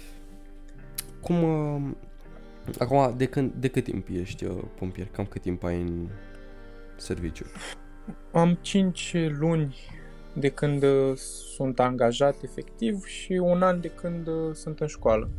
Cum, 1.21 1.43
uh, 1.43 1.91
acum, 2.79 3.15
de, 3.17 3.27
când, 3.27 3.53
de 3.53 3.69
cât 3.69 3.85
timp 3.85 4.09
ești 4.13 4.45
uh, 4.45 4.63
pompier? 4.79 5.07
Cam 5.07 5.27
cât 5.27 5.43
timp 5.43 5.65
ai 5.65 5.81
în 5.81 6.09
serviciu? 6.97 7.45
Am 8.33 8.59
5 8.61 9.15
luni 9.39 9.77
de 10.33 10.49
când 10.49 10.83
uh, 10.83 11.17
sunt 11.57 11.81
angajat 11.81 12.43
efectiv 12.43 13.05
și 13.05 13.33
un 13.33 13.63
an 13.63 13.81
de 13.81 13.89
când 13.89 14.27
uh, 14.27 14.55
sunt 14.55 14.81
în 14.81 14.87
școală. 14.87 15.31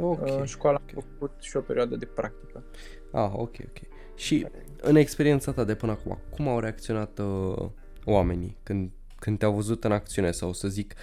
Ok. 0.00 0.24
Uh, 0.24 0.36
În 0.38 0.44
școală 0.44 0.80
am 0.94 1.02
făcut 1.02 1.32
și 1.40 1.56
o 1.56 1.60
perioadă 1.60 1.96
de 1.96 2.06
practică. 2.06 2.64
Ah, 3.12 3.30
ok, 3.32 3.56
ok. 3.68 3.78
Și 4.14 4.46
în 4.80 4.96
experiența 4.96 5.52
ta 5.52 5.64
de 5.64 5.74
până 5.74 5.92
acum, 5.92 6.18
cum 6.30 6.48
au 6.48 6.58
reacționat 6.58 7.18
uh, 7.18 7.68
oamenii 8.10 8.56
când, 8.62 8.90
când 9.18 9.38
te-au 9.38 9.52
văzut 9.52 9.84
în 9.84 9.92
acțiune 9.92 10.30
sau 10.30 10.52
să 10.52 10.68
zic 10.68 10.94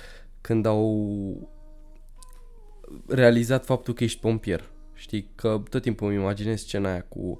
când 0.42 0.66
au 0.66 1.50
realizat 3.08 3.66
faptul 3.66 3.94
că 3.94 4.04
ești 4.04 4.20
pompier? 4.20 4.70
Știi, 4.94 5.30
că 5.36 5.62
tot 5.70 5.82
timpul 5.82 6.08
îmi 6.08 6.18
imaginez 6.18 6.60
scena 6.60 6.90
aia 6.90 7.02
cu 7.02 7.38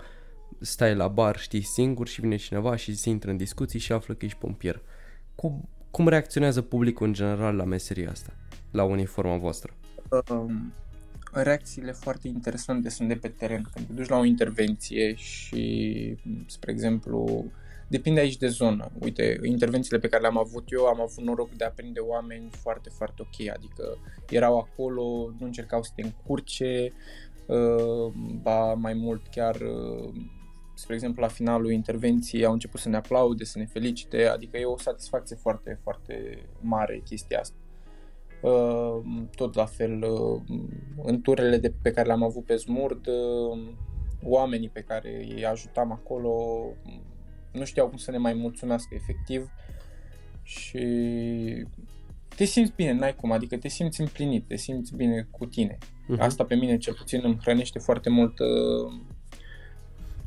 stai 0.60 0.96
la 0.96 1.08
bar, 1.08 1.40
știi, 1.40 1.62
singur 1.62 2.08
și 2.08 2.22
vine 2.22 2.36
cineva 2.36 2.76
și 2.76 2.96
se 2.96 3.10
intră 3.10 3.30
în 3.30 3.38
discuții 3.38 3.80
și 3.80 3.92
află 3.92 4.14
că 4.14 4.26
ești 4.26 4.38
pompier. 4.38 4.82
Cum, 5.36 5.70
cum 5.92 6.08
reacționează 6.08 6.62
publicul 6.62 7.08
în 7.08 7.14
general 7.14 7.56
la 7.56 7.64
meseria 7.64 8.10
asta, 8.10 8.34
la 8.72 8.84
uniforma 8.84 9.38
voastră? 9.38 9.74
Um, 10.30 10.74
reacțiile 11.32 11.92
foarte 11.92 12.28
interesante 12.28 12.90
sunt 12.90 13.08
de 13.08 13.16
pe 13.16 13.28
teren. 13.28 13.70
Când 13.74 13.88
te 13.88 13.94
duci 13.94 14.08
la 14.08 14.18
o 14.18 14.24
intervenție 14.24 15.16
și, 15.16 16.16
spre 16.46 16.72
exemplu, 16.72 17.46
depinde 17.88 18.20
aici 18.20 18.38
de 18.38 18.48
zonă. 18.48 18.92
Uite, 19.00 19.40
intervențiile 19.44 20.00
pe 20.00 20.08
care 20.08 20.22
le-am 20.22 20.38
avut 20.38 20.72
eu, 20.72 20.86
am 20.86 21.02
avut 21.02 21.24
noroc 21.24 21.50
de 21.50 21.64
a 21.64 21.72
prinde 21.72 22.00
oameni 22.00 22.50
foarte, 22.52 22.90
foarte 22.90 23.22
ok. 23.22 23.48
Adică 23.54 23.98
erau 24.30 24.58
acolo, 24.58 25.04
nu 25.40 25.46
încercau 25.46 25.84
să 25.84 25.92
te 25.96 26.02
încurce, 26.02 26.94
uh, 27.46 28.14
ba 28.42 28.74
mai 28.74 28.94
mult 28.94 29.28
chiar, 29.28 29.56
uh, 29.56 30.14
spre 30.74 30.94
exemplu, 30.94 31.22
la 31.22 31.28
finalul 31.28 31.72
intervenției 31.72 32.46
au 32.46 32.54
început 32.54 32.80
să 32.80 32.90
ne 32.90 32.96
aplaude, 32.96 33.44
să 33.44 33.58
ne 33.58 33.66
felicite, 33.66 34.26
adică 34.26 34.58
e 34.58 34.66
o 34.66 34.78
satisfacție 34.78 35.36
foarte, 35.36 35.80
foarte 35.84 36.46
mare 36.62 37.02
chestia 37.06 37.40
asta. 37.40 37.56
Uh, 38.42 39.02
tot 39.36 39.56
la 39.56 39.66
fel, 39.66 40.04
uh, 40.04 40.42
în 41.04 41.22
turele 41.22 41.58
de, 41.58 41.74
pe 41.82 41.92
care 41.92 42.08
le-am 42.08 42.24
avut 42.24 42.46
pe 42.46 42.56
Smurd, 42.56 43.08
uh, 43.08 43.60
oamenii 44.24 44.70
pe 44.70 44.82
care 44.82 45.28
îi 45.36 45.46
ajutam 45.46 45.92
acolo 45.92 46.64
nu 47.52 47.66
știau 47.66 47.88
cum 47.88 47.98
să 47.98 48.12
ne 48.12 48.18
mai 48.18 48.34
mulțumească 48.34 48.96
efectiv 48.96 49.52
și 50.44 50.80
te 52.36 52.44
simți 52.44 52.74
bine, 52.76 52.92
n-ai 52.92 53.16
cum, 53.16 53.32
adică 53.32 53.58
te 53.58 53.68
simți 53.68 54.02
împlinit, 54.02 54.48
te 54.48 54.56
simți 54.56 54.96
bine 54.96 55.28
cu 55.32 55.46
tine. 55.46 55.78
Mhm. 56.08 56.22
Asta 56.22 56.44
pe 56.44 56.56
mine 56.56 56.78
cel 56.78 56.94
puțin 56.94 57.22
îmi 57.24 57.38
hrănește 57.42 57.80
foarte 57.80 58.10
mult 58.10 58.40
uh, 58.40 59.02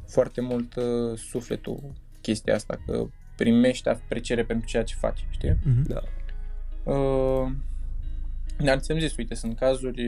foarte 0.06 0.40
mult 0.40 0.76
uh, 0.76 1.18
sufletul 1.18 1.92
chestia 2.20 2.54
asta, 2.54 2.80
că 2.86 3.06
primești 3.36 3.88
apreciere 3.88 4.44
pentru 4.44 4.66
ceea 4.66 4.84
ce 4.84 4.94
faci, 4.94 5.26
știi? 5.30 5.56
Mhm. 5.64 5.86
Da. 5.86 6.02
Uh, 6.92 7.52
dar 8.58 8.78
ți-am 8.78 8.98
zis, 8.98 9.16
uite, 9.16 9.34
sunt 9.34 9.56
cazuri 9.56 10.04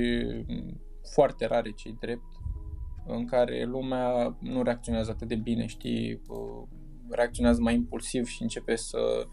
mm, 0.46 0.80
foarte 1.14 1.46
rare, 1.46 1.70
cei 1.70 1.96
drept, 2.00 2.32
în 3.06 3.26
care 3.26 3.64
lumea 3.64 4.36
nu 4.40 4.62
reacționează 4.62 5.10
atât 5.10 5.28
de 5.28 5.34
bine, 5.34 5.66
știi, 5.66 6.20
uh, 6.28 6.68
reacționează 7.14 7.60
mai 7.60 7.74
impulsiv 7.74 8.26
și 8.26 8.42
începe 8.42 8.76
să 8.76 9.26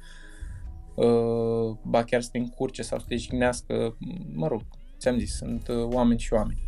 uh, 0.96 1.78
ba 1.84 2.04
chiar 2.04 2.22
să 2.22 2.30
te 2.32 2.38
încurce 2.38 2.82
sau 2.82 3.00
să 3.00 3.06
te 3.08 3.16
jignească, 3.16 3.98
mă 4.34 4.48
rog, 4.48 4.62
ți-am 4.98 5.18
zis, 5.18 5.36
sunt 5.36 5.68
uh, 5.68 5.84
oameni 5.84 6.20
și 6.20 6.34
oameni. 6.34 6.68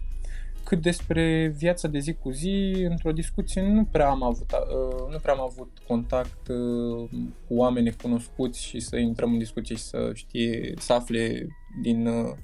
Cât 0.63 0.81
despre 0.81 1.53
viața 1.57 1.87
de 1.87 1.99
zi 1.99 2.13
cu 2.13 2.31
zi, 2.31 2.85
într-o 2.89 3.11
discuție 3.11 3.61
nu 3.61 3.83
prea 3.83 4.09
am 4.09 4.23
avut, 4.23 4.51
uh, 4.51 5.11
nu 5.11 5.17
prea 5.17 5.33
am 5.33 5.41
avut 5.41 5.69
contact 5.87 6.47
uh, 6.47 7.09
cu 7.47 7.55
oameni 7.55 7.85
necunoscuți 7.85 8.63
și 8.63 8.79
să 8.79 8.97
intrăm 8.97 9.31
în 9.31 9.37
discuție 9.37 9.75
și 9.75 9.83
să 9.83 10.11
știe, 10.13 10.73
să 10.77 10.93
afle 10.93 11.47
din 11.81 12.07
uh, 12.07 12.35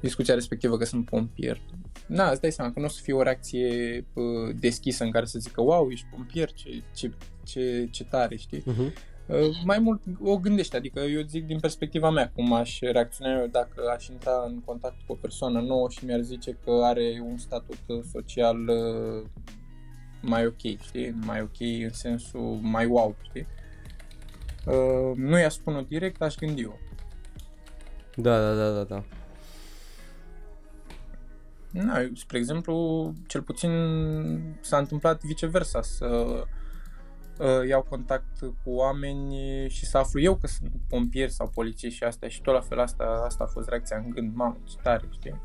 discuția 0.00 0.34
respectivă 0.34 0.76
că 0.76 0.84
sunt 0.84 1.04
pompier. 1.04 1.60
Na, 2.06 2.30
îți 2.30 2.40
dai 2.40 2.52
seama 2.52 2.72
că 2.72 2.78
nu 2.78 2.84
o 2.84 2.88
să 2.88 3.00
fie 3.02 3.14
o 3.14 3.22
reacție 3.22 4.04
uh, 4.12 4.54
deschisă 4.58 5.04
în 5.04 5.10
care 5.10 5.24
să 5.24 5.38
zică 5.38 5.60
wow, 5.60 5.90
ești 5.90 6.06
pompier, 6.10 6.52
ce, 6.52 6.82
ce, 6.94 7.12
ce, 7.46 7.88
ce 7.90 8.04
tare, 8.04 8.36
știi? 8.36 8.62
Mhm. 8.64 8.92
Uh, 9.26 9.56
mai 9.64 9.78
mult 9.78 10.02
o 10.22 10.38
gândește, 10.38 10.76
adică 10.76 11.00
eu 11.00 11.22
zic 11.22 11.46
din 11.46 11.60
perspectiva 11.60 12.10
mea 12.10 12.30
cum 12.34 12.52
aș 12.52 12.78
reacționa 12.80 13.40
eu 13.40 13.46
dacă 13.46 13.82
aș 13.94 14.08
intra 14.08 14.44
în 14.46 14.60
contact 14.64 14.96
cu 15.06 15.12
o 15.12 15.14
persoană 15.14 15.60
nouă 15.60 15.88
și 15.90 16.04
mi-ar 16.04 16.20
zice 16.20 16.58
că 16.64 16.70
are 16.82 17.22
un 17.28 17.38
statut 17.38 17.78
uh, 17.86 18.02
social 18.12 18.68
uh, 18.68 19.24
mai 20.20 20.46
ok, 20.46 20.60
știi? 20.60 21.14
Mai 21.24 21.40
ok 21.40 21.60
în 21.60 21.92
sensul 21.92 22.58
mai 22.62 22.86
wow, 22.86 23.16
știi? 23.22 23.46
Uh, 24.66 25.16
nu 25.16 25.38
i-aș 25.38 25.52
spune 25.52 25.84
direct, 25.88 26.22
aș 26.22 26.34
gândi 26.34 26.62
eu. 26.62 26.78
Da, 28.16 28.38
da, 28.40 28.54
da, 28.54 28.70
da, 28.70 28.82
da. 28.82 29.04
Na, 31.70 32.00
eu, 32.00 32.10
spre 32.14 32.38
exemplu, 32.38 33.12
cel 33.26 33.42
puțin 33.42 33.70
s-a 34.60 34.78
întâmplat 34.78 35.22
viceversa, 35.22 35.82
să 35.82 36.06
uh, 36.06 36.42
iau 37.68 37.82
contact 37.82 38.38
cu 38.38 38.70
oameni 38.70 39.34
și 39.68 39.86
să 39.86 39.98
aflu 39.98 40.20
eu 40.20 40.36
că 40.36 40.46
sunt 40.46 40.72
pompieri 40.88 41.32
sau 41.32 41.48
polițiști 41.54 41.96
și 41.96 42.04
astea 42.04 42.28
și 42.28 42.42
tot 42.42 42.54
la 42.54 42.60
fel 42.60 42.78
asta, 42.80 43.22
asta 43.24 43.44
a 43.44 43.46
fost 43.46 43.68
reacția 43.68 43.96
în 43.96 44.10
gând, 44.10 44.34
mamă, 44.34 44.56
ce 44.64 44.74
tare, 44.82 45.08
știi? 45.12 45.40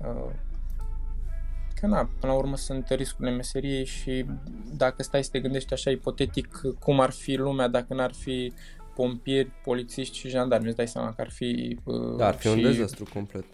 Uh, 0.00 0.30
că 1.80 1.86
na, 1.86 2.08
până 2.20 2.32
la 2.32 2.38
urmă 2.38 2.56
sunt 2.56 2.88
riscurile 2.88 3.34
meseriei 3.36 3.84
și 3.84 4.26
dacă 4.76 5.02
stai 5.02 5.24
să 5.24 5.30
te 5.30 5.40
gândești 5.40 5.72
așa 5.72 5.90
ipotetic 5.90 6.60
cum 6.80 7.00
ar 7.00 7.10
fi 7.10 7.34
lumea 7.36 7.68
dacă 7.68 7.94
n-ar 7.94 8.12
fi 8.12 8.52
pompieri, 8.94 9.50
polițiști 9.64 10.16
și 10.18 10.28
jandarmi, 10.28 10.66
îți 10.66 10.76
dai 10.76 10.88
seama 10.88 11.12
că 11.12 11.20
ar 11.20 11.30
fi... 11.30 11.78
uh, 11.84 12.16
Da, 12.16 12.26
ar 12.26 12.34
fi 12.34 12.46
un 12.48 12.56
și- 12.56 12.62
dezastru 12.62 13.04
complet. 13.12 13.44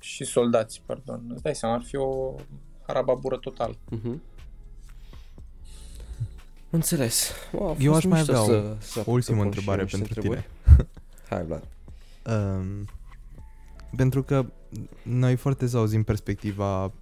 și 0.00 0.24
soldați, 0.24 0.82
pardon. 0.86 1.30
Îți 1.32 1.42
dai 1.42 1.54
seama, 1.54 1.74
ar 1.74 1.82
fi 1.82 1.96
o 1.96 2.34
harababură 2.86 3.36
total. 3.36 3.78
Mhm. 3.90 4.22
Înțeles. 6.76 7.30
Wow, 7.52 7.68
a 7.70 7.76
Eu 7.78 7.92
fost 7.92 8.04
aș 8.04 8.10
mai 8.10 8.18
mișto 8.20 8.32
avea 8.36 8.44
să, 8.44 8.52
o- 8.70 8.76
să 8.80 9.02
o 9.06 9.10
ultimă 9.10 9.20
să 9.20 9.32
pun 9.42 9.52
și 9.52 9.58
întrebare 9.58 9.78
eu 9.78 9.84
niște 9.84 9.96
pentru 10.02 10.20
întrebări. 10.20 10.48
Hai, 11.30 11.44
Vlad. 11.44 11.62
Um, 12.56 12.84
pentru 13.96 14.22
că 14.22 14.46
noi 15.02 15.36
foarte 15.36 15.66
să 15.66 15.76
auzim 15.76 16.02
perspectiva 16.02 16.92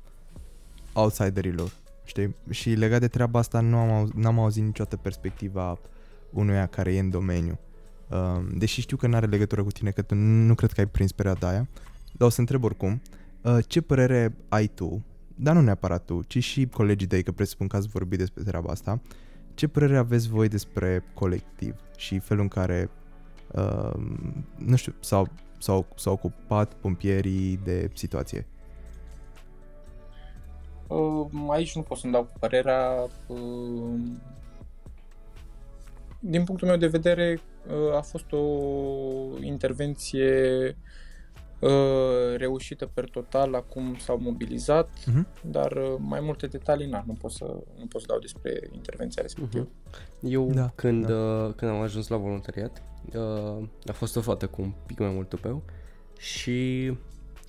outsiderilor, 0.93 1.71
știi? 2.05 2.35
Și 2.51 2.71
legat 2.71 3.01
de 3.01 3.09
treaba 3.09 3.39
asta 3.39 3.61
nu 3.61 3.77
am, 3.77 3.91
au- 3.91 4.11
n-am 4.15 4.39
auzit 4.39 4.63
niciodată 4.63 4.97
perspectiva 4.97 5.79
unuia 6.31 6.67
care 6.67 6.95
e 6.95 6.99
în 6.99 7.11
domeniu. 7.11 7.59
Um, 8.09 8.49
deși 8.59 8.81
știu 8.81 8.97
că 8.97 9.07
nu 9.07 9.17
are 9.17 9.27
legătură 9.27 9.63
cu 9.63 9.71
tine, 9.71 9.91
că 9.91 10.03
tu 10.03 10.15
nu 10.15 10.55
cred 10.55 10.73
că 10.73 10.81
ai 10.81 10.87
prins 10.87 11.13
perioada 11.13 11.49
aia, 11.49 11.69
dar 12.13 12.29
o 12.29 12.31
să 12.31 12.41
întreb 12.41 12.65
oricum, 12.65 13.03
uh, 13.43 13.59
ce 13.67 13.81
părere 13.81 14.37
ai 14.49 14.67
tu, 14.67 15.05
dar 15.35 15.55
nu 15.55 15.61
neapărat 15.61 16.05
tu, 16.05 16.23
ci 16.27 16.43
și 16.43 16.67
colegii 16.67 17.07
tăi, 17.07 17.23
că 17.23 17.33
presupun 17.33 17.67
că 17.67 17.77
ați 17.77 17.89
vorbit 17.89 18.19
despre 18.19 18.43
treaba 18.43 18.71
asta, 18.71 19.01
ce 19.55 19.69
părere 19.69 19.97
aveți 19.97 20.29
voi 20.29 20.49
despre 20.49 21.05
colectiv 21.15 21.75
și 21.97 22.19
felul 22.19 22.43
în 22.43 22.49
care, 22.49 22.91
uh, 23.53 23.93
nu 24.57 24.77
știu, 24.77 24.95
s-au, 25.01 25.29
s-au, 25.59 25.87
s-au 25.97 26.13
ocupat 26.13 26.75
pompierii 26.75 27.61
de 27.65 27.91
situație? 27.95 28.47
Uh, 30.87 31.27
aici 31.49 31.75
nu 31.75 31.83
pot 31.83 31.99
să-mi 31.99 32.13
dau 32.13 32.23
cu 32.23 32.33
părerea. 32.39 33.09
Uh, 33.27 34.01
din 36.21 36.45
punctul 36.45 36.69
meu 36.69 36.77
de 36.77 36.87
vedere, 36.87 37.41
uh, 37.67 37.97
a 37.97 38.01
fost 38.01 38.33
o 38.33 38.45
intervenție 39.41 40.67
uh, 40.69 40.75
reușită 42.37 42.87
per 42.87 43.09
total 43.09 43.51
la 43.51 43.61
cum 43.61 43.97
s-au 43.99 44.19
mobilizat, 44.19 44.91
Mhm. 45.07 45.27
dar 45.43 45.73
uh, 45.73 45.95
mai 45.99 46.21
multe 46.21 46.47
detalii 46.47 46.87
na, 46.87 47.05
nu 47.07 47.13
pot 47.13 47.31
să 47.31 47.45
nu 47.79 47.87
pot 47.89 48.01
să 48.01 48.07
dau 48.09 48.19
despre 48.19 48.69
intervenția 48.73 49.23
respectivă. 49.23 49.69
Eu 50.21 50.51
Da, 50.53 50.73
când, 50.75 51.07
da. 51.07 51.15
Uh, 51.15 51.53
când 51.57 51.71
am 51.71 51.81
ajuns 51.81 52.09
la 52.09 52.17
voluntariat, 52.17 52.83
uh, 53.15 53.67
a 53.87 53.93
fost 53.93 54.17
o 54.17 54.21
fată 54.21 54.47
cu 54.47 54.63
un 54.63 54.73
pic 54.87 54.99
mai 54.99 55.11
mult 55.11 55.29
tupeu 55.29 55.63
și 56.19 56.85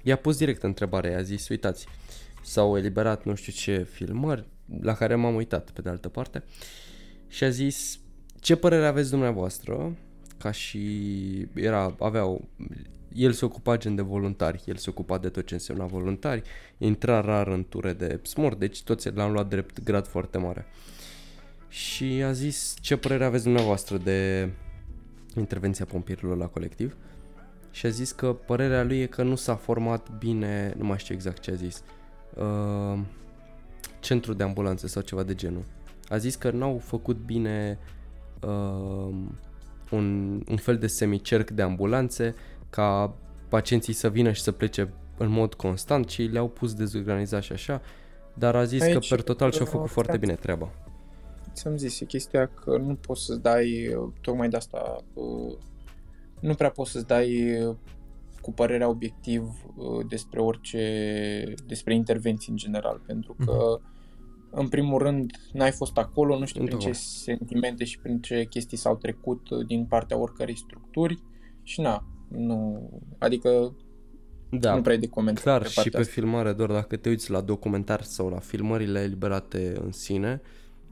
i-a 0.03 0.16
pus 0.16 0.38
direct 0.38 0.63
întrebarea, 0.63 1.11
i-a 1.11 1.22
zis, 1.22 1.47
uitați, 1.47 1.88
s-au 2.43 2.78
eliberat 2.78 3.24
nu 3.24 3.36
știu 3.36 3.51
ce 3.51 3.84
filmări, 3.84 4.47
la 4.82 4.93
care 4.93 5.16
m-am 5.16 5.36
uitat 5.36 5.70
pe 5.72 5.82
de 5.82 5.89
altă 5.89 6.09
parte, 6.09 6.43
și 7.28 7.43
a 7.43 7.49
zis, 7.49 7.99
ce 8.39 8.55
părere 8.55 8.86
aveți 8.88 9.09
dumneavoastră, 9.09 9.95
ca 10.38 10.51
și 10.51 10.82
era, 11.53 11.95
aveau, 11.99 12.47
el 13.16 13.32
se 13.32 13.45
ocupa 13.45 13.78
gen 13.78 13.95
de 13.95 14.01
voluntari, 14.01 14.63
el 14.66 14.76
se 14.76 14.89
ocupa 14.89 15.18
de 15.18 15.30
tot 15.30 15.45
ce 15.45 15.53
însemna 15.53 15.86
voluntari, 15.86 16.41
intra 16.78 17.22
rar 17.22 17.47
în 17.47 17.63
ture 17.63 17.93
de 17.93 18.20
smor, 18.24 18.55
deci 18.55 18.84
toți 18.84 19.13
l-am 19.13 19.32
luat 19.32 19.47
drept 19.47 19.84
grad 19.84 20.07
foarte 20.07 20.38
mare. 20.38 20.66
Și 21.68 22.03
a 22.03 22.32
zis 22.32 22.76
ce 22.82 22.95
părere 22.97 23.26
aveți 23.26 23.43
dumneavoastră 23.43 23.97
de 23.97 24.49
intervenția 25.36 25.86
pompierilor 25.86 26.38
la 26.38 26.47
colectiv 26.47 26.97
și 27.72 27.86
a 27.86 27.89
zis 27.89 28.11
că 28.11 28.34
părerea 28.34 28.84
lui 28.84 28.99
e 28.99 29.05
că 29.05 29.24
nu 29.24 29.36
s-a 29.36 29.55
format 29.55 30.18
bine, 30.18 30.74
nu 30.78 30.86
mai 30.86 30.97
știu 30.97 31.13
exact 31.13 31.41
ce 31.41 31.51
a 31.51 31.53
zis, 31.53 31.84
uh, 32.36 32.99
centru 33.99 34.34
de 34.34 34.43
ambulanțe 34.43 34.88
sau 34.88 35.01
ceva 35.01 35.24
de 35.24 35.36
genul. 35.36 35.63
A 36.09 36.18
zis 36.18 36.36
că 36.36 36.51
n-au 36.51 36.78
făcut 36.78 37.18
bine 37.18 37.80
uh, 38.41 39.16
un, 39.91 40.41
un 40.47 40.57
fel 40.57 40.78
de 40.78 40.88
semicerc 40.88 41.49
de 41.49 41.61
ambulanțe 41.61 42.36
ca 42.76 43.15
pacienții 43.49 43.93
să 43.93 44.09
vină 44.09 44.32
și 44.32 44.41
să 44.41 44.51
plece 44.51 44.93
în 45.17 45.30
mod 45.30 45.53
constant 45.53 46.09
și 46.09 46.21
le-au 46.21 46.47
pus 46.47 46.73
dezorganizat 46.73 47.43
și 47.43 47.51
așa, 47.51 47.82
dar 48.34 48.55
a 48.55 48.63
zis 48.63 48.82
Aici, 48.82 48.93
Aici, 48.93 49.07
că 49.07 49.15
per 49.15 49.23
total 49.23 49.51
și-au 49.51 49.65
făcut 49.65 49.86
uh, 49.86 49.91
foarte 49.91 50.11
da. 50.11 50.17
bine 50.17 50.34
treaba. 50.34 50.71
Ți-am 51.53 51.78
zis, 51.78 51.99
e 51.99 52.05
chestia 52.05 52.47
că 52.47 52.78
nu 52.78 52.95
poți 52.95 53.26
să-ți 53.26 53.41
dai, 53.41 53.88
uh, 53.88 54.09
tocmai 54.21 54.49
de 54.49 54.55
asta, 54.55 55.03
uh, 55.13 55.57
nu 56.39 56.53
prea 56.53 56.69
poți 56.69 56.91
să-ți 56.91 57.07
dai 57.07 57.61
uh, 57.63 57.76
cu 58.41 58.51
părerea 58.51 58.89
obiectiv 58.89 59.41
uh, 59.76 60.05
despre 60.07 60.39
orice, 60.39 61.53
despre 61.67 61.93
intervenții 61.93 62.51
în 62.51 62.57
general, 62.57 63.01
pentru 63.05 63.36
că, 63.45 63.80
în 64.49 64.67
primul 64.67 64.99
rând, 64.99 65.32
n-ai 65.53 65.71
fost 65.71 65.97
acolo, 65.97 66.39
nu 66.39 66.45
știu 66.45 66.63
prin 66.63 66.80
ce 66.80 66.88
Întotdeauna. 66.88 67.23
sentimente 67.23 67.84
și 67.84 67.99
prin 67.99 68.19
ce 68.19 68.45
chestii 68.49 68.78
s-au 68.78 68.95
trecut 68.95 69.49
uh, 69.49 69.65
din 69.65 69.86
partea 69.86 70.17
oricărei 70.17 70.57
structuri 70.57 71.23
și 71.63 71.82
na, 71.82 72.05
nu, 72.38 72.89
adică 73.17 73.75
Da, 74.49 74.75
nu 74.75 74.81
prea 74.81 74.93
ai 74.93 74.99
de 74.99 75.07
comentat 75.07 75.43
clar 75.43 75.61
pe 75.61 75.67
și 75.67 75.73
partea 75.75 75.91
pe 75.91 75.99
asta. 75.99 76.11
filmare, 76.11 76.53
doar 76.53 76.71
dacă 76.71 76.95
te 76.95 77.09
uiți 77.09 77.31
la 77.31 77.41
documentar 77.41 78.01
sau 78.01 78.29
la 78.29 78.39
filmările 78.39 78.99
eliberate 79.01 79.73
în 79.83 79.91
sine, 79.91 80.41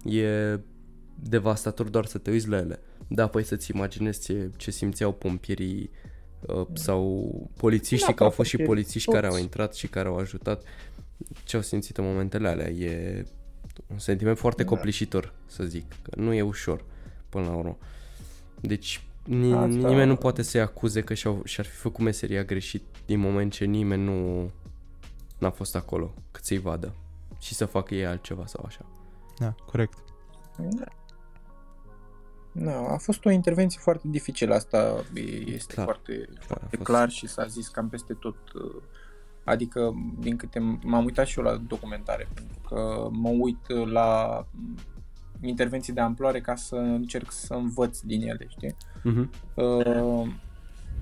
e 0.04 0.60
devastator 1.16 1.90
doar 1.90 2.06
să 2.06 2.18
te 2.18 2.32
uiți 2.32 2.48
la 2.50 2.58
ele. 2.58 2.80
Da, 3.08 3.28
păi 3.28 3.44
să-ți 3.44 3.72
imaginezi 3.72 4.22
ce, 4.26 4.50
ce 4.58 4.72
simțeau 4.72 5.12
pompierii 5.14 5.90
uh, 6.48 6.66
sau 6.74 7.32
polițiștii, 7.58 8.08
Da, 8.08 8.14
că 8.14 8.24
au 8.24 8.30
fost 8.30 8.50
și 8.50 8.56
pompierii, 8.56 8.84
polițiști 8.84 9.12
care 9.12 9.26
au 9.26 9.32
toți. 9.32 9.44
intrat 9.44 9.76
și 9.76 9.88
care 9.88 10.08
au 10.08 10.16
ajutat. 10.18 10.64
Ce 11.44 11.56
au 11.56 11.62
simțit 11.62 11.98
în 11.98 12.04
momentele 12.04 12.48
alea. 12.48 12.70
E 12.70 13.24
un 13.92 13.98
sentiment 13.98 14.38
foarte 14.38 14.64
Da. 14.64 14.70
copleșitor, 14.70 15.34
să 15.46 15.64
zic. 15.64 15.86
Că 16.02 16.20
nu 16.22 16.34
e 16.34 16.42
ușor, 16.42 16.86
până 17.30 17.46
la 17.46 17.56
urmă. 17.56 17.78
Deci, 18.62 19.04
ni- 19.24 19.54
Asta- 19.54 19.66
nimeni 19.66 20.08
nu 20.08 20.16
poate 20.16 20.42
să-i 20.42 20.62
acuze 20.62 21.02
că 21.02 21.14
și-au, 21.14 21.42
și-ar 21.46 21.66
fi 21.66 21.76
făcut 21.76 22.04
meseria 22.04 22.44
greșit 22.44 22.84
din 23.06 23.20
moment 23.20 23.52
ce 23.52 23.66
nimeni 23.66 24.04
nu 24.04 24.50
n-a 25.38 25.52
fost 25.52 25.76
acolo 25.76 26.14
cât 26.32 26.44
să-i 26.46 26.58
vadă 26.60 26.94
și 27.40 27.54
să 27.54 27.66
facă 27.66 27.96
ei 27.96 28.06
altceva 28.06 28.46
sau 28.46 28.64
așa. 28.68 28.86
Da, 29.38 29.56
corect. 29.66 29.98
Da. 30.58 30.86
Da, 32.56 32.88
a 32.94 32.98
fost 32.98 33.26
o 33.26 33.30
intervenție 33.30 33.80
foarte 33.84 34.08
dificilă, 34.08 34.54
asta 34.56 35.04
e- 35.14 35.22
este 35.54 35.74
Clar, 35.74 35.86
foarte, 35.86 36.14
Clar, 36.16 36.38
a 36.40 36.46
foarte 36.46 36.76
fost- 36.76 36.90
clar 36.90 37.10
și 37.10 37.28
s-a 37.28 37.46
zis 37.46 37.68
cam 37.68 37.90
peste 37.90 38.14
tot. 38.14 38.36
uh, 38.54 38.82
Adică, 39.46 39.94
din 40.20 40.36
câte 40.38 40.60
m- 40.60 40.80
m-am 40.84 41.06
uitat 41.06 41.26
și 41.28 41.40
eu 41.40 41.46
la 41.46 41.56
documentare, 41.68 42.28
pentru 42.34 42.60
că 42.68 43.08
mă 43.12 43.30
uit 43.30 43.68
uh, 43.68 43.88
la 43.92 44.46
m, 44.52 44.78
intervenții 45.48 45.94
de 45.94 46.02
amploare 46.02 46.42
ca 46.42 46.56
să 46.56 46.76
încerc 46.76 47.32
să 47.32 47.54
învăț 47.54 48.00
din 48.00 48.28
ele, 48.28 48.46
știi? 48.48 48.76
Mhm. 49.04 49.30
Uh, 49.56 50.28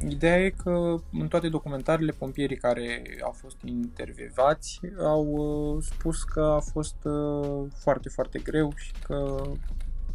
ideea 0.10 0.40
e 0.40 0.50
că 0.50 0.96
în 1.12 1.28
toate 1.28 1.50
documentarele 1.50 2.12
pompierii 2.12 2.58
care 2.58 3.04
au 3.24 3.32
fost 3.32 3.58
intervievați 3.64 4.80
au 5.00 5.26
uh, 5.26 5.84
spus 5.84 6.24
că 6.24 6.42
a 6.42 6.60
fost 6.60 6.96
uh, 7.04 7.68
foarte, 7.76 8.10
foarte 8.10 8.40
greu 8.40 8.74
și 8.76 8.92
că 9.04 9.42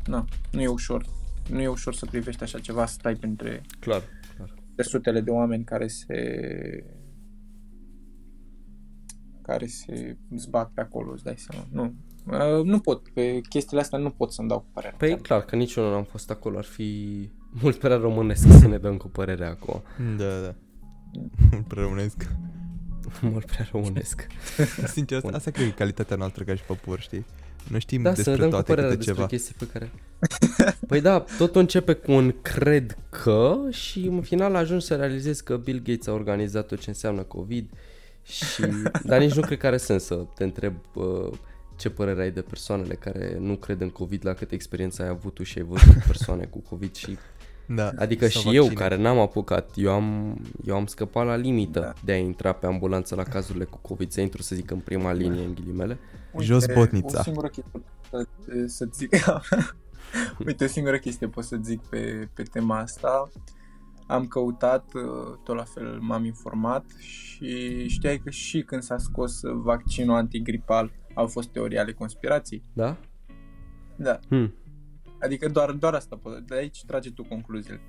na, 0.06 0.24
nu 0.52 0.60
e 0.60 0.66
ușor. 0.66 1.06
Nu 1.50 1.60
e 1.60 1.68
ușor 1.68 1.94
să 1.94 2.06
privești 2.06 2.42
așa 2.42 2.58
ceva, 2.58 2.86
să 2.86 2.92
stai 2.92 3.14
printre 3.14 3.62
Clar, 3.80 4.02
clar. 4.36 4.54
de 4.74 4.82
sutele 4.82 5.20
de 5.20 5.30
oameni 5.30 5.64
care 5.64 5.86
se 5.86 6.16
care 9.42 9.66
se 9.66 10.16
zbat 10.36 10.70
pe 10.70 10.80
acolo, 10.80 11.12
îți 11.12 11.24
dai 11.24 11.36
seama. 11.36 11.66
Nu. 11.70 11.94
Uh, 12.30 12.64
nu 12.64 12.78
pot, 12.78 13.08
pe 13.08 13.40
chestiile 13.48 13.82
astea 13.82 13.98
nu 13.98 14.10
pot 14.10 14.32
să-mi 14.32 14.48
dau 14.48 14.58
cu 14.58 14.66
părerea. 14.72 14.96
Păi 14.98 15.08
e 15.08 15.10
Chiar. 15.12 15.20
clar 15.20 15.42
că 15.44 15.56
nici 15.56 15.74
eu 15.74 15.88
nu 15.88 15.94
am 15.94 16.04
fost 16.04 16.30
acolo, 16.30 16.58
ar 16.58 16.64
fi 16.64 17.30
mult 17.62 17.76
prea 17.76 17.96
românesc 17.96 18.46
să 18.60 18.66
ne 18.68 18.78
dăm 18.78 18.96
cu 18.96 19.08
părerea 19.08 19.48
acum. 19.48 19.82
Da, 20.16 20.24
da. 20.40 20.54
Prea 21.68 21.82
românesc. 21.82 22.26
mult 23.20 23.44
prea 23.44 23.68
românesc. 23.72 24.26
Sincer, 24.94 25.16
asta, 25.16 25.28
Bun. 25.28 25.34
asta 25.36 25.50
cred 25.50 25.64
că 25.64 25.70
e 25.72 25.74
calitatea 25.74 26.16
noastră 26.16 26.44
ca 26.44 26.54
și 26.54 26.62
popor, 26.62 27.00
știi? 27.00 27.24
Noi 27.70 27.80
știm 27.80 28.02
Da, 28.02 28.14
să 28.14 28.16
ne 28.16 28.24
despre 28.24 28.40
dăm 28.40 28.44
cu 28.48 28.54
toate 28.54 28.66
părerea 28.74 28.90
câte 28.90 29.04
despre 29.04 29.14
ceva. 29.14 29.26
chestii 29.26 29.54
pe 29.58 29.66
care... 29.72 29.90
Păi 30.88 31.00
da, 31.00 31.24
totul 31.38 31.60
începe 31.60 31.92
cu 31.92 32.12
un 32.12 32.34
cred 32.42 32.98
că 33.10 33.56
și 33.70 34.06
în 34.06 34.22
final 34.22 34.54
ajungi 34.54 34.86
să 34.86 34.96
realizezi 34.96 35.44
că 35.44 35.56
Bill 35.56 35.82
Gates 35.84 36.06
a 36.06 36.12
organizat 36.12 36.66
tot 36.66 36.78
ce 36.80 36.88
înseamnă 36.90 37.22
COVID 37.22 37.70
și... 38.22 38.64
Dar 39.04 39.20
nici 39.20 39.34
nu 39.34 39.40
cred 39.40 39.58
că 39.58 39.66
are 39.66 39.76
sens 39.76 40.04
să 40.04 40.14
te 40.34 40.44
întreb 40.44 40.74
uh, 40.94 41.32
ce 41.76 41.90
părere 41.90 42.22
ai 42.22 42.30
de 42.30 42.40
persoanele 42.42 42.94
care 42.94 43.36
nu 43.40 43.56
cred 43.56 43.80
în 43.80 43.90
COVID, 43.90 44.26
la 44.26 44.32
câtă 44.32 44.54
experiență 44.54 45.02
ai 45.02 45.08
avut 45.08 45.34
tu 45.34 45.42
și 45.42 45.58
ai 45.58 45.64
văzut 45.64 46.02
persoane 46.06 46.44
cu 46.44 46.58
COVID 46.58 46.94
și... 46.94 47.16
Da, 47.68 47.92
Adică 47.96 48.26
sau 48.28 48.40
și 48.42 48.56
eu, 48.56 48.62
vaccine. 48.62 48.80
care 48.80 48.96
n-am 48.96 49.18
apucat, 49.18 49.70
eu 49.74 49.92
am, 49.92 50.38
eu 50.64 50.76
am 50.76 50.86
scăpat 50.86 51.26
la 51.26 51.36
limită 51.36 51.80
Da. 51.80 51.92
de 52.04 52.12
a 52.12 52.16
intra 52.16 52.52
pe 52.52 52.66
ambulanță 52.66 53.14
la 53.14 53.22
cazurile 53.22 53.64
cu 53.64 53.78
COVID, 53.82 54.10
să 54.10 54.20
intru, 54.20 54.42
să 54.42 54.54
zic, 54.54 54.70
în 54.70 54.78
prima 54.78 55.12
linie, 55.12 55.44
în 55.44 55.54
ghilimele. 55.54 55.98
Jos 56.40 56.66
Botnița. 56.74 57.18
O 57.18 57.22
singură 57.22 57.48
chestie 57.48 57.70
pot 58.10 58.22
să, 58.44 58.66
să 58.66 58.88
zic. 58.94 59.10
Uite, 60.46 60.64
o 60.64 60.66
singură 60.66 60.98
chestie 60.98 61.28
pot 61.28 61.44
să 61.44 61.56
zic 61.62 61.80
pe, 61.80 62.28
pe 62.34 62.42
tema 62.42 62.78
asta. 62.78 63.30
Am 64.06 64.26
căutat, 64.26 64.84
uh, 64.94 65.36
tot 65.44 65.56
la 65.56 65.64
fel 65.64 65.98
m-am 66.00 66.24
informat 66.24 66.84
și 66.98 67.88
știai 67.88 68.18
că 68.18 68.30
și 68.30 68.62
când 68.62 68.82
s-a 68.82 68.98
scos 68.98 69.40
vaccinul 69.42 70.16
antigripal 70.16 70.92
au 71.16 71.26
fost 71.26 71.48
teorii 71.48 71.78
ale 71.78 71.92
conspirației. 71.92 72.62
Da? 72.72 72.96
Da, 73.96 74.20
Hmm. 74.28 74.52
adică 75.20 75.48
doar, 75.48 75.70
doar 75.70 75.94
asta 75.94 76.18
pot. 76.22 76.38
De 76.38 76.54
aici 76.54 76.84
trage 76.84 77.10
tu 77.10 77.22
concluziile. 77.24 77.80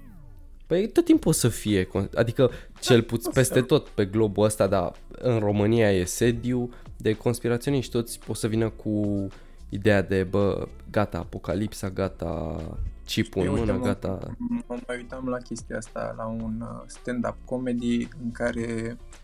Păi 0.68 0.88
tot 0.92 1.06
timpul 1.06 1.30
o 1.30 1.34
să 1.34 1.48
fie, 1.48 1.86
con- 1.88 2.10
adică 2.16 2.50
cel 2.80 3.02
puțin 3.04 3.28
o 3.30 3.32
să- 3.32 3.40
peste 3.40 3.62
tot 3.62 3.88
pe 3.88 4.06
globul 4.06 4.44
ăsta, 4.46 4.68
dar 4.68 4.92
în 5.12 5.40
România 5.40 5.92
e 5.92 6.04
sediu 6.04 6.70
de 6.98 7.14
conspiraționiști, 7.14 7.92
toți 7.92 8.20
o 8.28 8.34
să 8.34 8.48
vină 8.48 8.70
cu 8.70 9.28
ideea 9.70 10.02
de, 10.02 10.24
bă, 10.24 10.68
gata, 10.92 11.18
apocalipsa, 11.18 11.90
gata, 11.90 12.56
chipul 13.06 13.42
în 13.42 13.48
Eu, 13.48 13.54
uite, 13.54 13.66
mână, 13.66 13.78
mă- 13.78 13.86
gata... 13.86 14.20
Mă 14.68 14.78
mai 14.88 14.96
uitam 14.98 15.28
la 15.28 15.38
chestia 15.38 15.78
asta 15.78 16.14
la 16.18 16.26
un 16.26 16.62
uh, 16.62 16.84
stand-up 16.86 17.36
comedy 17.46 18.08
în 18.24 18.32
care 18.32 18.98
uh, 19.02 19.16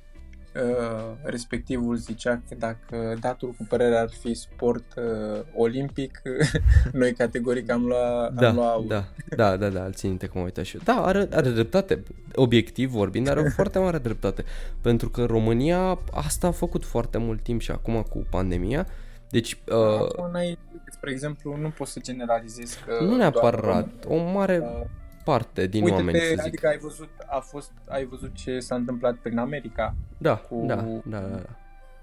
respectivul 1.23 1.95
zicea 1.95 2.41
că 2.49 2.55
dacă 2.57 3.17
datul 3.19 3.49
cu 3.57 3.65
părere 3.69 3.95
ar 3.97 4.09
fi 4.09 4.33
sport 4.33 4.83
uh, 4.97 5.41
olimpic, 5.55 6.21
noi 6.91 7.13
categoric 7.13 7.71
am 7.71 7.85
luat, 7.85 8.33
Da, 8.33 8.49
am 8.49 8.55
luat 8.55 8.71
aur. 8.73 8.85
da, 8.85 9.03
da, 9.35 9.57
da, 9.57 9.69
da, 9.69 9.83
îl 9.85 9.93
țin 9.93 10.09
minte 10.09 10.27
cum 10.27 10.39
am 10.39 10.45
uitat 10.45 10.63
și 10.65 10.75
eu. 10.75 10.81
Da, 10.83 11.05
are, 11.05 11.27
are 11.31 11.49
dreptate, 11.49 12.03
obiectiv 12.35 12.89
vorbind, 12.91 13.27
are 13.27 13.39
o 13.39 13.49
foarte 13.59 13.79
mare 13.79 13.97
dreptate. 13.97 14.43
Pentru 14.81 15.09
că 15.09 15.25
România 15.25 15.99
asta 16.11 16.47
a 16.47 16.51
făcut 16.51 16.85
foarte 16.85 17.17
mult 17.17 17.41
timp 17.41 17.61
și 17.61 17.71
acum 17.71 18.01
cu 18.09 18.25
pandemia. 18.29 18.87
Deci, 19.29 19.57
uh, 19.67 19.99
Acum 19.99 20.29
n-ai, 20.31 20.57
spre 20.91 21.11
exemplu, 21.11 21.57
nu 21.57 21.69
poți 21.69 21.91
să 21.91 21.99
generalizezi 22.03 22.77
că 22.85 22.97
nu 23.01 23.05
doar 23.07 23.17
neapărat, 23.17 23.87
români- 24.05 24.07
o 24.07 24.31
mare 24.31 24.59
Uh, 24.63 24.85
parte 25.23 25.67
din 25.67 25.83
oameni, 25.89 26.07
Uite-te, 26.07 26.25
să 26.25 26.31
zic. 26.35 26.45
adică 26.45 26.67
ai 26.67 26.77
văzut, 26.77 27.09
a 27.25 27.39
fost, 27.39 27.71
ai 27.87 28.05
văzut 28.05 28.33
ce 28.33 28.59
s-a 28.59 28.75
întâmplat 28.75 29.15
prin 29.15 29.37
America 29.37 29.95
Da, 30.17 30.35
cu- 30.35 30.63
da, 30.67 30.75
da, 30.75 31.19
da, 31.19 31.27
da. 31.27 31.41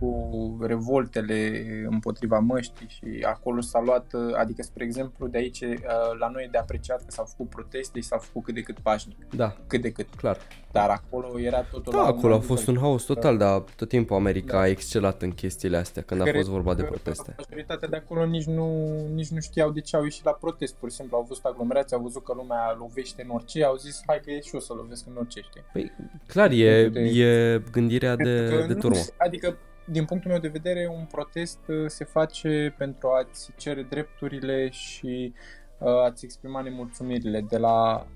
Cu 0.01 0.59
revoltele 0.63 1.65
împotriva 1.91 2.39
măștii 2.39 2.87
și 2.89 3.25
acolo 3.27 3.61
s-a 3.61 3.81
luat, 3.81 4.13
uh, 4.13 4.35
adică 4.37 4.63
spre 4.63 4.85
exemplu 4.85 5.27
de 5.27 5.39
aici 5.39 5.61
uh, 5.61 5.77
la 6.19 6.29
noi 6.29 6.45
e 6.45 6.49
de 6.51 6.59
apreciat 6.59 6.99
că 6.99 7.07
s-au 7.11 7.25
făcut 7.25 7.49
proteste 7.49 8.01
și 8.01 8.07
s-au 8.07 8.19
făcut 8.19 8.45
cât 8.45 8.55
de 8.55 8.61
cât 8.61 8.79
pașnic, 8.79 9.17
Da, 9.35 9.57
cât 9.67 9.81
de 9.83 9.91
cât. 9.91 10.07
clar. 10.17 10.39
Dar 10.73 10.89
acolo 10.91 11.39
era 11.41 11.61
totul 11.63 11.93
Da, 11.93 11.99
la 12.01 12.07
acolo 12.07 12.33
a 12.33 12.37
un 12.37 12.43
fost 12.43 12.67
nivel. 12.67 12.75
un 12.83 12.89
haos 12.89 13.03
total, 13.05 13.37
dar 13.39 13.65
tot 13.77 13.89
timpul 13.89 14.17
America 14.17 14.53
Da. 14.57 14.61
a 14.61 14.67
excelat 14.67 15.23
în 15.23 15.31
chestiile 15.33 15.77
astea 15.77 16.03
când 16.03 16.21
a 16.21 16.25
Cred 16.25 16.35
fost 16.37 16.49
vorba 16.49 16.75
de 16.75 16.83
că 16.83 16.89
proteste. 16.89 17.35
Majoritatea 17.39 17.89
de 17.89 17.97
acolo 17.97 18.25
nici 18.27 18.45
nu, 18.45 18.97
nici 19.15 19.29
nu 19.29 19.41
știau 19.41 19.71
de 19.71 19.81
ce 19.81 19.97
au 19.97 20.03
ieșit 20.03 20.25
la 20.25 20.31
protest. 20.33 20.75
Pur 20.75 20.91
și 20.91 20.97
simplu 20.97 21.17
au 21.17 21.25
văzut 21.29 21.45
aglomerații, 21.45 21.97
au 21.97 22.03
văzut 22.03 22.25
că 22.25 22.33
lumea 22.37 22.77
lovește 22.79 23.23
în 23.23 23.31
orice, 23.31 23.65
au 23.65 23.77
zis 23.77 24.03
hai 24.07 24.21
că 24.25 24.31
e 24.31 24.41
și 24.41 24.51
eu 24.55 24.61
să 24.61 24.73
lovesc 24.73 25.07
în 25.07 25.17
orice, 25.19 25.41
știi? 25.41 25.63
Păi, 25.73 25.93
clar, 26.27 26.51
e, 26.51 26.89
De- 26.89 27.01
e 27.01 27.63
gândirea 27.73 28.15
Pentru 28.17 28.35
de, 28.35 28.57
că 28.57 28.67
de 28.67 28.73
nu- 28.73 28.79
turmă. 28.81 28.99
Adică, 29.19 29.57
din 29.91 30.05
punctul 30.05 30.31
meu 30.31 30.41
de 30.41 30.49
vedere, 30.49 30.89
un 30.99 31.05
protest 31.05 31.59
uh, 31.69 31.85
se 31.87 32.05
face 32.05 32.75
pentru 32.79 33.09
a-ți 33.09 33.51
cere 33.57 33.83
drepturile 33.83 34.71
și 34.71 35.33
uh, 35.79 35.89
a-ți 36.05 36.25
exprima 36.25 36.61
nemulțumirile. 36.61 37.41
De 37.41 37.59
la 37.59 38.07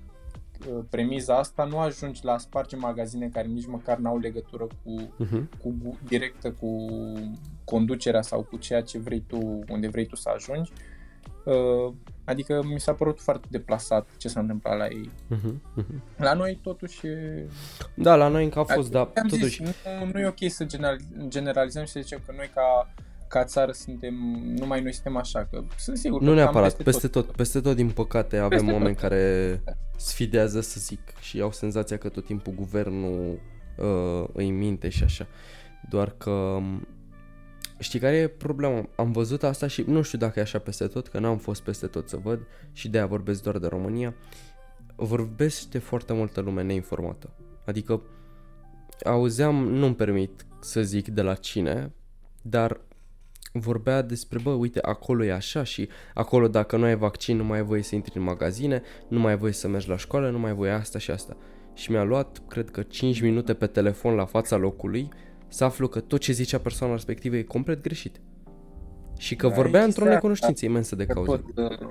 uh, 0.69 0.83
premiza 0.89 1.37
asta 1.37 1.63
nu 1.63 1.79
ajungi 1.79 2.25
la 2.25 2.31
a 2.33 2.37
sparge 2.37 2.75
magazine 2.75 3.29
care 3.29 3.47
nici 3.47 3.65
măcar 3.67 3.97
n-au 3.97 4.17
legătură 4.17 4.63
cu, 4.83 5.13
Mhm. 5.17 5.49
cu 5.61 5.75
gu- 5.83 5.97
directă 6.07 6.51
cu 6.51 6.85
conducerea 7.63 8.21
sau 8.21 8.41
cu 8.43 8.57
ceea 8.57 8.81
ce 8.81 8.99
vrei 8.99 9.23
tu, 9.27 9.59
unde 9.69 9.87
vrei 9.87 10.05
tu 10.05 10.15
să 10.15 10.29
ajungi. 10.35 10.71
Uh, 10.71 10.77
Adică 12.25 12.63
mi 12.63 12.79
s-a 12.79 12.93
părut 12.93 13.21
foarte 13.21 13.47
deplasat 13.49 14.07
ce 14.17 14.27
s-a 14.27 14.39
întâmplat 14.39 14.77
la 14.77 14.85
ei. 14.85 15.09
Mhm. 15.27 15.61
Mhm. 15.75 16.03
La 16.17 16.33
noi 16.33 16.59
totuși 16.63 17.07
e 17.07 17.47
Da, 17.95 18.15
la 18.15 18.27
noi 18.27 18.43
încă 18.43 18.59
a 18.59 18.63
fost, 18.63 18.91
dar 18.91 19.01
am 19.15 19.27
totuși... 19.27 19.63
zis, 19.65 19.75
nu, 19.99 20.05
nu 20.13 20.19
e 20.19 20.27
ok 20.27 20.49
să 20.51 20.63
general, 20.63 20.97
generalizăm 21.27 21.83
și 21.85 21.91
să 21.91 21.99
zicem 22.01 22.21
că 22.25 22.33
noi 22.37 22.51
ca, 22.53 22.93
ca 23.27 23.43
țară 23.43 23.71
suntem, 23.71 24.13
numai 24.57 24.81
noi 24.81 24.93
suntem 24.93 25.17
așa, 25.17 25.47
că 25.51 25.63
sunt 25.77 25.97
sigur 25.97 26.17
că 26.19 26.23
Nu 26.23 26.29
cam 26.29 26.39
neapărat, 26.39 26.75
peste 26.83 27.07
tot, 27.07 27.31
peste 27.31 27.61
tot 27.61 27.75
din 27.75 27.89
păcate 27.89 28.37
avem 28.37 28.49
Peste 28.49 28.65
tot. 28.65 28.75
oameni 28.75 28.95
care 28.95 29.61
sfidează 29.97 30.61
să 30.61 30.79
zic 30.79 30.99
și 31.19 31.41
au 31.41 31.51
senzația 31.51 31.97
că 31.97 32.09
tot 32.09 32.25
timpul 32.25 32.53
guvernul 32.53 33.39
uh, 33.77 34.27
îi 34.33 34.49
minte 34.51 34.89
și 34.89 35.03
așa. 35.03 35.27
Doar 35.89 36.09
că 36.17 36.57
m, 36.61 36.87
știi 37.79 37.99
care 37.99 38.15
e 38.15 38.27
problema? 38.27 38.89
Am 38.95 39.11
văzut 39.11 39.43
asta 39.43 39.67
și 39.67 39.83
nu 39.87 40.01
știu 40.01 40.17
dacă 40.17 40.39
e 40.39 40.41
așa 40.41 40.59
peste 40.59 40.87
tot, 40.87 41.07
că 41.07 41.19
n-am 41.19 41.37
fost 41.37 41.61
peste 41.61 41.87
tot 41.87 42.09
să 42.09 42.17
văd 42.17 42.47
și 42.71 42.89
de 42.89 42.97
aia 42.97 43.07
vorbesc 43.07 43.43
doar 43.43 43.57
de 43.57 43.67
România. 43.67 44.15
Vorbește 44.95 45.77
foarte 45.77 46.13
multă 46.13 46.41
lume 46.41 46.63
neinformată. 46.63 47.29
Adică 47.65 48.01
auzeam, 49.03 49.55
nu-mi 49.55 49.95
permit 49.95 50.45
să 50.59 50.81
zic 50.81 51.07
de 51.07 51.21
la 51.21 51.33
cine, 51.33 51.93
dar 52.41 52.79
vorbea 53.51 54.01
despre, 54.01 54.39
bă, 54.43 54.49
uite, 54.51 54.79
acolo 54.81 55.23
e 55.25 55.33
așa 55.33 55.63
și 55.63 55.89
acolo 56.13 56.47
dacă 56.47 56.77
nu 56.77 56.83
ai 56.83 56.95
vaccin 56.95 57.37
nu 57.37 57.43
mai 57.43 57.57
ai 57.57 57.63
voie 57.63 57.81
să 57.81 57.95
intri 57.95 58.17
în 58.17 58.23
magazine, 58.23 58.81
nu 59.07 59.19
mai 59.19 59.31
ai 59.31 59.37
voie 59.37 59.51
să 59.51 59.67
mergi 59.67 59.89
la 59.89 59.97
școală, 59.97 60.29
nu 60.29 60.39
mai 60.39 60.49
ai 60.49 60.55
voie 60.55 60.71
asta 60.71 60.99
și 60.99 61.11
asta. 61.11 61.37
Și 61.73 61.91
mi-a 61.91 62.03
luat, 62.03 62.41
cred 62.47 62.69
că 62.69 62.81
5 62.81 63.21
minute 63.21 63.53
pe 63.53 63.67
telefon 63.67 64.13
la 64.13 64.25
fața 64.25 64.55
locului 64.55 65.09
să 65.47 65.63
aflu 65.63 65.87
că 65.87 65.99
tot 65.99 66.19
ce 66.19 66.31
zicea 66.31 66.57
persoana 66.59 66.93
respectivă 66.93 67.35
e 67.35 67.43
complet 67.43 67.81
greșit. 67.81 68.21
Și 69.17 69.35
că 69.35 69.47
Da, 69.47 69.53
vorbea 69.53 69.81
e 69.81 69.83
într-o 69.83 69.99
chestia 69.99 70.13
necunoștință 70.15 70.65
imensă 70.65 70.95
de 70.95 71.05
că 71.05 71.13
cauză. 71.13 71.43
tot, 71.55 71.71
uh, 71.71 71.89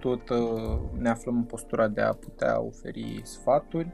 tot 0.00 0.28
uh, 0.28 0.78
ne 0.98 1.08
aflăm 1.08 1.36
în 1.36 1.42
postura 1.44 1.88
de 1.88 2.00
a 2.00 2.12
putea 2.12 2.60
oferi 2.60 3.20
sfaturi. 3.22 3.92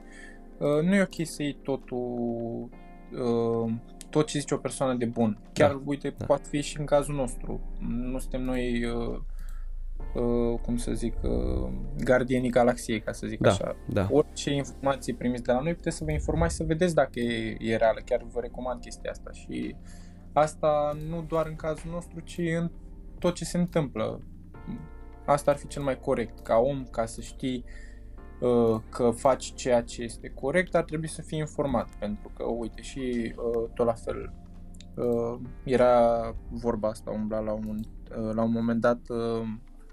Uh, 0.58 0.82
Nu 0.84 0.94
e 0.94 1.02
ok 1.02 1.26
să 1.26 1.42
iei 1.42 1.58
totul, 1.62 2.68
uh, 3.12 3.72
tot 4.10 4.26
ce 4.26 4.38
zice 4.38 4.54
o 4.54 4.58
persoană 4.58 4.94
de 4.94 5.04
bun. 5.04 5.38
Chiar, 5.52 5.70
Da, 5.70 5.80
uite, 5.84 6.14
da. 6.18 6.24
poate 6.24 6.48
fi 6.48 6.60
și 6.60 6.78
în 6.78 6.84
cazul 6.84 7.14
nostru. 7.14 7.60
Nu 7.78 8.18
suntem 8.18 8.42
noi, 8.42 8.84
uh, 8.84 9.18
uh, 10.14 10.58
cum 10.62 10.76
să 10.76 10.92
zic, 10.92 11.14
uh, 11.22 11.70
gardienii 12.04 12.50
galaxiei, 12.50 13.00
ca 13.00 13.12
să 13.12 13.26
zic 13.26 13.40
Da, 13.40 13.50
așa. 13.50 13.76
da. 13.88 14.08
Orice 14.40 14.54
informație 14.54 15.14
primiți 15.14 15.42
de 15.42 15.52
la 15.52 15.60
noi, 15.60 15.74
puteți 15.74 15.96
să 15.96 16.04
vă 16.04 16.10
informați 16.10 16.56
să 16.56 16.64
vedeți 16.64 16.94
dacă 16.94 17.20
e, 17.20 17.56
e 17.58 17.76
reală. 17.76 18.00
Chiar 18.04 18.22
vă 18.32 18.40
recomand 18.40 18.80
chestia 18.80 19.10
asta 19.10 19.30
și 19.30 19.76
asta 20.32 20.96
nu 21.08 21.24
doar 21.28 21.46
în 21.46 21.56
cazul 21.56 21.90
nostru, 21.90 22.20
ci 22.20 22.38
în 22.38 22.70
tot 23.18 23.34
ce 23.34 23.44
se 23.44 23.58
întâmplă. 23.58 24.20
Asta 25.26 25.50
ar 25.50 25.56
fi 25.56 25.66
cel 25.66 25.82
mai 25.82 26.00
corect. 26.00 26.40
Ca 26.40 26.56
om, 26.56 26.84
ca 26.84 27.06
să 27.06 27.20
știi 27.20 27.64
uh, 28.40 28.80
că 28.88 29.10
faci 29.10 29.54
ceea 29.54 29.82
ce 29.82 30.02
este 30.02 30.28
corect, 30.28 30.74
ar 30.74 30.84
trebui 30.84 31.08
să 31.08 31.22
fii 31.22 31.38
informat. 31.38 31.88
Pentru 31.98 32.30
că, 32.36 32.44
uite, 32.44 32.82
și 32.82 33.34
uh, 33.36 33.70
tot 33.74 33.86
la 33.86 33.92
fel 33.92 34.32
uh, 34.94 35.40
era 35.64 36.20
vorba 36.50 36.88
asta, 36.88 37.10
umbla 37.10 37.38
la 37.38 37.52
un, 37.52 37.78
uh, 38.18 38.34
la 38.34 38.42
un 38.42 38.52
moment 38.52 38.80
dat 38.80 39.00
uh, 39.08 39.48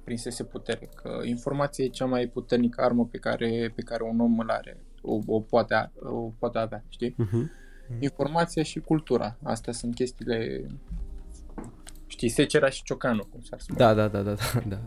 prinsese 0.08 0.44
putere, 0.44 0.90
că 0.96 1.20
informația 1.24 1.84
e 1.86 1.88
cea 1.88 2.06
mai 2.06 2.28
puternică 2.28 2.82
armă 2.82 3.06
pe 3.12 3.18
care, 3.18 3.72
pe 3.76 3.82
care 3.82 4.04
un 4.04 4.20
om 4.20 4.40
îl 4.40 4.50
are, 4.50 4.78
o, 5.02 5.20
o, 5.26 5.40
poate, 5.40 5.74
a- 5.74 5.92
o 5.96 6.32
poate 6.40 6.58
avea, 6.58 6.84
știi? 6.90 7.14
Mhm. 7.18 7.52
Informația 8.00 8.64
și 8.64 8.80
cultura, 8.80 9.38
astea 9.44 9.74
sunt 9.74 9.96
chestiile, 9.96 10.66
știi, 12.08 12.30
secera 12.30 12.70
și 12.70 12.84
ciocanul, 12.84 13.28
cum 13.32 13.42
s-ar 13.42 13.60
spune. 13.60 13.80
Da, 13.80 13.94
da, 13.94 14.08
da, 14.08 14.22
da, 14.22 14.34
da, 14.34 14.60
da. 14.68 14.80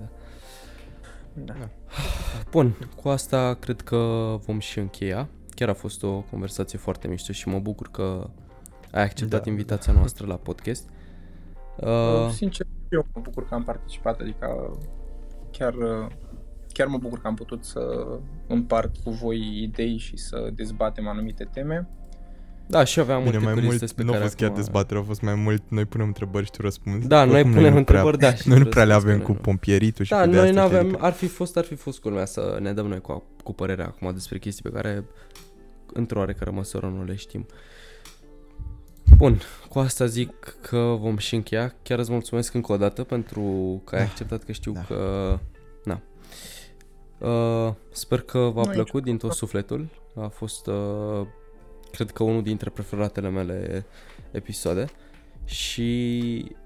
da. 1.32 1.52
da. 1.58 1.68
Bun, 2.50 2.74
cu 3.02 3.08
asta 3.08 3.54
cred 3.54 3.80
că 3.80 3.96
vom 4.46 4.58
și 4.58 4.78
încheia. 4.78 5.28
Chiar 5.54 5.68
a 5.68 5.74
fost 5.74 6.02
o 6.02 6.20
conversație 6.20 6.78
foarte 6.78 7.08
mișto 7.08 7.32
și 7.32 7.48
mă 7.48 7.58
bucur 7.58 7.90
că 7.90 8.30
ai 8.92 9.02
acceptat 9.02 9.44
Da, 9.44 9.50
invitația 9.50 9.92
noastră 9.92 10.26
la 10.26 10.36
podcast. 10.36 10.88
Uh, 11.76 11.86
Uh, 11.88 12.30
Sincer, 12.30 12.66
eu 12.90 13.06
mă 13.14 13.20
bucur 13.22 13.48
că 13.48 13.54
am 13.54 13.62
participat, 13.64 14.20
adică 14.20 14.78
chiar, 15.52 15.74
chiar 16.72 16.86
mă 16.86 16.98
bucur 16.98 17.20
că 17.20 17.26
am 17.26 17.34
putut 17.34 17.64
să 17.64 17.80
împart 18.46 18.96
cu 19.04 19.10
voi 19.10 19.62
idei 19.62 19.96
și 19.98 20.16
să 20.16 20.50
dezbatem 20.54 21.08
anumite 21.08 21.48
teme. 21.52 21.88
da, 22.66 22.84
și 22.84 22.98
eu 22.98 23.04
aveam 23.04 23.18
Bine, 23.22 23.30
multe 23.30 23.44
mai 23.46 23.54
curiozități 23.54 23.92
mult, 23.96 23.96
pe 23.96 24.02
nu 24.02 24.10
a 24.10 24.12
care 24.12 24.24
fost 24.24 24.36
chiar 24.36 24.48
acum- 24.48 24.60
dezbatere, 24.62 25.00
a 25.00 25.02
fost 25.02 25.20
mai 25.20 25.34
mult, 25.34 25.62
noi 25.68 25.84
punem 25.84 26.06
întrebări 26.06 26.44
și 26.44 26.50
tu 26.50 26.62
răspunzi. 26.62 27.06
Da, 27.08 27.24
noi 27.24 27.34
Oricum, 27.34 27.50
punem 27.52 27.74
nu 27.74 27.82
prea- 27.84 28.00
întrebări, 28.00 28.18
da. 28.18 28.34
și 28.40 28.48
Noi 28.48 28.58
nu 28.58 28.64
tu 28.64 28.68
prea 28.70 28.84
le 28.84 28.92
răspunzi 28.92 29.14
avem 29.14 29.26
pe 29.26 29.30
cu 29.32 29.32
ele. 29.38 29.40
pompieritul 29.50 30.04
și 30.04 30.10
Da, 30.10 30.20
cu 30.24 30.30
de 30.30 30.36
noi 30.36 30.46
astea, 30.48 30.60
nu 30.62 30.66
știi, 30.66 30.76
avem, 30.78 30.88
adică- 30.90 31.04
ar 31.06 31.12
fi 31.12 31.26
fost, 31.26 31.56
ar 31.56 31.64
fi 31.64 31.74
fost 31.74 32.00
culmea 32.00 32.24
să 32.24 32.58
ne 32.60 32.72
dăm 32.72 32.86
noi 32.86 33.00
cu, 33.00 33.22
cu 33.44 33.52
părerea 33.52 33.84
acum 33.86 34.10
despre 34.12 34.38
chestii 34.38 34.62
pe 34.62 34.70
care 34.70 35.04
într-o 35.92 36.18
oarecare 36.18 36.50
măsură 36.50 36.86
nu 36.86 37.04
le 37.04 37.14
știm. 37.14 37.46
Bun, 39.16 39.40
cu 39.68 39.78
asta 39.78 40.06
zic 40.06 40.56
că 40.60 40.96
vom 41.00 41.16
și 41.16 41.34
încheia. 41.34 41.74
Chiar 41.82 41.98
îți 41.98 42.10
mulțumesc 42.12 42.54
încă 42.54 42.72
o 42.72 42.76
dată 42.76 43.04
pentru 43.04 43.42
că 43.84 43.94
ai 43.96 44.02
Da. 44.02 44.08
acceptat 44.08 44.42
că 44.44 44.52
știu 44.52 44.72
Da. 44.72 44.80
că... 44.80 45.38
Na. 45.84 46.00
Uh, 47.18 47.74
sper 47.92 48.20
că 48.20 48.38
v-a 48.38 48.62
Nu 48.64 48.70
e 48.70 48.74
plăcut 48.74 49.02
din 49.02 49.16
tot 49.16 49.32
sufletul. 49.32 49.88
A 50.14 50.26
fost, 50.28 50.66
uh, 50.66 51.26
cred 51.92 52.10
că, 52.10 52.22
unul 52.22 52.42
dintre 52.42 52.70
preferatele 52.70 53.28
mele 53.28 53.86
episoade. 54.30 54.84
Și 55.44 56.56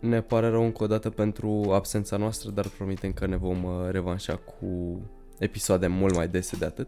ne 0.00 0.20
pare 0.20 0.48
rău 0.48 0.64
încă 0.64 0.82
o 0.82 0.86
dată 0.86 1.10
pentru 1.10 1.70
absența 1.72 2.16
noastră, 2.16 2.50
dar 2.50 2.68
promitem 2.68 3.12
că 3.12 3.26
ne 3.26 3.36
vom 3.36 3.64
uh, 3.64 3.72
revanșa 3.90 4.36
cu 4.36 5.00
episoade 5.38 5.86
mult 5.86 6.14
mai 6.14 6.28
dese 6.28 6.56
de 6.56 6.64
atât. 6.64 6.86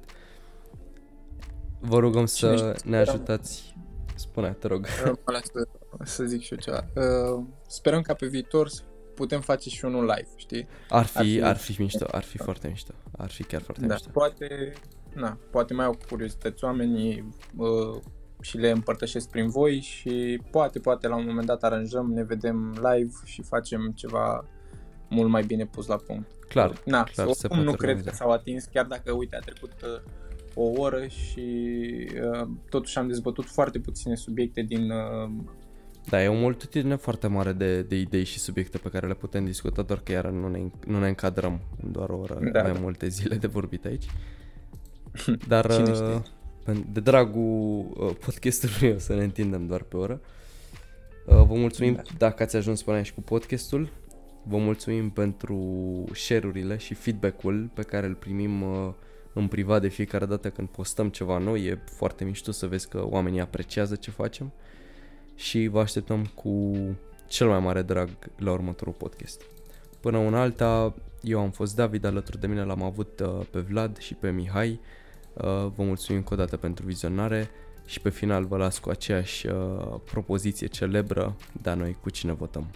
Vă 1.80 1.98
rugăm 1.98 2.26
Cine 2.26 2.50
să 2.50 2.56
știe, 2.56 2.66
ne 2.68 2.74
sperăm. 2.76 3.00
ajutați. 3.08 3.76
Spune, 4.18 4.52
te 4.58 4.66
rog. 4.66 4.86
Uh, 5.04 5.12
mă 5.26 5.32
las 5.32 5.42
să, 5.44 5.66
să 6.04 6.24
zic 6.24 6.42
și 6.42 6.52
eu 6.52 6.58
ceva. 6.58 6.84
Uh, 6.94 7.44
sperăm 7.66 8.02
ca 8.02 8.14
pe 8.14 8.26
viitor 8.26 8.68
să 8.68 8.82
putem 9.14 9.40
face 9.40 9.68
și 9.68 9.84
unul 9.84 10.00
live, 10.04 10.28
știi? 10.36 10.68
Ar 10.88 11.04
fi, 11.04 11.18
Ar 11.18 11.24
fi- 11.24 11.42
ar 11.42 11.56
fi 11.56 11.80
mișto, 11.82 12.06
ar 12.10 12.22
fi 12.22 12.36
foarte 12.38 12.68
mișto. 12.68 12.92
Ar 13.18 13.30
fi 13.30 13.42
chiar 13.44 13.60
foarte 13.60 13.86
Da, 13.86 13.92
mișto. 13.94 14.10
poate, 14.12 14.72
na, 15.14 15.38
poate 15.50 15.74
mai 15.74 15.84
au 15.84 15.98
curiozități 16.08 16.64
oamenii 16.64 17.28
uh, 17.56 18.00
și 18.40 18.56
le 18.56 18.70
împărtășesc 18.70 19.28
prin 19.30 19.48
voi 19.48 19.80
și 19.80 20.40
poate, 20.50 20.78
poate 20.78 21.08
la 21.08 21.16
un 21.16 21.26
moment 21.26 21.46
dat 21.46 21.62
aranjăm, 21.62 22.12
ne 22.12 22.22
vedem 22.24 22.70
live 22.72 23.12
și 23.24 23.42
facem 23.42 23.92
ceva 23.94 24.44
mult 25.08 25.30
mai 25.30 25.42
bine 25.42 25.66
pus 25.66 25.86
la 25.86 25.96
punct. 25.96 26.30
Clar, 26.48 26.72
Na, 26.84 27.02
clar, 27.04 27.12
se 27.14 27.22
oricum 27.22 27.48
poate 27.48 27.62
nu 27.64 27.70
cred 27.72 27.80
organiza. 27.88 28.10
că 28.10 28.16
s-au 28.16 28.30
atins, 28.30 28.64
chiar 28.64 28.86
dacă, 28.86 29.12
uite, 29.12 29.36
a 29.36 29.40
trecut 29.40 29.72
uh, 29.82 30.00
o 30.60 30.80
oră 30.80 31.06
și 31.06 31.46
uh, 32.32 32.48
totuși 32.70 32.98
am 32.98 33.06
dezbătut 33.08 33.44
foarte 33.44 33.78
puține 33.78 34.14
subiecte 34.14 34.62
din... 34.62 34.90
Uh, 34.90 35.30
Da, 36.08 36.22
e 36.22 36.28
o 36.28 36.34
multitudine 36.34 36.96
foarte 36.96 37.26
mare 37.26 37.52
de, 37.52 37.82
de 37.82 37.96
idei 37.96 38.24
și 38.24 38.38
subiecte 38.38 38.78
pe 38.78 38.88
care 38.88 39.06
le 39.06 39.14
putem 39.14 39.44
discuta, 39.44 39.82
doar 39.82 40.00
că 40.04 40.12
iar 40.12 40.26
nu 40.26 40.48
ne, 40.48 40.60
nu 40.86 40.98
ne 40.98 41.08
încadrăm 41.08 41.60
în 41.82 41.92
doar 41.92 42.08
o 42.08 42.16
oră. 42.18 42.38
Da, 42.52 42.60
Avem 42.60 42.72
da. 42.74 42.80
multe 42.80 43.08
zile 43.08 43.36
de 43.36 43.46
vorbit 43.46 43.84
aici. 43.84 44.04
Dar 45.48 45.72
Cine 45.72 45.90
uh, 45.90 45.94
știe? 45.94 46.22
pen- 46.64 46.92
de 46.92 47.00
dragul 47.00 47.86
uh, 47.96 48.10
podcastului 48.24 48.94
o 48.94 48.98
să 48.98 49.14
ne 49.14 49.22
întindem 49.22 49.66
doar 49.66 49.82
pe 49.82 49.96
oră. 49.96 50.20
Uh, 51.26 51.34
Vă 51.46 51.54
mulțumim 51.54 51.94
Da. 51.94 52.02
dacă 52.18 52.42
ați 52.42 52.56
ajuns 52.56 52.82
până 52.82 52.96
aici 52.96 53.12
cu 53.12 53.20
podcastul. 53.20 53.88
Vă 54.42 54.56
mulțumim 54.56 55.10
pentru 55.10 55.58
share-urile 56.14 56.76
și 56.76 56.94
feedback-ul 56.94 57.70
pe 57.74 57.82
care 57.82 58.06
îl 58.06 58.14
primim 58.14 58.62
uh, 58.62 58.88
în 59.38 59.48
privat 59.48 59.80
de 59.80 59.88
fiecare 59.88 60.26
dată 60.26 60.50
când 60.50 60.68
postăm 60.68 61.08
ceva 61.08 61.38
nou. 61.38 61.56
E 61.56 61.82
foarte 61.84 62.24
mișto 62.24 62.50
să 62.50 62.66
vezi 62.66 62.88
că 62.88 63.06
oamenii 63.06 63.40
apreciază 63.40 63.94
ce 63.94 64.10
facem. 64.10 64.52
și 65.34 65.66
vă 65.66 65.80
așteptăm 65.80 66.24
cu 66.34 66.72
cel 67.26 67.48
mai 67.48 67.60
mare 67.60 67.82
drag 67.82 68.08
la 68.36 68.52
următorul 68.52 68.92
podcast. 68.92 69.42
Până 70.00 70.18
un 70.18 70.34
alta, 70.34 70.94
eu 71.22 71.40
am 71.40 71.50
fost 71.50 71.74
David, 71.74 72.04
alături 72.04 72.40
de 72.40 72.46
mine 72.46 72.64
l-am 72.64 72.82
avut 72.82 73.20
uh, 73.20 73.46
pe 73.50 73.60
Vlad 73.60 73.98
și 73.98 74.14
pe 74.14 74.30
Mihai. 74.30 74.80
Uh, 75.34 75.44
vă 75.44 75.82
mulțumim 75.82 76.20
încă 76.20 76.34
o 76.34 76.36
dată 76.36 76.56
pentru 76.56 76.84
vizionare 76.84 77.50
și 77.86 78.00
pe 78.00 78.10
final 78.10 78.44
vă 78.44 78.56
las 78.56 78.78
cu 78.78 78.90
aceeași 78.90 79.46
uh, 79.46 79.54
propoziție 80.04 80.66
celebră, 80.66 81.36
dar 81.62 81.76
noi 81.76 81.96
cu 82.00 82.10
cine 82.10 82.32
votăm. 82.32 82.70